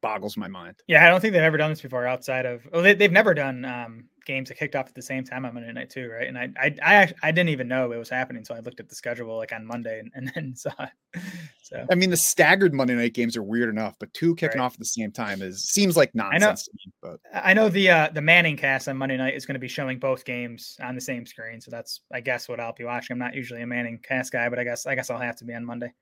boggles 0.00 0.36
my 0.36 0.48
mind. 0.48 0.76
Yeah, 0.86 1.04
I 1.04 1.10
don't 1.10 1.20
think 1.20 1.32
they've 1.32 1.42
ever 1.42 1.56
done 1.56 1.70
this 1.70 1.80
before 1.80 2.06
outside 2.06 2.46
of. 2.46 2.66
Well, 2.72 2.82
they, 2.82 2.96
have 2.96 3.12
never 3.12 3.34
done 3.34 3.64
um, 3.64 4.04
games 4.24 4.48
that 4.48 4.58
kicked 4.58 4.76
off 4.76 4.88
at 4.88 4.94
the 4.94 5.02
same 5.02 5.24
time 5.24 5.44
on 5.44 5.54
Monday 5.54 5.72
night 5.72 5.90
too, 5.90 6.08
right? 6.08 6.28
And 6.28 6.38
I, 6.38 6.48
I, 6.60 6.74
I, 6.82 7.12
I 7.22 7.32
didn't 7.32 7.50
even 7.50 7.68
know 7.68 7.92
it 7.92 7.98
was 7.98 8.08
happening, 8.08 8.44
so 8.44 8.54
I 8.54 8.60
looked 8.60 8.80
at 8.80 8.88
the 8.88 8.94
schedule 8.94 9.36
like 9.36 9.52
on 9.52 9.66
Monday 9.66 10.00
and, 10.00 10.10
and 10.14 10.32
then 10.34 10.54
saw. 10.56 10.70
It. 10.78 11.22
So 11.62 11.86
I 11.90 11.94
mean, 11.94 12.10
the 12.10 12.16
staggered 12.16 12.74
Monday 12.74 12.94
night 12.94 13.14
games 13.14 13.36
are 13.36 13.42
weird 13.42 13.68
enough, 13.68 13.96
but 13.98 14.12
two 14.12 14.34
kicking 14.34 14.58
right. 14.58 14.64
off 14.64 14.74
at 14.74 14.78
the 14.78 14.84
same 14.84 15.10
time 15.10 15.42
is 15.42 15.64
seems 15.64 15.96
like 15.96 16.14
nonsense. 16.14 16.68
I 16.68 17.06
know, 17.06 17.12
me, 17.12 17.18
but 17.32 17.44
I 17.44 17.54
know 17.54 17.68
the 17.68 17.90
uh, 17.90 18.08
the 18.12 18.20
ManningCast 18.20 18.88
on 18.88 18.96
Monday 18.96 19.16
night 19.16 19.34
is 19.34 19.46
going 19.46 19.54
to 19.54 19.60
be 19.60 19.68
showing 19.68 19.98
both 19.98 20.24
games 20.24 20.76
on 20.82 20.94
the 20.94 21.00
same 21.00 21.26
screen, 21.26 21.60
so 21.60 21.70
that's 21.70 22.00
I 22.12 22.20
guess 22.20 22.48
what 22.48 22.60
I'll 22.60 22.74
be 22.74 22.84
watching. 22.84 23.14
I'm 23.14 23.18
not 23.18 23.34
usually 23.34 23.62
a 23.62 23.66
ManningCast 23.66 24.30
guy, 24.30 24.48
but 24.48 24.58
I 24.58 24.64
guess 24.64 24.86
I 24.92 24.94
guess 24.94 25.08
I'll 25.08 25.18
have 25.18 25.36
to 25.36 25.44
be 25.46 25.54
on 25.54 25.64
Monday. 25.64 25.94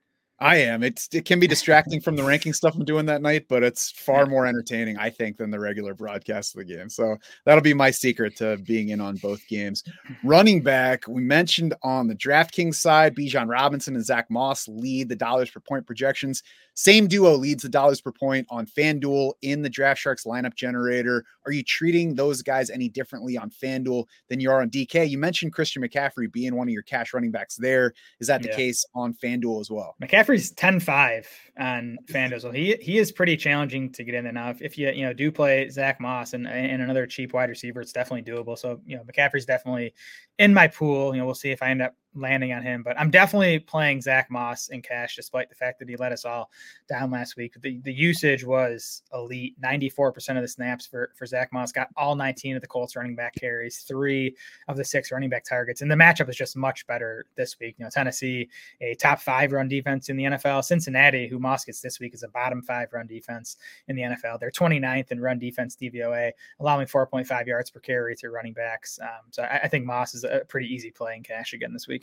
I 0.43 0.57
am. 0.57 0.83
It's 0.83 1.07
it 1.13 1.27
can 1.27 1.39
be 1.39 1.47
distracting 1.47 2.01
from 2.01 2.17
the 2.17 2.25
ranking 2.25 2.55
stuff 2.55 2.75
I'm 2.75 2.85
doing 2.87 3.05
that 3.07 3.21
night, 3.21 3.45
but 3.47 3.63
it's 3.63 3.91
far 3.91 4.25
more 4.25 4.47
entertaining, 4.47 4.97
I 4.97 5.11
think, 5.11 5.37
than 5.37 5.51
the 5.51 5.61
regular 5.61 5.93
broadcast 5.93 6.55
of 6.55 6.61
the 6.61 6.65
game. 6.65 6.89
So 6.89 7.17
that'll 7.45 7.63
be 7.63 7.75
my 7.75 7.91
secret 7.91 8.37
to 8.37 8.57
being 8.57 8.89
in 8.89 9.03
on 9.03 9.17
both 9.17 9.47
games. 9.49 9.85
Running 10.25 10.63
back, 10.63 11.07
we 11.07 11.23
mentioned 11.23 11.75
on 11.83 12.09
the 12.09 12.15
DraftKings 12.15 12.77
side, 12.77 13.15
Bijan 13.15 13.51
Robinson 13.51 13.95
and 13.97 14.05
Zach 14.05 14.31
Moss 14.31 14.67
lead 14.67 15.11
the 15.11 15.17
dollars 15.17 15.51
per 15.51 15.61
point 15.61 15.87
projections. 15.87 16.43
Same 16.75 17.07
duo 17.07 17.35
leads 17.35 17.63
the 17.63 17.69
dollars 17.69 18.01
per 18.01 18.11
point 18.11 18.47
on 18.49 18.65
FanDuel 18.65 19.35
in 19.43 19.61
the 19.61 19.69
Draft 19.69 20.01
Sharks 20.01 20.25
lineup 20.25 20.55
generator. 20.55 21.27
Are 21.45 21.53
you 21.53 21.63
treating 21.63 22.15
those 22.15 22.41
guys 22.41 22.71
any 22.71 22.89
differently 22.89 23.37
on 23.37 23.51
FanDuel 23.51 24.07
than 24.31 24.41
you 24.41 24.51
are 24.51 24.63
on 24.63 24.71
DK? 24.71 25.07
You 25.07 25.19
mentioned 25.19 25.53
Christian 25.53 25.83
McCaffrey 25.83 26.33
being 26.33 26.55
one 26.57 26.69
of 26.69 26.73
your 26.73 26.83
cash 26.83 27.13
running 27.13 27.31
backs 27.31 27.57
there. 27.57 27.93
Is 28.21 28.29
that 28.29 28.41
the 28.41 28.49
yeah. 28.49 28.57
case 28.57 28.87
on 28.95 29.13
FanDuel 29.13 29.61
as 29.61 29.71
well? 29.71 29.95
McCaffrey's 30.31 30.53
10-5 30.53 31.27
on 31.59 31.99
FanDuel. 32.07 32.55
He 32.55 32.77
he 32.81 32.99
is 32.99 33.13
pretty 33.13 33.37
challenging 33.37 33.91
to 33.93 34.05
get 34.05 34.15
in 34.15 34.25
there 34.25 34.33
now. 34.33 34.51
If, 34.51 34.63
if 34.63 34.79
you 34.79 34.91
you 34.91 35.05
know 35.05 35.13
do 35.13 35.31
play 35.31 35.69
Zach 35.69 36.01
Moss 36.01 36.33
and, 36.33 36.47
and 36.47 36.83
another 36.83 37.07
cheap 37.07 37.33
wide 37.33 37.49
receiver, 37.49 37.81
it's 37.81 37.93
definitely 37.93 38.31
doable. 38.31 38.57
So 38.57 38.81
you 38.87 38.97
know 38.97 39.03
McCaffrey's 39.03 39.45
definitely 39.45 39.95
in 40.39 40.55
my 40.55 40.69
pool. 40.69 41.15
You 41.15 41.21
know, 41.21 41.27
we'll 41.27 41.35
see 41.35 41.51
if 41.51 41.63
I 41.63 41.71
end 41.71 41.83
up 41.83 41.95
landing 42.15 42.53
on 42.53 42.63
him, 42.63 42.83
but 42.83 42.99
I'm 42.99 43.11
definitely 43.11 43.59
playing 43.59 44.01
Zach 44.01 44.31
Moss 44.31 44.69
in 44.69 44.83
cash, 44.83 45.15
despite 45.17 45.49
the 45.49 45.55
fact 45.55 45.79
that 45.79 45.89
he 45.89 45.97
let 45.97 46.13
us 46.13 46.25
all 46.25 46.51
down 46.89 47.11
last 47.11 47.37
week. 47.37 47.55
The, 47.61 47.79
the 47.85 47.93
usage 47.93 48.45
was 48.45 49.03
elite 49.15 49.61
94% 49.61 50.37
of 50.37 50.43
the 50.43 50.49
snaps 50.49 50.87
for, 50.87 51.13
for 51.17 51.27
Zach 51.27 51.53
Moss, 51.53 51.73
got 51.73 51.89
all 51.97 52.17
19 52.17 52.57
of 52.57 52.63
the 52.63 52.69
Colts 52.69 52.97
running 52.97 53.15
back 53.15 53.35
carries, 53.37 53.79
three 53.79 54.35
of 54.69 54.77
the 54.77 54.85
six 54.85 55.13
running 55.13 55.31
back 55.31 55.45
targets. 55.45 55.83
And 55.83 55.91
the 55.91 55.95
matchup 55.95 56.29
is 56.29 56.37
just 56.37 56.57
much 56.57 56.87
better 56.87 57.27
this 57.37 57.59
week. 57.61 57.77
You 57.79 57.85
know, 57.85 57.91
Tennessee, 57.91 58.49
a 58.81 58.95
top 58.95 59.21
five 59.21 59.53
run 59.53 59.69
defense 59.69 60.09
in 60.09 60.17
the 60.17 60.25
NFL. 60.25 60.65
Cincinnati, 60.65 61.29
who 61.29 61.39
Moss 61.39 61.65
gets 61.65 61.81
this 61.81 62.01
week, 62.01 62.15
is 62.15 62.25
a 62.25 62.29
bottom 62.29 62.63
five 62.63 62.93
run 62.93 63.07
defense 63.07 63.57
in 63.89 63.95
the 63.95 64.03
NFL. 64.03 64.41
They're 64.41 64.51
29th 64.51 65.13
in 65.13 65.21
run 65.21 65.39
defense 65.39 65.77
DVOA, 65.81 66.33
allowing 66.59 66.87
4.5 66.87 67.47
yards 67.47 67.71
per 67.71 67.81
carry 67.81 68.17
to 68.17 68.31
running 68.31 68.53
backs. 68.53 68.99
Um, 69.01 69.31
so 69.31 69.45
I, 69.45 69.61
I 69.65 69.69
think 69.69 69.85
Moss 69.85 70.15
is 70.15 70.25
a 70.25 70.43
pretty 70.49 70.67
easy 70.67 70.91
play 70.91 71.17
in 71.17 71.23
cash 71.23 71.53
again 71.53 71.73
this 71.73 71.87
week. 71.87 72.00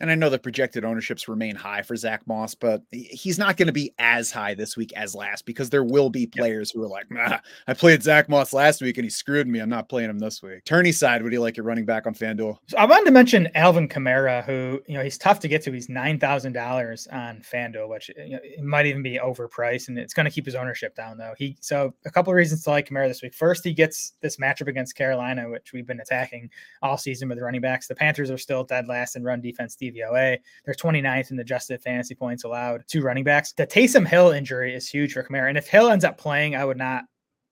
And 0.00 0.10
I 0.10 0.16
know 0.16 0.28
the 0.28 0.40
projected 0.40 0.84
ownerships 0.84 1.28
remain 1.28 1.54
high 1.54 1.82
for 1.82 1.94
Zach 1.94 2.26
Moss, 2.26 2.54
but 2.54 2.82
he's 2.90 3.38
not 3.38 3.56
going 3.56 3.68
to 3.68 3.72
be 3.72 3.94
as 3.98 4.32
high 4.32 4.54
this 4.54 4.76
week 4.76 4.92
as 4.96 5.14
last 5.14 5.46
because 5.46 5.70
there 5.70 5.84
will 5.84 6.10
be 6.10 6.26
players 6.26 6.70
yep. 6.70 6.74
who 6.74 6.84
are 6.84 6.88
like, 6.88 7.10
nah, 7.10 7.38
I 7.68 7.74
played 7.74 8.02
Zach 8.02 8.28
Moss 8.28 8.52
last 8.52 8.82
week 8.82 8.98
and 8.98 9.04
he 9.04 9.10
screwed 9.10 9.46
me. 9.46 9.60
I'm 9.60 9.68
not 9.68 9.88
playing 9.88 10.10
him 10.10 10.18
this 10.18 10.42
week. 10.42 10.64
Turney 10.64 10.90
side, 10.90 11.22
would 11.22 11.32
you 11.32 11.40
like 11.40 11.56
your 11.56 11.64
running 11.64 11.84
back 11.84 12.08
on 12.08 12.14
FanDuel? 12.14 12.58
So 12.66 12.76
I 12.76 12.86
wanted 12.86 13.04
to 13.04 13.12
mention 13.12 13.48
Alvin 13.54 13.88
Kamara, 13.88 14.44
who, 14.44 14.82
you 14.88 14.94
know, 14.94 15.04
he's 15.04 15.16
tough 15.16 15.38
to 15.40 15.48
get 15.48 15.62
to. 15.62 15.72
He's 15.72 15.86
$9,000 15.86 17.12
on 17.12 17.42
FanDuel, 17.42 17.88
which 17.88 18.10
you 18.16 18.30
know, 18.30 18.40
it 18.42 18.64
might 18.64 18.86
even 18.86 19.02
be 19.02 19.20
overpriced 19.22 19.86
and 19.86 19.96
it's 19.96 20.12
going 20.12 20.24
to 20.24 20.32
keep 20.32 20.44
his 20.44 20.56
ownership 20.56 20.96
down, 20.96 21.18
though. 21.18 21.34
He 21.38 21.56
So 21.60 21.94
a 22.04 22.10
couple 22.10 22.32
of 22.32 22.36
reasons 22.36 22.64
to 22.64 22.70
like 22.70 22.88
Kamara 22.88 23.06
this 23.06 23.22
week. 23.22 23.34
First, 23.34 23.62
he 23.62 23.72
gets 23.72 24.14
this 24.20 24.38
matchup 24.38 24.66
against 24.66 24.96
Carolina, 24.96 25.48
which 25.48 25.72
we've 25.72 25.86
been 25.86 26.00
attacking 26.00 26.50
all 26.82 26.98
season 26.98 27.28
with 27.28 27.38
running 27.38 27.60
backs. 27.60 27.86
The 27.86 27.94
Panthers 27.94 28.30
are 28.32 28.38
still 28.38 28.64
dead 28.64 28.88
last 28.88 29.14
in 29.14 29.22
run 29.22 29.40
defense 29.40 29.76
DVOA. 29.92 30.38
They're 30.64 30.74
29th 30.74 31.30
in 31.30 31.38
adjusted 31.38 31.82
fantasy 31.82 32.14
points 32.14 32.44
allowed 32.44 32.86
to 32.88 33.02
running 33.02 33.24
backs. 33.24 33.52
The 33.52 33.66
Taysom 33.66 34.06
Hill 34.06 34.30
injury 34.30 34.74
is 34.74 34.88
huge 34.88 35.12
for 35.12 35.22
Kamara. 35.22 35.48
And 35.48 35.58
if 35.58 35.66
Hill 35.66 35.90
ends 35.90 36.04
up 36.04 36.18
playing, 36.18 36.56
I 36.56 36.64
would 36.64 36.78
not 36.78 37.04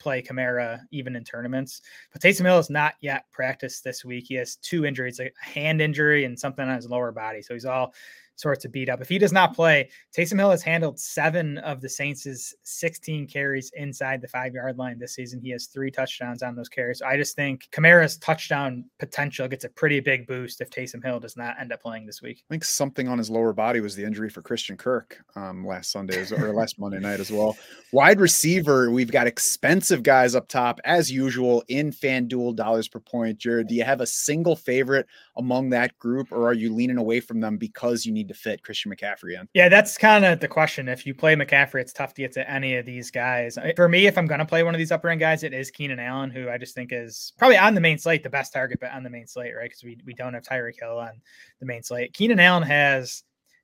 play 0.03 0.21
Kamara 0.21 0.81
even 0.91 1.15
in 1.15 1.25
tournaments. 1.25 1.81
But 2.13 2.21
Taysom 2.21 2.45
Hill 2.45 2.57
has 2.57 2.71
not 2.71 2.95
yet 3.01 3.25
practiced 3.31 3.85
this 3.85 4.05
week. 4.05 4.25
He 4.27 4.35
has 4.35 4.57
two 4.57 4.85
injuries, 4.85 5.21
a 5.21 5.31
hand 5.41 5.81
injury 5.81 6.25
and 6.25 6.39
something 6.39 6.69
on 6.69 6.75
his 6.75 6.89
lower 6.89 7.13
body. 7.13 7.41
So 7.41 7.55
he's 7.55 7.65
all 7.65 7.95
sorts 8.37 8.65
of 8.65 8.73
beat 8.73 8.89
up. 8.89 9.01
If 9.01 9.09
he 9.09 9.19
does 9.19 9.33
not 9.33 9.55
play, 9.55 9.89
Taysom 10.17 10.39
Hill 10.39 10.51
has 10.51 10.63
handled 10.63 10.99
seven 10.99 11.59
of 11.59 11.81
the 11.81 11.89
Saints' 11.89 12.55
16 12.63 13.27
carries 13.27 13.71
inside 13.75 14.21
the 14.21 14.29
five 14.29 14.55
yard 14.55 14.79
line 14.79 14.99
this 14.99 15.15
season. 15.15 15.41
He 15.41 15.51
has 15.51 15.67
three 15.67 15.91
touchdowns 15.91 16.43
on 16.43 16.55
those 16.55 16.69
carries. 16.69 16.99
So 16.99 17.07
I 17.07 17.17
just 17.17 17.37
think 17.37 17.69
Kamara's 17.73 18.17
touchdown 18.19 18.85
potential 18.99 19.49
gets 19.49 19.65
a 19.65 19.69
pretty 19.69 20.01
big 20.01 20.27
boost 20.27 20.61
if 20.61 20.71
Taysom 20.71 21.05
Hill 21.05 21.21
does 21.21 21.37
not 21.37 21.55
end 21.61 21.73
up 21.73 21.83
playing 21.83 22.07
this 22.07 22.23
week. 22.23 22.43
I 22.49 22.55
think 22.55 22.65
something 22.65 23.09
on 23.09 23.19
his 23.19 23.31
lower 23.31 23.53
body 23.53 23.81
was 23.81 23.95
the 23.95 24.05
injury 24.05 24.29
for 24.29 24.43
Christian 24.43 24.77
Kirk 24.77 25.23
um, 25.37 25.67
last 25.67 25.91
Sunday 25.91 26.25
or 26.33 26.53
last 26.53 26.79
Monday 26.79 26.99
night 26.99 27.21
as 27.21 27.31
well. 27.31 27.57
Wide 27.93 28.21
receiver, 28.21 28.91
we've 28.91 29.13
got 29.13 29.27
expensive 29.27 30.03
guys 30.03 30.35
up 30.35 30.49
top 30.49 30.81
as 30.85 31.11
usual 31.11 31.63
in 31.69 31.91
FanDuel 31.91 32.57
dollars 32.57 32.89
per 32.89 33.01
point. 33.01 33.39
Jared, 33.39 33.69
do 33.69 33.75
you 33.75 33.85
have 33.85 34.01
a 34.01 34.07
single 34.07 34.57
favorite 34.57 35.07
among 35.37 35.71
that 35.71 35.99
group 35.99 36.33
or 36.33 36.49
are 36.49 36.55
you 36.55 36.73
leaning 36.73 36.99
away 36.99 37.21
from 37.21 37.41
them 37.41 37.57
because 37.57 38.05
you 38.05 38.13
need 38.13 38.22
to 38.29 38.35
fit 38.35 38.63
Christian 38.63 38.93
McCaffrey 38.93 39.39
in? 39.39 39.49
Yeah, 39.55 39.69
that's 39.69 39.99
kind 39.99 40.25
of 40.25 40.41
the 40.41 40.49
question. 40.49 40.89
If 40.89 41.07
you 41.07 41.15
play 41.15 41.35
McCaffrey, 41.35 41.81
it's 41.81 41.93
tough 41.93 42.15
to 42.15 42.23
get 42.23 42.33
to 42.33 42.51
any 42.51 42.77
of 42.77 42.87
these 42.87 43.11
guys. 43.11 43.59
For 43.77 43.89
me, 43.89 44.07
if 44.07 44.19
I'm 44.19 44.27
going 44.27 44.41
to 44.41 44.47
play 44.47 44.63
one 44.63 44.75
of 44.75 44.79
these 44.79 44.93
upper 44.93 45.09
end 45.09 45.21
guys, 45.21 45.43
it 45.43 45.53
is 45.53 45.71
Keenan 45.71 45.99
Allen, 45.99 46.31
who 46.31 46.49
I 46.49 46.59
just 46.59 46.75
think 46.75 46.91
is 46.93 47.33
probably 47.39 47.59
on 47.59 47.75
the 47.75 47.81
main 47.81 47.99
slate, 47.99 48.23
the 48.23 48.31
best 48.31 48.53
target, 48.53 48.79
but 48.81 48.93
on 48.93 49.03
the 49.03 49.11
main 49.11 49.27
slate, 49.27 49.55
right? 49.57 49.69
Because 49.69 49.83
we, 49.83 49.99
we 50.05 50.15
don't 50.15 50.35
have 50.35 50.43
Tyreek 50.43 50.79
Hill 50.81 50.99
on 50.99 51.21
the 51.61 51.67
main 51.67 51.83
slate. 51.83 52.13
Keenan 52.15 52.41
Allen 52.41 52.63
has 52.63 53.23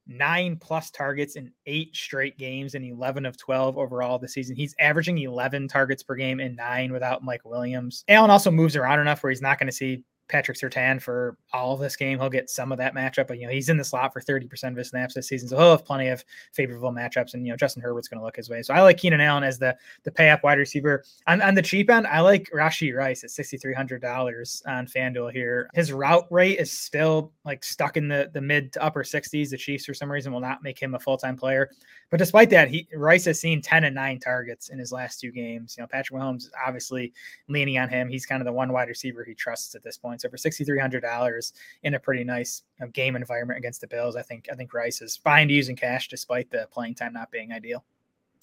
nine 0.09 0.57
plus 0.57 0.90
targets 0.90 1.37
in 1.37 1.53
eight 1.66 1.94
straight 1.94 2.38
games 2.38 2.75
and 2.75 2.85
11 2.85 3.27
of 3.27 3.37
12 3.37 3.77
overall 3.77 4.18
this 4.18 4.33
season. 4.33 4.57
He's 4.57 4.75
averaging 4.81 5.18
11 5.18 5.68
targets 5.68 6.03
per 6.03 6.14
game 6.14 6.40
in 6.40 6.57
nine 6.57 6.92
without 6.92 7.23
Mike 7.23 7.44
Williams. 7.44 8.05
Allen 8.09 8.31
also 8.31 8.51
moves 8.51 8.75
around 8.75 9.01
enough 9.01 9.23
where 9.23 9.31
he's 9.31 9.42
not 9.42 9.59
going 9.59 9.68
to 9.68 9.73
see 9.73 10.03
Patrick 10.28 10.58
Surtain 10.58 11.00
for 11.00 11.36
all 11.52 11.72
of 11.72 11.80
this 11.80 11.96
game. 11.96 12.18
He'll 12.18 12.28
get 12.28 12.50
some 12.50 12.70
of 12.70 12.78
that 12.78 12.94
matchup, 12.94 13.26
but 13.26 13.38
you 13.38 13.46
know 13.46 13.52
he's 13.52 13.68
in 13.68 13.76
the 13.76 13.84
slot 13.84 14.12
for 14.12 14.20
30% 14.20 14.70
of 14.70 14.76
his 14.76 14.88
snaps 14.88 15.14
this 15.14 15.28
season, 15.28 15.48
so 15.48 15.56
he'll 15.56 15.70
have 15.70 15.84
plenty 15.84 16.08
of 16.08 16.24
favorable 16.52 16.92
matchups. 16.92 17.34
And 17.34 17.46
you 17.46 17.52
know 17.52 17.56
Justin 17.56 17.82
Herbert's 17.82 18.08
going 18.08 18.20
to 18.20 18.24
look 18.24 18.36
his 18.36 18.50
way. 18.50 18.62
So 18.62 18.74
I 18.74 18.82
like 18.82 18.98
Keenan 18.98 19.20
Allen 19.20 19.44
as 19.44 19.58
the 19.58 19.76
the 20.04 20.10
pay 20.10 20.30
up 20.30 20.44
wide 20.44 20.58
receiver. 20.58 21.02
On, 21.26 21.40
on 21.40 21.54
the 21.54 21.62
cheap 21.62 21.90
end, 21.90 22.06
I 22.06 22.20
like 22.20 22.50
Rashee 22.54 22.94
Rice 22.94 23.24
at 23.24 23.30
$6,300 23.30 24.62
on 24.66 24.86
FanDuel 24.86 25.32
here. 25.32 25.70
His 25.74 25.92
route 25.92 26.26
rate 26.30 26.58
is 26.58 26.70
still 26.70 27.32
like 27.44 27.64
stuck 27.64 27.96
in 27.96 28.08
the 28.08 28.30
the 28.32 28.40
mid 28.40 28.72
to 28.74 28.82
upper 28.82 29.02
60s. 29.02 29.50
The 29.50 29.56
Chiefs 29.56 29.86
for 29.86 29.94
some 29.94 30.12
reason 30.12 30.32
will 30.32 30.40
not 30.40 30.62
make 30.62 30.78
him 30.78 30.94
a 30.94 31.00
full 31.00 31.16
time 31.16 31.36
player, 31.36 31.70
but 32.10 32.18
despite 32.18 32.50
that, 32.50 32.68
he 32.68 32.86
Rice 32.94 33.24
has 33.24 33.40
seen 33.40 33.62
10 33.62 33.84
and 33.84 33.94
nine 33.94 34.20
targets 34.20 34.68
in 34.68 34.78
his 34.78 34.92
last 34.92 35.20
two 35.20 35.32
games. 35.32 35.76
You 35.76 35.82
know 35.82 35.88
Patrick 35.88 36.20
Mahomes 36.20 36.50
obviously 36.66 37.14
leaning 37.48 37.78
on 37.78 37.88
him. 37.88 38.08
He's 38.08 38.26
kind 38.26 38.42
of 38.42 38.46
the 38.46 38.52
one 38.52 38.72
wide 38.72 38.88
receiver 38.88 39.24
he 39.24 39.34
trusts 39.34 39.74
at 39.74 39.82
this 39.82 39.96
point. 39.96 40.17
So 40.18 40.28
for 40.28 40.37
sixty 40.37 40.64
three 40.64 40.78
hundred 40.78 41.00
dollars 41.00 41.52
in 41.83 41.94
a 41.94 42.00
pretty 42.00 42.24
nice 42.24 42.62
you 42.78 42.87
know, 42.87 42.90
game 42.92 43.16
environment 43.16 43.59
against 43.59 43.81
the 43.81 43.87
Bills, 43.87 44.16
I 44.16 44.22
think 44.22 44.48
I 44.50 44.54
think 44.54 44.72
Rice 44.74 45.00
is 45.00 45.16
fine 45.16 45.48
to 45.48 45.54
use 45.54 45.68
in 45.68 45.76
cash 45.76 46.09
despite 46.09 46.50
the 46.50 46.68
playing 46.72 46.94
time 46.94 47.12
not 47.12 47.31
being 47.31 47.52
ideal. 47.52 47.85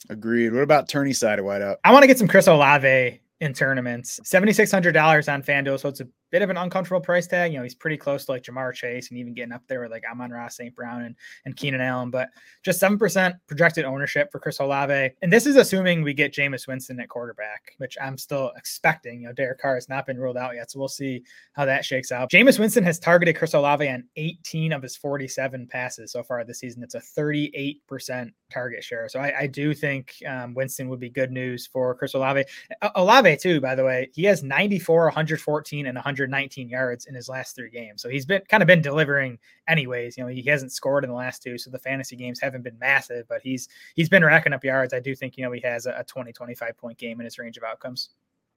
Agreed. 0.09 0.53
What 0.53 0.63
about 0.63 0.89
tourney 0.89 1.13
side 1.13 1.39
of 1.39 1.45
wideout? 1.45 1.77
I 1.83 1.91
want 1.91 2.03
to 2.03 2.07
get 2.07 2.17
some 2.17 2.27
Chris 2.27 2.47
Olave 2.47 3.19
in 3.41 3.53
tournaments. 3.53 4.19
Seventy 4.23 4.53
six 4.53 4.71
hundred 4.71 4.93
dollars 4.93 5.27
on 5.27 5.43
FanDuel, 5.43 5.79
so 5.79 5.89
it's 5.89 5.99
a 5.99 6.07
bit 6.35 6.41
of 6.41 6.49
an 6.49 6.57
uncomfortable 6.57 7.01
price 7.01 7.27
tag. 7.27 7.51
You 7.51 7.59
know, 7.59 7.63
he's 7.63 7.75
pretty 7.75 7.97
close 7.97 8.25
to 8.25 8.31
like 8.31 8.43
Ja'Marr 8.43 8.73
Chase 8.73 9.09
and 9.09 9.17
even 9.17 9.33
getting 9.33 9.53
up 9.53 9.61
there 9.67 9.81
with 9.81 9.91
like 9.91 10.03
Amon-Ra 10.09 10.49
St. 10.49 10.75
Brown 10.75 11.03
and, 11.03 11.15
and 11.45 11.55
Keenan 11.55 11.81
Allen, 11.81 12.09
but 12.09 12.29
just 12.63 12.81
7% 12.81 13.33
projected 13.47 13.85
ownership 13.85 14.31
for 14.31 14.39
Chris 14.39 14.59
Olave. 14.59 15.11
And 15.21 15.31
this 15.31 15.45
is 15.45 15.55
assuming 15.55 16.01
we 16.01 16.13
get 16.13 16.33
Jameis 16.33 16.67
Winston 16.67 16.99
at 16.99 17.07
quarterback, 17.07 17.71
which 17.77 17.95
I'm 18.01 18.17
still 18.17 18.51
expecting. 18.57 19.21
You 19.21 19.27
know, 19.27 19.33
Derek 19.33 19.61
Carr 19.61 19.75
has 19.75 19.87
not 19.87 20.05
been 20.05 20.17
ruled 20.17 20.37
out 20.37 20.55
yet. 20.55 20.71
So 20.71 20.79
we'll 20.79 20.87
see 20.89 21.23
how 21.53 21.63
that 21.65 21.85
shakes 21.85 22.11
out. 22.11 22.31
Jameis 22.31 22.59
Winston 22.59 22.83
has 22.83 22.99
targeted 22.99 23.37
Chris 23.37 23.53
Olave 23.53 23.87
on 23.87 24.03
18 24.17 24.73
of 24.73 24.81
his 24.81 24.97
47 24.97 25.67
passes 25.67 26.11
so 26.11 26.23
far 26.23 26.43
this 26.43 26.59
season. 26.59 26.83
It's 26.83 26.95
a 26.95 26.99
38% 26.99 28.31
target 28.55 28.83
share. 28.83 29.09
So 29.09 29.19
I, 29.19 29.41
I 29.41 29.47
do 29.47 29.73
think 29.73 30.15
um, 30.27 30.53
Winston 30.53 30.87
would 30.89 30.99
be 30.99 31.09
good 31.09 31.31
news 31.31 31.67
for 31.67 31.93
Chris 31.93 32.13
Olave. 32.13 32.45
Olave, 32.95 33.37
too, 33.37 33.59
by 33.59 33.75
the 33.75 33.83
way, 33.83 34.09
he 34.13 34.23
has 34.23 34.43
94, 34.43 35.05
114, 35.05 35.85
and 35.85 35.95
119 35.95 36.69
yards 36.69 37.05
in 37.05 37.13
his 37.13 37.27
last 37.27 37.55
three 37.55 37.69
games. 37.69 38.01
So 38.01 38.07
he's 38.09 38.25
been 38.25 38.41
kind 38.47 38.63
of 38.63 38.67
been 38.67 38.81
delivering 38.81 39.37
anyways. 39.67 40.17
You 40.17 40.23
know, 40.23 40.29
he 40.29 40.41
hasn't 40.43 40.71
scored 40.71 41.03
in 41.03 41.09
the 41.09 41.15
last 41.15 41.43
two, 41.43 41.57
so 41.57 41.69
the 41.69 41.79
fantasy 41.79 42.15
games 42.15 42.39
haven't 42.39 42.63
been 42.63 42.79
massive, 42.79 43.27
but 43.27 43.41
he's 43.41 43.67
he's 43.95 44.09
been 44.09 44.23
racking 44.23 44.53
up 44.53 44.63
yards. 44.63 44.93
I 44.93 45.01
do 45.01 45.13
think, 45.13 45.37
you 45.37 45.43
know, 45.43 45.51
he 45.51 45.61
has 45.61 45.85
a 45.85 46.05
20, 46.07 46.31
25 46.31 46.77
point 46.77 46.97
game 46.97 47.19
in 47.19 47.25
his 47.25 47.37
range 47.37 47.57
of 47.57 47.63
outcomes. 47.63 48.09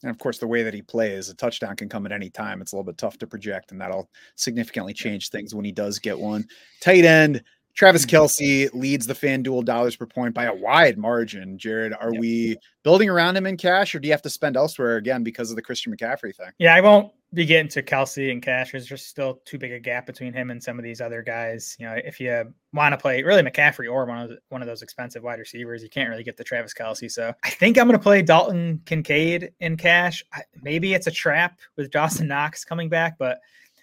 And 0.02 0.10
of 0.10 0.18
course, 0.18 0.38
the 0.38 0.46
way 0.46 0.62
that 0.62 0.74
he 0.74 0.82
plays, 0.82 1.28
a 1.28 1.34
touchdown 1.34 1.74
can 1.74 1.88
come 1.88 2.06
at 2.06 2.12
any 2.12 2.30
time. 2.30 2.60
It's 2.60 2.72
a 2.72 2.76
little 2.76 2.86
bit 2.86 2.98
tough 2.98 3.18
to 3.18 3.26
project, 3.26 3.72
and 3.72 3.80
that'll 3.80 4.08
significantly 4.36 4.94
change 4.94 5.30
things 5.30 5.56
when 5.56 5.64
he 5.64 5.72
does 5.72 5.98
get 5.98 6.16
one. 6.16 6.46
Tight 6.80 7.04
end, 7.04 7.42
Travis 7.78 8.04
mm-hmm. 8.04 8.76
Leads 8.76 9.06
the 9.06 9.14
FanDuel 9.14 9.64
dollars 9.64 9.94
per 9.94 10.04
point 10.04 10.34
by 10.34 10.46
a 10.46 10.54
wide 10.54 10.98
margin. 10.98 11.56
Jared, 11.56 11.92
are 11.92 12.12
yep. 12.12 12.20
we 12.20 12.56
building 12.82 13.08
around 13.08 13.36
him 13.36 13.46
in 13.46 13.56
cash, 13.56 13.94
or 13.94 14.00
do 14.00 14.08
you 14.08 14.12
have 14.12 14.22
to 14.22 14.30
spend 14.30 14.56
elsewhere 14.56 14.96
again 14.96 15.22
because 15.22 15.50
of 15.50 15.56
the 15.56 15.62
Christian 15.62 15.96
McCaffrey 15.96 16.34
thing? 16.34 16.50
Yeah, 16.58 16.74
I 16.74 16.80
won't 16.80 17.12
be 17.32 17.44
getting 17.44 17.68
to 17.68 17.82
Kelce 17.84 18.32
and 18.32 18.42
cash. 18.42 18.72
There's 18.72 18.86
just 18.86 19.06
still 19.06 19.40
too 19.44 19.58
big 19.58 19.70
a 19.70 19.78
gap 19.78 20.06
between 20.06 20.32
him 20.32 20.50
and 20.50 20.60
some 20.60 20.76
of 20.76 20.82
these 20.82 21.00
other 21.00 21.22
guys. 21.22 21.76
You 21.78 21.86
know, 21.86 21.96
if 22.04 22.18
you 22.18 22.52
want 22.72 22.94
to 22.94 22.98
play 22.98 23.22
really 23.22 23.42
McCaffrey 23.42 23.88
or 23.88 24.06
one 24.06 24.22
of 24.22 24.30
the, 24.30 24.38
one 24.48 24.60
of 24.60 24.66
those 24.66 24.82
expensive 24.82 25.22
wide 25.22 25.38
receivers, 25.38 25.80
you 25.80 25.88
can't 25.88 26.10
really 26.10 26.24
get 26.24 26.36
the 26.36 26.42
Travis 26.42 26.74
Kelce. 26.74 27.08
So 27.12 27.32
I 27.44 27.50
think 27.50 27.78
I'm 27.78 27.86
going 27.86 27.96
to 27.96 28.02
play 28.02 28.22
Dalton 28.22 28.80
Kincaid 28.86 29.52
in 29.60 29.76
cash. 29.76 30.24
Maybe 30.62 30.94
it's 30.94 31.06
a 31.06 31.12
trap 31.12 31.60
with 31.76 31.92
Dawson 31.92 32.26
Knox 32.26 32.64
coming 32.64 32.88
back, 32.88 33.18
but 33.18 33.38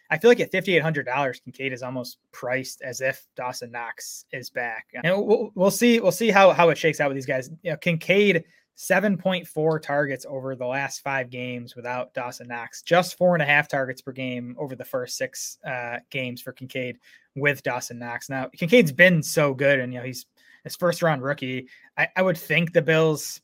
I 0.09 0.17
feel 0.17 0.29
like 0.29 0.39
at 0.39 0.51
fifty 0.51 0.75
eight 0.75 0.83
hundred 0.83 1.05
dollars, 1.05 1.39
Kincaid 1.39 1.73
is 1.73 1.83
almost 1.83 2.17
priced 2.31 2.81
as 2.81 3.01
if 3.01 3.25
Dawson 3.35 3.71
Knox 3.71 4.25
is 4.31 4.49
back. 4.49 4.87
And 4.93 5.25
we'll, 5.25 5.51
we'll 5.55 5.71
see. 5.71 5.99
We'll 5.99 6.11
see 6.11 6.29
how 6.29 6.51
how 6.51 6.69
it 6.69 6.77
shakes 6.77 6.99
out 6.99 7.09
with 7.09 7.15
these 7.15 7.25
guys. 7.25 7.49
You 7.63 7.71
know, 7.71 7.77
Kincaid 7.77 8.43
seven 8.75 9.17
point 9.17 9.47
four 9.47 9.79
targets 9.79 10.25
over 10.27 10.55
the 10.55 10.65
last 10.65 11.01
five 11.01 11.29
games 11.29 11.75
without 11.75 12.13
Dawson 12.13 12.47
Knox. 12.47 12.81
Just 12.81 13.17
four 13.17 13.33
and 13.33 13.41
a 13.41 13.45
half 13.45 13.67
targets 13.67 14.01
per 14.01 14.11
game 14.11 14.55
over 14.59 14.75
the 14.75 14.85
first 14.85 15.17
six 15.17 15.57
uh, 15.65 15.97
games 16.09 16.41
for 16.41 16.51
Kincaid 16.51 16.99
with 17.35 17.63
Dawson 17.63 17.99
Knox. 17.99 18.29
Now 18.29 18.49
Kincaid's 18.55 18.91
been 18.91 19.23
so 19.23 19.53
good, 19.53 19.79
and 19.79 19.93
you 19.93 19.99
know 19.99 20.05
he's 20.05 20.25
his 20.63 20.75
first 20.75 21.01
round 21.01 21.23
rookie. 21.23 21.67
I, 21.97 22.09
I 22.15 22.21
would 22.21 22.37
think 22.37 22.73
the 22.73 22.81
Bills 22.81 23.41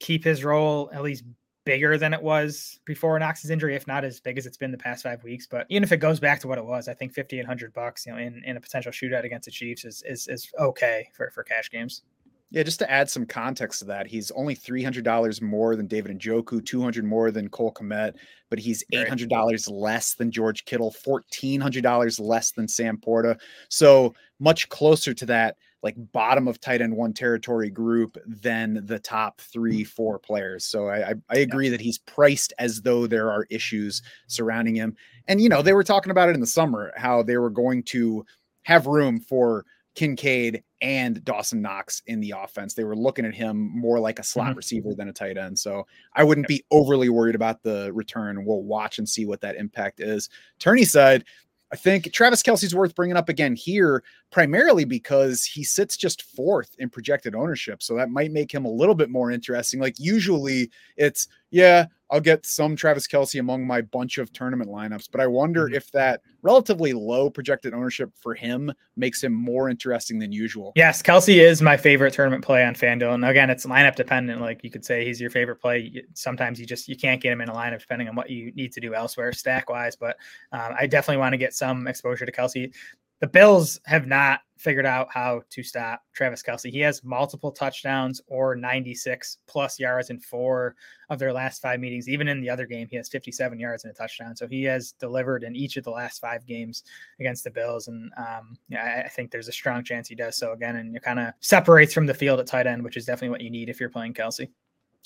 keep 0.00 0.24
his 0.24 0.42
role 0.42 0.90
at 0.92 1.02
least 1.02 1.24
bigger 1.64 1.96
than 1.96 2.12
it 2.12 2.22
was 2.22 2.80
before 2.84 3.18
Knox's 3.18 3.50
injury, 3.50 3.74
if 3.76 3.86
not 3.86 4.04
as 4.04 4.20
big 4.20 4.38
as 4.38 4.46
it's 4.46 4.56
been 4.56 4.72
the 4.72 4.78
past 4.78 5.02
five 5.02 5.22
weeks. 5.22 5.46
But 5.46 5.66
even 5.68 5.82
if 5.82 5.92
it 5.92 5.98
goes 5.98 6.20
back 6.20 6.40
to 6.40 6.48
what 6.48 6.58
it 6.58 6.64
was, 6.64 6.88
I 6.88 6.94
think 6.94 7.12
fifty 7.12 7.38
eight 7.38 7.46
hundred 7.46 7.72
bucks, 7.72 8.06
you 8.06 8.12
know, 8.12 8.18
in, 8.18 8.42
in 8.44 8.56
a 8.56 8.60
potential 8.60 8.92
shootout 8.92 9.24
against 9.24 9.46
the 9.46 9.50
Chiefs 9.50 9.84
is 9.84 10.02
is 10.06 10.28
is 10.28 10.50
okay 10.58 11.08
for 11.14 11.30
for 11.30 11.42
cash 11.42 11.70
games. 11.70 12.02
Yeah, 12.50 12.64
just 12.64 12.80
to 12.80 12.90
add 12.90 13.08
some 13.08 13.24
context 13.24 13.78
to 13.78 13.86
that, 13.86 14.06
he's 14.06 14.30
only 14.32 14.54
three 14.54 14.82
hundred 14.82 15.04
dollars 15.04 15.40
more 15.40 15.74
than 15.74 15.86
David 15.86 16.10
and 16.10 16.20
Njoku, 16.20 16.64
two 16.64 16.82
hundred 16.82 17.04
more 17.04 17.30
than 17.30 17.48
Cole 17.48 17.72
Kmet, 17.72 18.14
but 18.50 18.58
he's 18.58 18.84
eight 18.92 19.08
hundred 19.08 19.30
dollars 19.30 19.68
less 19.68 20.14
than 20.14 20.30
George 20.30 20.66
Kittle, 20.66 20.90
fourteen 20.90 21.62
hundred 21.62 21.82
dollars 21.82 22.20
less 22.20 22.52
than 22.52 22.68
Sam 22.68 22.98
LaPorta. 22.98 23.40
So 23.70 24.14
much 24.38 24.68
closer 24.68 25.14
to 25.14 25.26
that 25.26 25.56
like 25.82 25.96
bottom 26.12 26.46
of 26.46 26.60
tight 26.60 26.80
end 26.80 26.96
one 26.96 27.12
territory 27.12 27.70
group 27.70 28.16
than 28.26 28.84
the 28.86 28.98
top 28.98 29.40
three, 29.40 29.82
four 29.82 30.18
players. 30.18 30.64
So 30.64 30.88
I, 30.88 31.10
I, 31.10 31.14
I 31.30 31.36
agree 31.38 31.68
that 31.68 31.80
he's 31.80 31.98
priced 31.98 32.52
as 32.58 32.82
though 32.82 33.06
there 33.06 33.30
are 33.30 33.46
issues 33.50 34.02
surrounding 34.28 34.76
him. 34.76 34.96
And, 35.28 35.40
you 35.40 35.48
know, 35.48 35.62
they 35.62 35.72
were 35.72 35.84
talking 35.84 36.10
about 36.10 36.28
it 36.28 36.34
in 36.34 36.40
the 36.40 36.46
summer, 36.46 36.92
how 36.96 37.22
they 37.22 37.36
were 37.36 37.50
going 37.50 37.82
to 37.84 38.24
have 38.62 38.86
room 38.86 39.18
for 39.18 39.64
Kincaid 39.94 40.62
and 40.80 41.22
Dawson 41.24 41.60
Knox 41.60 42.02
in 42.06 42.20
the 42.20 42.34
offense. 42.36 42.74
They 42.74 42.84
were 42.84 42.96
looking 42.96 43.26
at 43.26 43.34
him 43.34 43.70
more 43.78 44.00
like 44.00 44.18
a 44.18 44.24
slot 44.24 44.50
mm-hmm. 44.50 44.56
receiver 44.56 44.94
than 44.94 45.08
a 45.08 45.12
tight 45.12 45.36
end. 45.36 45.58
So 45.58 45.86
I 46.14 46.24
wouldn't 46.24 46.48
be 46.48 46.64
overly 46.70 47.08
worried 47.08 47.34
about 47.34 47.62
the 47.62 47.92
return. 47.92 48.44
We'll 48.44 48.62
watch 48.62 48.98
and 48.98 49.08
see 49.08 49.26
what 49.26 49.40
that 49.42 49.56
impact 49.56 50.00
is. 50.00 50.28
Tourney 50.58 50.84
side, 50.84 51.24
I 51.72 51.76
think 51.76 52.12
Travis 52.12 52.42
Kelce's 52.42 52.74
worth 52.74 52.94
bringing 52.94 53.16
up 53.16 53.30
again 53.30 53.56
here, 53.56 54.04
primarily 54.30 54.84
because 54.84 55.44
he 55.44 55.64
sits 55.64 55.96
just 55.96 56.22
fourth 56.22 56.76
in 56.78 56.90
projected 56.90 57.34
ownership. 57.34 57.82
So 57.82 57.96
that 57.96 58.10
might 58.10 58.30
make 58.30 58.52
him 58.52 58.66
a 58.66 58.70
little 58.70 58.94
bit 58.94 59.08
more 59.08 59.30
interesting. 59.30 59.80
Like 59.80 59.98
usually 59.98 60.70
it's, 60.96 61.28
yeah, 61.52 61.86
I'll 62.10 62.20
get 62.20 62.44
some 62.44 62.76
Travis 62.76 63.06
Kelce 63.06 63.40
among 63.40 63.66
my 63.66 63.80
bunch 63.80 64.18
of 64.18 64.32
tournament 64.32 64.70
lineups, 64.70 65.08
but 65.10 65.20
I 65.20 65.26
wonder 65.26 65.66
mm-hmm. 65.66 65.76
if 65.76 65.90
that 65.92 66.20
relatively 66.42 66.92
low 66.92 67.30
projected 67.30 67.72
ownership 67.72 68.10
for 68.20 68.34
him 68.34 68.70
makes 68.96 69.22
him 69.22 69.32
more 69.32 69.70
interesting 69.70 70.18
than 70.18 70.30
usual. 70.30 70.72
Yes, 70.76 71.02
Kelce 71.02 71.38
is 71.38 71.62
my 71.62 71.76
favorite 71.76 72.12
tournament 72.12 72.44
play 72.44 72.64
on 72.64 72.74
FanDuel. 72.74 73.14
And 73.14 73.24
again, 73.24 73.48
it's 73.48 73.64
lineup 73.64 73.96
dependent. 73.96 74.42
Like 74.42 74.62
you 74.64 74.70
could 74.70 74.84
say 74.84 75.06
he's 75.06 75.20
your 75.20 75.30
favorite 75.30 75.56
play. 75.56 76.04
Sometimes 76.14 76.60
you 76.60 76.66
just 76.66 76.86
you 76.88 76.96
can't 76.96 77.20
get 77.20 77.32
him 77.32 77.40
in 77.40 77.48
a 77.48 77.54
lineup 77.54 77.80
depending 77.80 78.08
on 78.08 78.14
what 78.14 78.28
you 78.28 78.52
need 78.52 78.72
to 78.72 78.80
do 78.80 78.94
elsewhere 78.94 79.32
stack 79.32 79.70
wise. 79.70 79.96
But 79.96 80.16
um, 80.52 80.74
I 80.78 80.86
definitely 80.86 81.18
want 81.18 81.32
to 81.32 81.38
get 81.38 81.54
some 81.54 81.86
exposure 81.86 82.26
to 82.26 82.32
Kelce 82.32 82.74
the 83.22 83.28
Bills 83.28 83.80
have 83.84 84.08
not 84.08 84.40
figured 84.58 84.84
out 84.84 85.06
how 85.12 85.42
to 85.48 85.62
stop 85.62 86.02
Travis 86.12 86.42
Kelce. 86.42 86.72
He 86.72 86.80
has 86.80 87.04
multiple 87.04 87.52
touchdowns 87.52 88.20
or 88.26 88.56
96 88.56 89.38
plus 89.46 89.78
yards 89.78 90.10
in 90.10 90.18
four 90.18 90.74
of 91.08 91.20
their 91.20 91.32
last 91.32 91.62
five 91.62 91.78
meetings. 91.78 92.08
Even 92.08 92.26
in 92.26 92.40
the 92.40 92.50
other 92.50 92.66
game, 92.66 92.88
he 92.90 92.96
has 92.96 93.08
57 93.08 93.60
yards 93.60 93.84
and 93.84 93.92
a 93.92 93.94
touchdown. 93.94 94.34
So 94.34 94.48
he 94.48 94.64
has 94.64 94.90
delivered 94.98 95.44
in 95.44 95.54
each 95.54 95.76
of 95.76 95.84
the 95.84 95.90
last 95.92 96.20
five 96.20 96.44
games 96.46 96.82
against 97.20 97.44
the 97.44 97.50
Bills. 97.52 97.86
And 97.86 98.10
um, 98.16 98.58
yeah, 98.68 99.04
I 99.06 99.08
think 99.08 99.30
there's 99.30 99.48
a 99.48 99.52
strong 99.52 99.84
chance 99.84 100.08
he 100.08 100.16
does 100.16 100.36
so 100.36 100.50
again. 100.52 100.74
And 100.74 100.96
it 100.96 101.02
kind 101.04 101.20
of 101.20 101.32
separates 101.38 101.94
from 101.94 102.06
the 102.06 102.14
field 102.14 102.40
at 102.40 102.48
tight 102.48 102.66
end, 102.66 102.82
which 102.82 102.96
is 102.96 103.04
definitely 103.04 103.30
what 103.30 103.40
you 103.40 103.50
need 103.50 103.68
if 103.68 103.78
you're 103.78 103.88
playing 103.88 104.14
Kelce. 104.14 104.48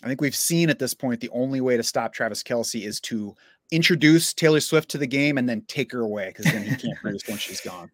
I 0.02 0.08
think 0.08 0.22
we've 0.22 0.36
seen 0.36 0.70
at 0.70 0.78
this 0.78 0.94
point 0.94 1.20
the 1.20 1.30
only 1.30 1.60
way 1.60 1.76
to 1.76 1.82
stop 1.82 2.14
Travis 2.14 2.42
Kelce 2.42 2.86
is 2.86 2.98
to 3.00 3.34
introduce 3.70 4.32
Taylor 4.32 4.60
Swift 4.60 4.88
to 4.90 4.98
the 4.98 5.06
game 5.06 5.38
and 5.38 5.46
then 5.48 5.62
take 5.68 5.92
her 5.92 6.00
away 6.00 6.28
because 6.28 6.50
then 6.50 6.62
he 6.62 6.76
can't 6.76 6.98
produce 7.02 7.22
once 7.28 7.40
she's 7.40 7.60
gone. 7.60 7.90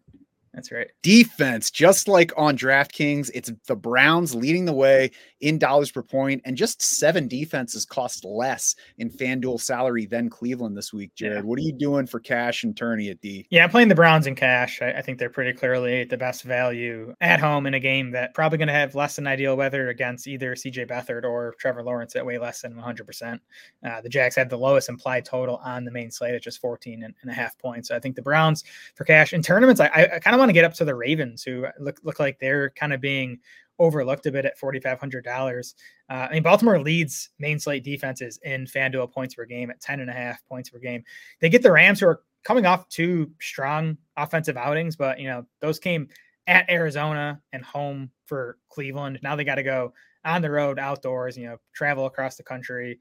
That's 0.53 0.71
right. 0.71 0.87
Defense, 1.01 1.71
just 1.71 2.07
like 2.07 2.31
on 2.37 2.55
DraftKings, 2.57 3.31
it's 3.33 3.51
the 3.67 3.75
Browns 3.75 4.35
leading 4.35 4.65
the 4.65 4.73
way 4.73 5.09
in 5.43 5.59
dollars 5.59 5.91
per 5.91 6.01
point, 6.01 6.41
and 6.45 6.55
just 6.55 6.81
seven 6.81 7.27
defenses 7.27 7.85
cost 7.85 8.23
less 8.23 8.75
in 8.97 9.09
FanDuel 9.09 9.59
salary 9.59 10.05
than 10.05 10.29
Cleveland 10.29 10.77
this 10.77 10.93
week. 10.93 11.13
Jared, 11.15 11.37
yeah. 11.37 11.41
what 11.41 11.59
are 11.59 11.63
you 11.63 11.73
doing 11.73 12.07
for 12.07 12.21
cash 12.21 12.63
and 12.63 12.75
tourney 12.75 13.09
at 13.09 13.19
D? 13.19 13.45
Yeah, 13.49 13.65
I'm 13.65 13.69
playing 13.69 13.89
the 13.89 13.95
Browns 13.95 14.25
in 14.25 14.35
cash. 14.35 14.81
I, 14.81 14.91
I 14.91 15.01
think 15.01 15.19
they're 15.19 15.29
pretty 15.29 15.51
clearly 15.51 16.05
the 16.05 16.17
best 16.17 16.43
value 16.43 17.13
at 17.19 17.41
home 17.41 17.65
in 17.67 17.73
a 17.73 17.79
game 17.79 18.11
that 18.11 18.33
probably 18.33 18.57
going 18.57 18.69
to 18.69 18.73
have 18.73 18.95
less 18.95 19.17
than 19.17 19.27
ideal 19.27 19.57
weather 19.57 19.89
against 19.89 20.27
either 20.27 20.55
CJ 20.55 20.89
Beathard 20.89 21.25
or 21.25 21.55
Trevor 21.59 21.83
Lawrence 21.83 22.15
at 22.15 22.25
way 22.25 22.37
less 22.37 22.61
than 22.61 22.73
100%. 22.73 23.39
Uh, 23.85 24.01
the 24.01 24.09
Jags 24.09 24.35
had 24.37 24.49
the 24.49 24.57
lowest 24.57 24.87
implied 24.87 25.25
total 25.25 25.57
on 25.57 25.83
the 25.83 25.91
main 25.91 26.09
slate 26.09 26.35
at 26.35 26.41
just 26.41 26.61
14 26.61 27.03
and, 27.03 27.13
and 27.21 27.29
a 27.29 27.33
half 27.33 27.57
points. 27.57 27.89
So 27.89 27.95
I 27.97 27.99
think 27.99 28.15
the 28.15 28.21
Browns 28.21 28.63
for 28.95 29.03
cash 29.03 29.33
in 29.33 29.41
tournaments, 29.41 29.81
I, 29.81 29.87
I 29.87 30.19
kind 30.19 30.33
of 30.33 30.39
want 30.39 30.49
to 30.49 30.53
get 30.53 30.63
up 30.63 30.73
to 30.75 30.85
the 30.85 30.95
Ravens, 30.95 31.43
who 31.43 31.65
look 31.79 31.99
look 32.03 32.19
like 32.19 32.39
they're 32.39 32.69
kind 32.71 32.93
of 32.93 33.01
being 33.01 33.39
overlooked 33.79 34.25
a 34.25 34.31
bit 34.31 34.45
at 34.45 34.57
forty 34.57 34.79
five 34.79 34.99
hundred 34.99 35.23
dollars. 35.23 35.75
Uh, 36.09 36.27
I 36.29 36.33
mean, 36.33 36.43
Baltimore 36.43 36.79
leads 36.79 37.29
main 37.39 37.59
slate 37.59 37.83
defenses 37.83 38.39
in 38.43 38.65
FanDuel 38.65 39.11
points 39.11 39.35
per 39.35 39.45
game 39.45 39.69
at 39.69 39.81
ten 39.81 39.99
and 39.99 40.09
a 40.09 40.13
half 40.13 40.43
points 40.45 40.69
per 40.69 40.79
game. 40.79 41.03
They 41.39 41.49
get 41.49 41.63
the 41.63 41.71
Rams, 41.71 41.99
who 41.99 42.07
are 42.07 42.21
coming 42.43 42.65
off 42.65 42.89
two 42.89 43.31
strong 43.39 43.97
offensive 44.17 44.57
outings, 44.57 44.95
but 44.95 45.19
you 45.19 45.27
know, 45.27 45.45
those 45.61 45.79
came 45.79 46.07
at 46.47 46.69
Arizona 46.69 47.41
and 47.53 47.63
home 47.63 48.11
for 48.25 48.57
Cleveland. 48.69 49.19
Now 49.23 49.35
they 49.35 49.43
got 49.43 49.55
to 49.55 49.63
go 49.63 49.93
on 50.25 50.41
the 50.41 50.51
road 50.51 50.79
outdoors, 50.79 51.37
you 51.37 51.45
know, 51.45 51.57
travel 51.73 52.05
across 52.05 52.35
the 52.35 52.43
country 52.43 52.99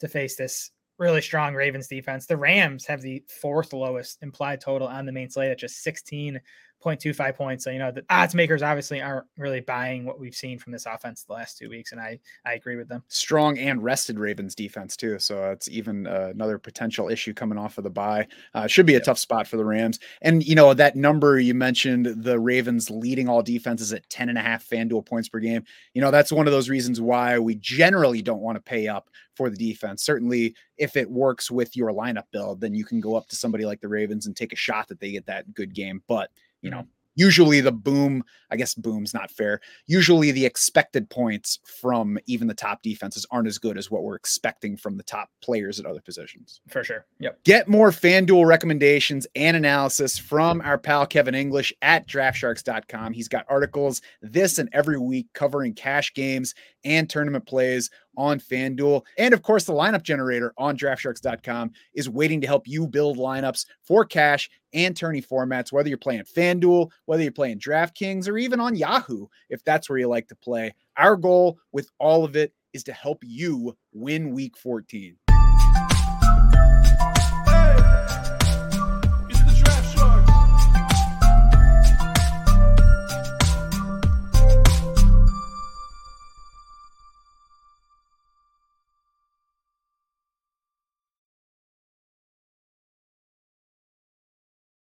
to 0.00 0.08
face 0.08 0.36
this 0.36 0.70
really 0.98 1.20
strong 1.20 1.54
Ravens 1.54 1.88
defense. 1.88 2.26
The 2.26 2.36
Rams 2.36 2.86
have 2.86 3.00
the 3.00 3.24
fourth 3.28 3.72
lowest 3.72 4.22
implied 4.22 4.60
total 4.60 4.88
on 4.88 5.06
the 5.06 5.12
main 5.12 5.30
slate 5.30 5.50
at 5.50 5.58
just 5.58 5.82
16 5.82 6.40
0.25 6.82 7.36
points. 7.36 7.64
So, 7.64 7.70
you 7.70 7.78
know, 7.78 7.90
the 7.90 8.04
odds 8.10 8.34
makers 8.34 8.62
obviously 8.62 9.00
aren't 9.00 9.26
really 9.36 9.60
buying 9.60 10.04
what 10.04 10.18
we've 10.18 10.34
seen 10.34 10.58
from 10.58 10.72
this 10.72 10.86
offense 10.86 11.24
the 11.24 11.32
last 11.32 11.58
two 11.58 11.68
weeks. 11.68 11.92
And 11.92 12.00
I, 12.00 12.18
I 12.44 12.54
agree 12.54 12.76
with 12.76 12.88
them. 12.88 13.02
Strong 13.08 13.58
and 13.58 13.82
rested 13.82 14.18
Ravens 14.18 14.54
defense, 14.54 14.96
too. 14.96 15.18
So 15.18 15.50
it's 15.50 15.68
even 15.68 16.06
uh, 16.06 16.30
another 16.32 16.58
potential 16.58 17.08
issue 17.08 17.34
coming 17.34 17.58
off 17.58 17.78
of 17.78 17.84
the 17.84 17.90
bye. 17.90 18.26
Uh, 18.54 18.66
should 18.66 18.86
be 18.86 18.94
a 18.94 18.96
yep. 18.96 19.04
tough 19.04 19.18
spot 19.18 19.46
for 19.46 19.56
the 19.56 19.64
Rams. 19.64 19.98
And, 20.22 20.44
you 20.44 20.54
know, 20.54 20.74
that 20.74 20.96
number 20.96 21.38
you 21.38 21.54
mentioned, 21.54 22.06
the 22.06 22.38
Ravens 22.38 22.90
leading 22.90 23.28
all 23.28 23.42
defenses 23.42 23.92
at 23.92 24.08
10 24.10 24.28
and 24.28 24.38
a 24.38 24.42
half 24.42 24.68
FanDuel 24.68 25.06
points 25.06 25.28
per 25.28 25.38
game. 25.38 25.64
You 25.94 26.00
know, 26.00 26.10
that's 26.10 26.32
one 26.32 26.46
of 26.46 26.52
those 26.52 26.68
reasons 26.68 27.00
why 27.00 27.38
we 27.38 27.54
generally 27.56 28.22
don't 28.22 28.40
want 28.40 28.56
to 28.56 28.62
pay 28.62 28.88
up 28.88 29.08
for 29.34 29.50
the 29.50 29.56
defense. 29.56 30.02
Certainly, 30.02 30.54
if 30.76 30.96
it 30.96 31.10
works 31.10 31.50
with 31.50 31.76
your 31.76 31.90
lineup 31.90 32.24
build, 32.32 32.60
then 32.60 32.74
you 32.74 32.84
can 32.84 33.00
go 33.00 33.14
up 33.14 33.28
to 33.28 33.36
somebody 33.36 33.64
like 33.64 33.80
the 33.80 33.88
Ravens 33.88 34.26
and 34.26 34.36
take 34.36 34.52
a 34.52 34.56
shot 34.56 34.88
that 34.88 35.00
they 35.00 35.12
get 35.12 35.26
that 35.26 35.52
good 35.54 35.74
game. 35.74 36.02
But 36.06 36.30
you 36.62 36.70
know, 36.70 36.86
usually 37.14 37.60
the 37.60 37.72
boom, 37.72 38.24
I 38.50 38.56
guess 38.56 38.74
boom's 38.74 39.14
not 39.14 39.30
fair. 39.30 39.60
Usually 39.86 40.30
the 40.30 40.46
expected 40.46 41.10
points 41.10 41.58
from 41.64 42.18
even 42.26 42.48
the 42.48 42.54
top 42.54 42.82
defenses 42.82 43.26
aren't 43.30 43.48
as 43.48 43.58
good 43.58 43.76
as 43.76 43.90
what 43.90 44.02
we're 44.02 44.14
expecting 44.14 44.76
from 44.76 44.96
the 44.96 45.02
top 45.02 45.28
players 45.42 45.78
at 45.78 45.86
other 45.86 46.00
positions. 46.00 46.60
For 46.68 46.84
sure. 46.84 47.06
Yep. 47.20 47.44
Get 47.44 47.68
more 47.68 47.90
FanDuel 47.90 48.46
recommendations 48.46 49.26
and 49.34 49.56
analysis 49.56 50.18
from 50.18 50.60
our 50.62 50.78
pal 50.78 51.06
Kevin 51.06 51.34
English 51.34 51.72
at 51.82 52.06
draftsharks.com. 52.08 53.12
He's 53.12 53.28
got 53.28 53.46
articles 53.48 54.00
this 54.20 54.58
and 54.58 54.68
every 54.72 54.98
week 54.98 55.26
covering 55.34 55.74
cash 55.74 56.14
games 56.14 56.54
and 56.84 57.08
tournament 57.08 57.46
plays 57.46 57.90
on 58.16 58.40
FanDuel. 58.40 59.02
And 59.18 59.32
of 59.32 59.42
course, 59.42 59.64
the 59.64 59.72
lineup 59.72 60.02
generator 60.02 60.52
on 60.58 60.76
draftsharks.com 60.76 61.72
is 61.94 62.08
waiting 62.08 62.40
to 62.40 62.46
help 62.46 62.66
you 62.66 62.86
build 62.86 63.16
lineups 63.16 63.66
for 63.82 64.04
cash 64.04 64.50
and 64.74 64.96
tourney 64.96 65.22
formats, 65.22 65.72
whether 65.72 65.88
you're 65.88 65.98
playing 65.98 66.24
FanDuel, 66.24 66.90
whether 67.06 67.22
you're 67.22 67.32
playing 67.32 67.58
DraftKings, 67.58 68.28
or 68.28 68.38
even 68.38 68.60
on 68.60 68.76
Yahoo, 68.76 69.26
if 69.48 69.62
that's 69.64 69.88
where 69.88 69.98
you 69.98 70.08
like 70.08 70.28
to 70.28 70.36
play. 70.36 70.74
Our 70.96 71.16
goal 71.16 71.58
with 71.72 71.88
all 71.98 72.24
of 72.24 72.36
it 72.36 72.52
is 72.72 72.84
to 72.84 72.92
help 72.92 73.22
you 73.22 73.76
win 73.92 74.32
week 74.32 74.56
14. 74.56 75.16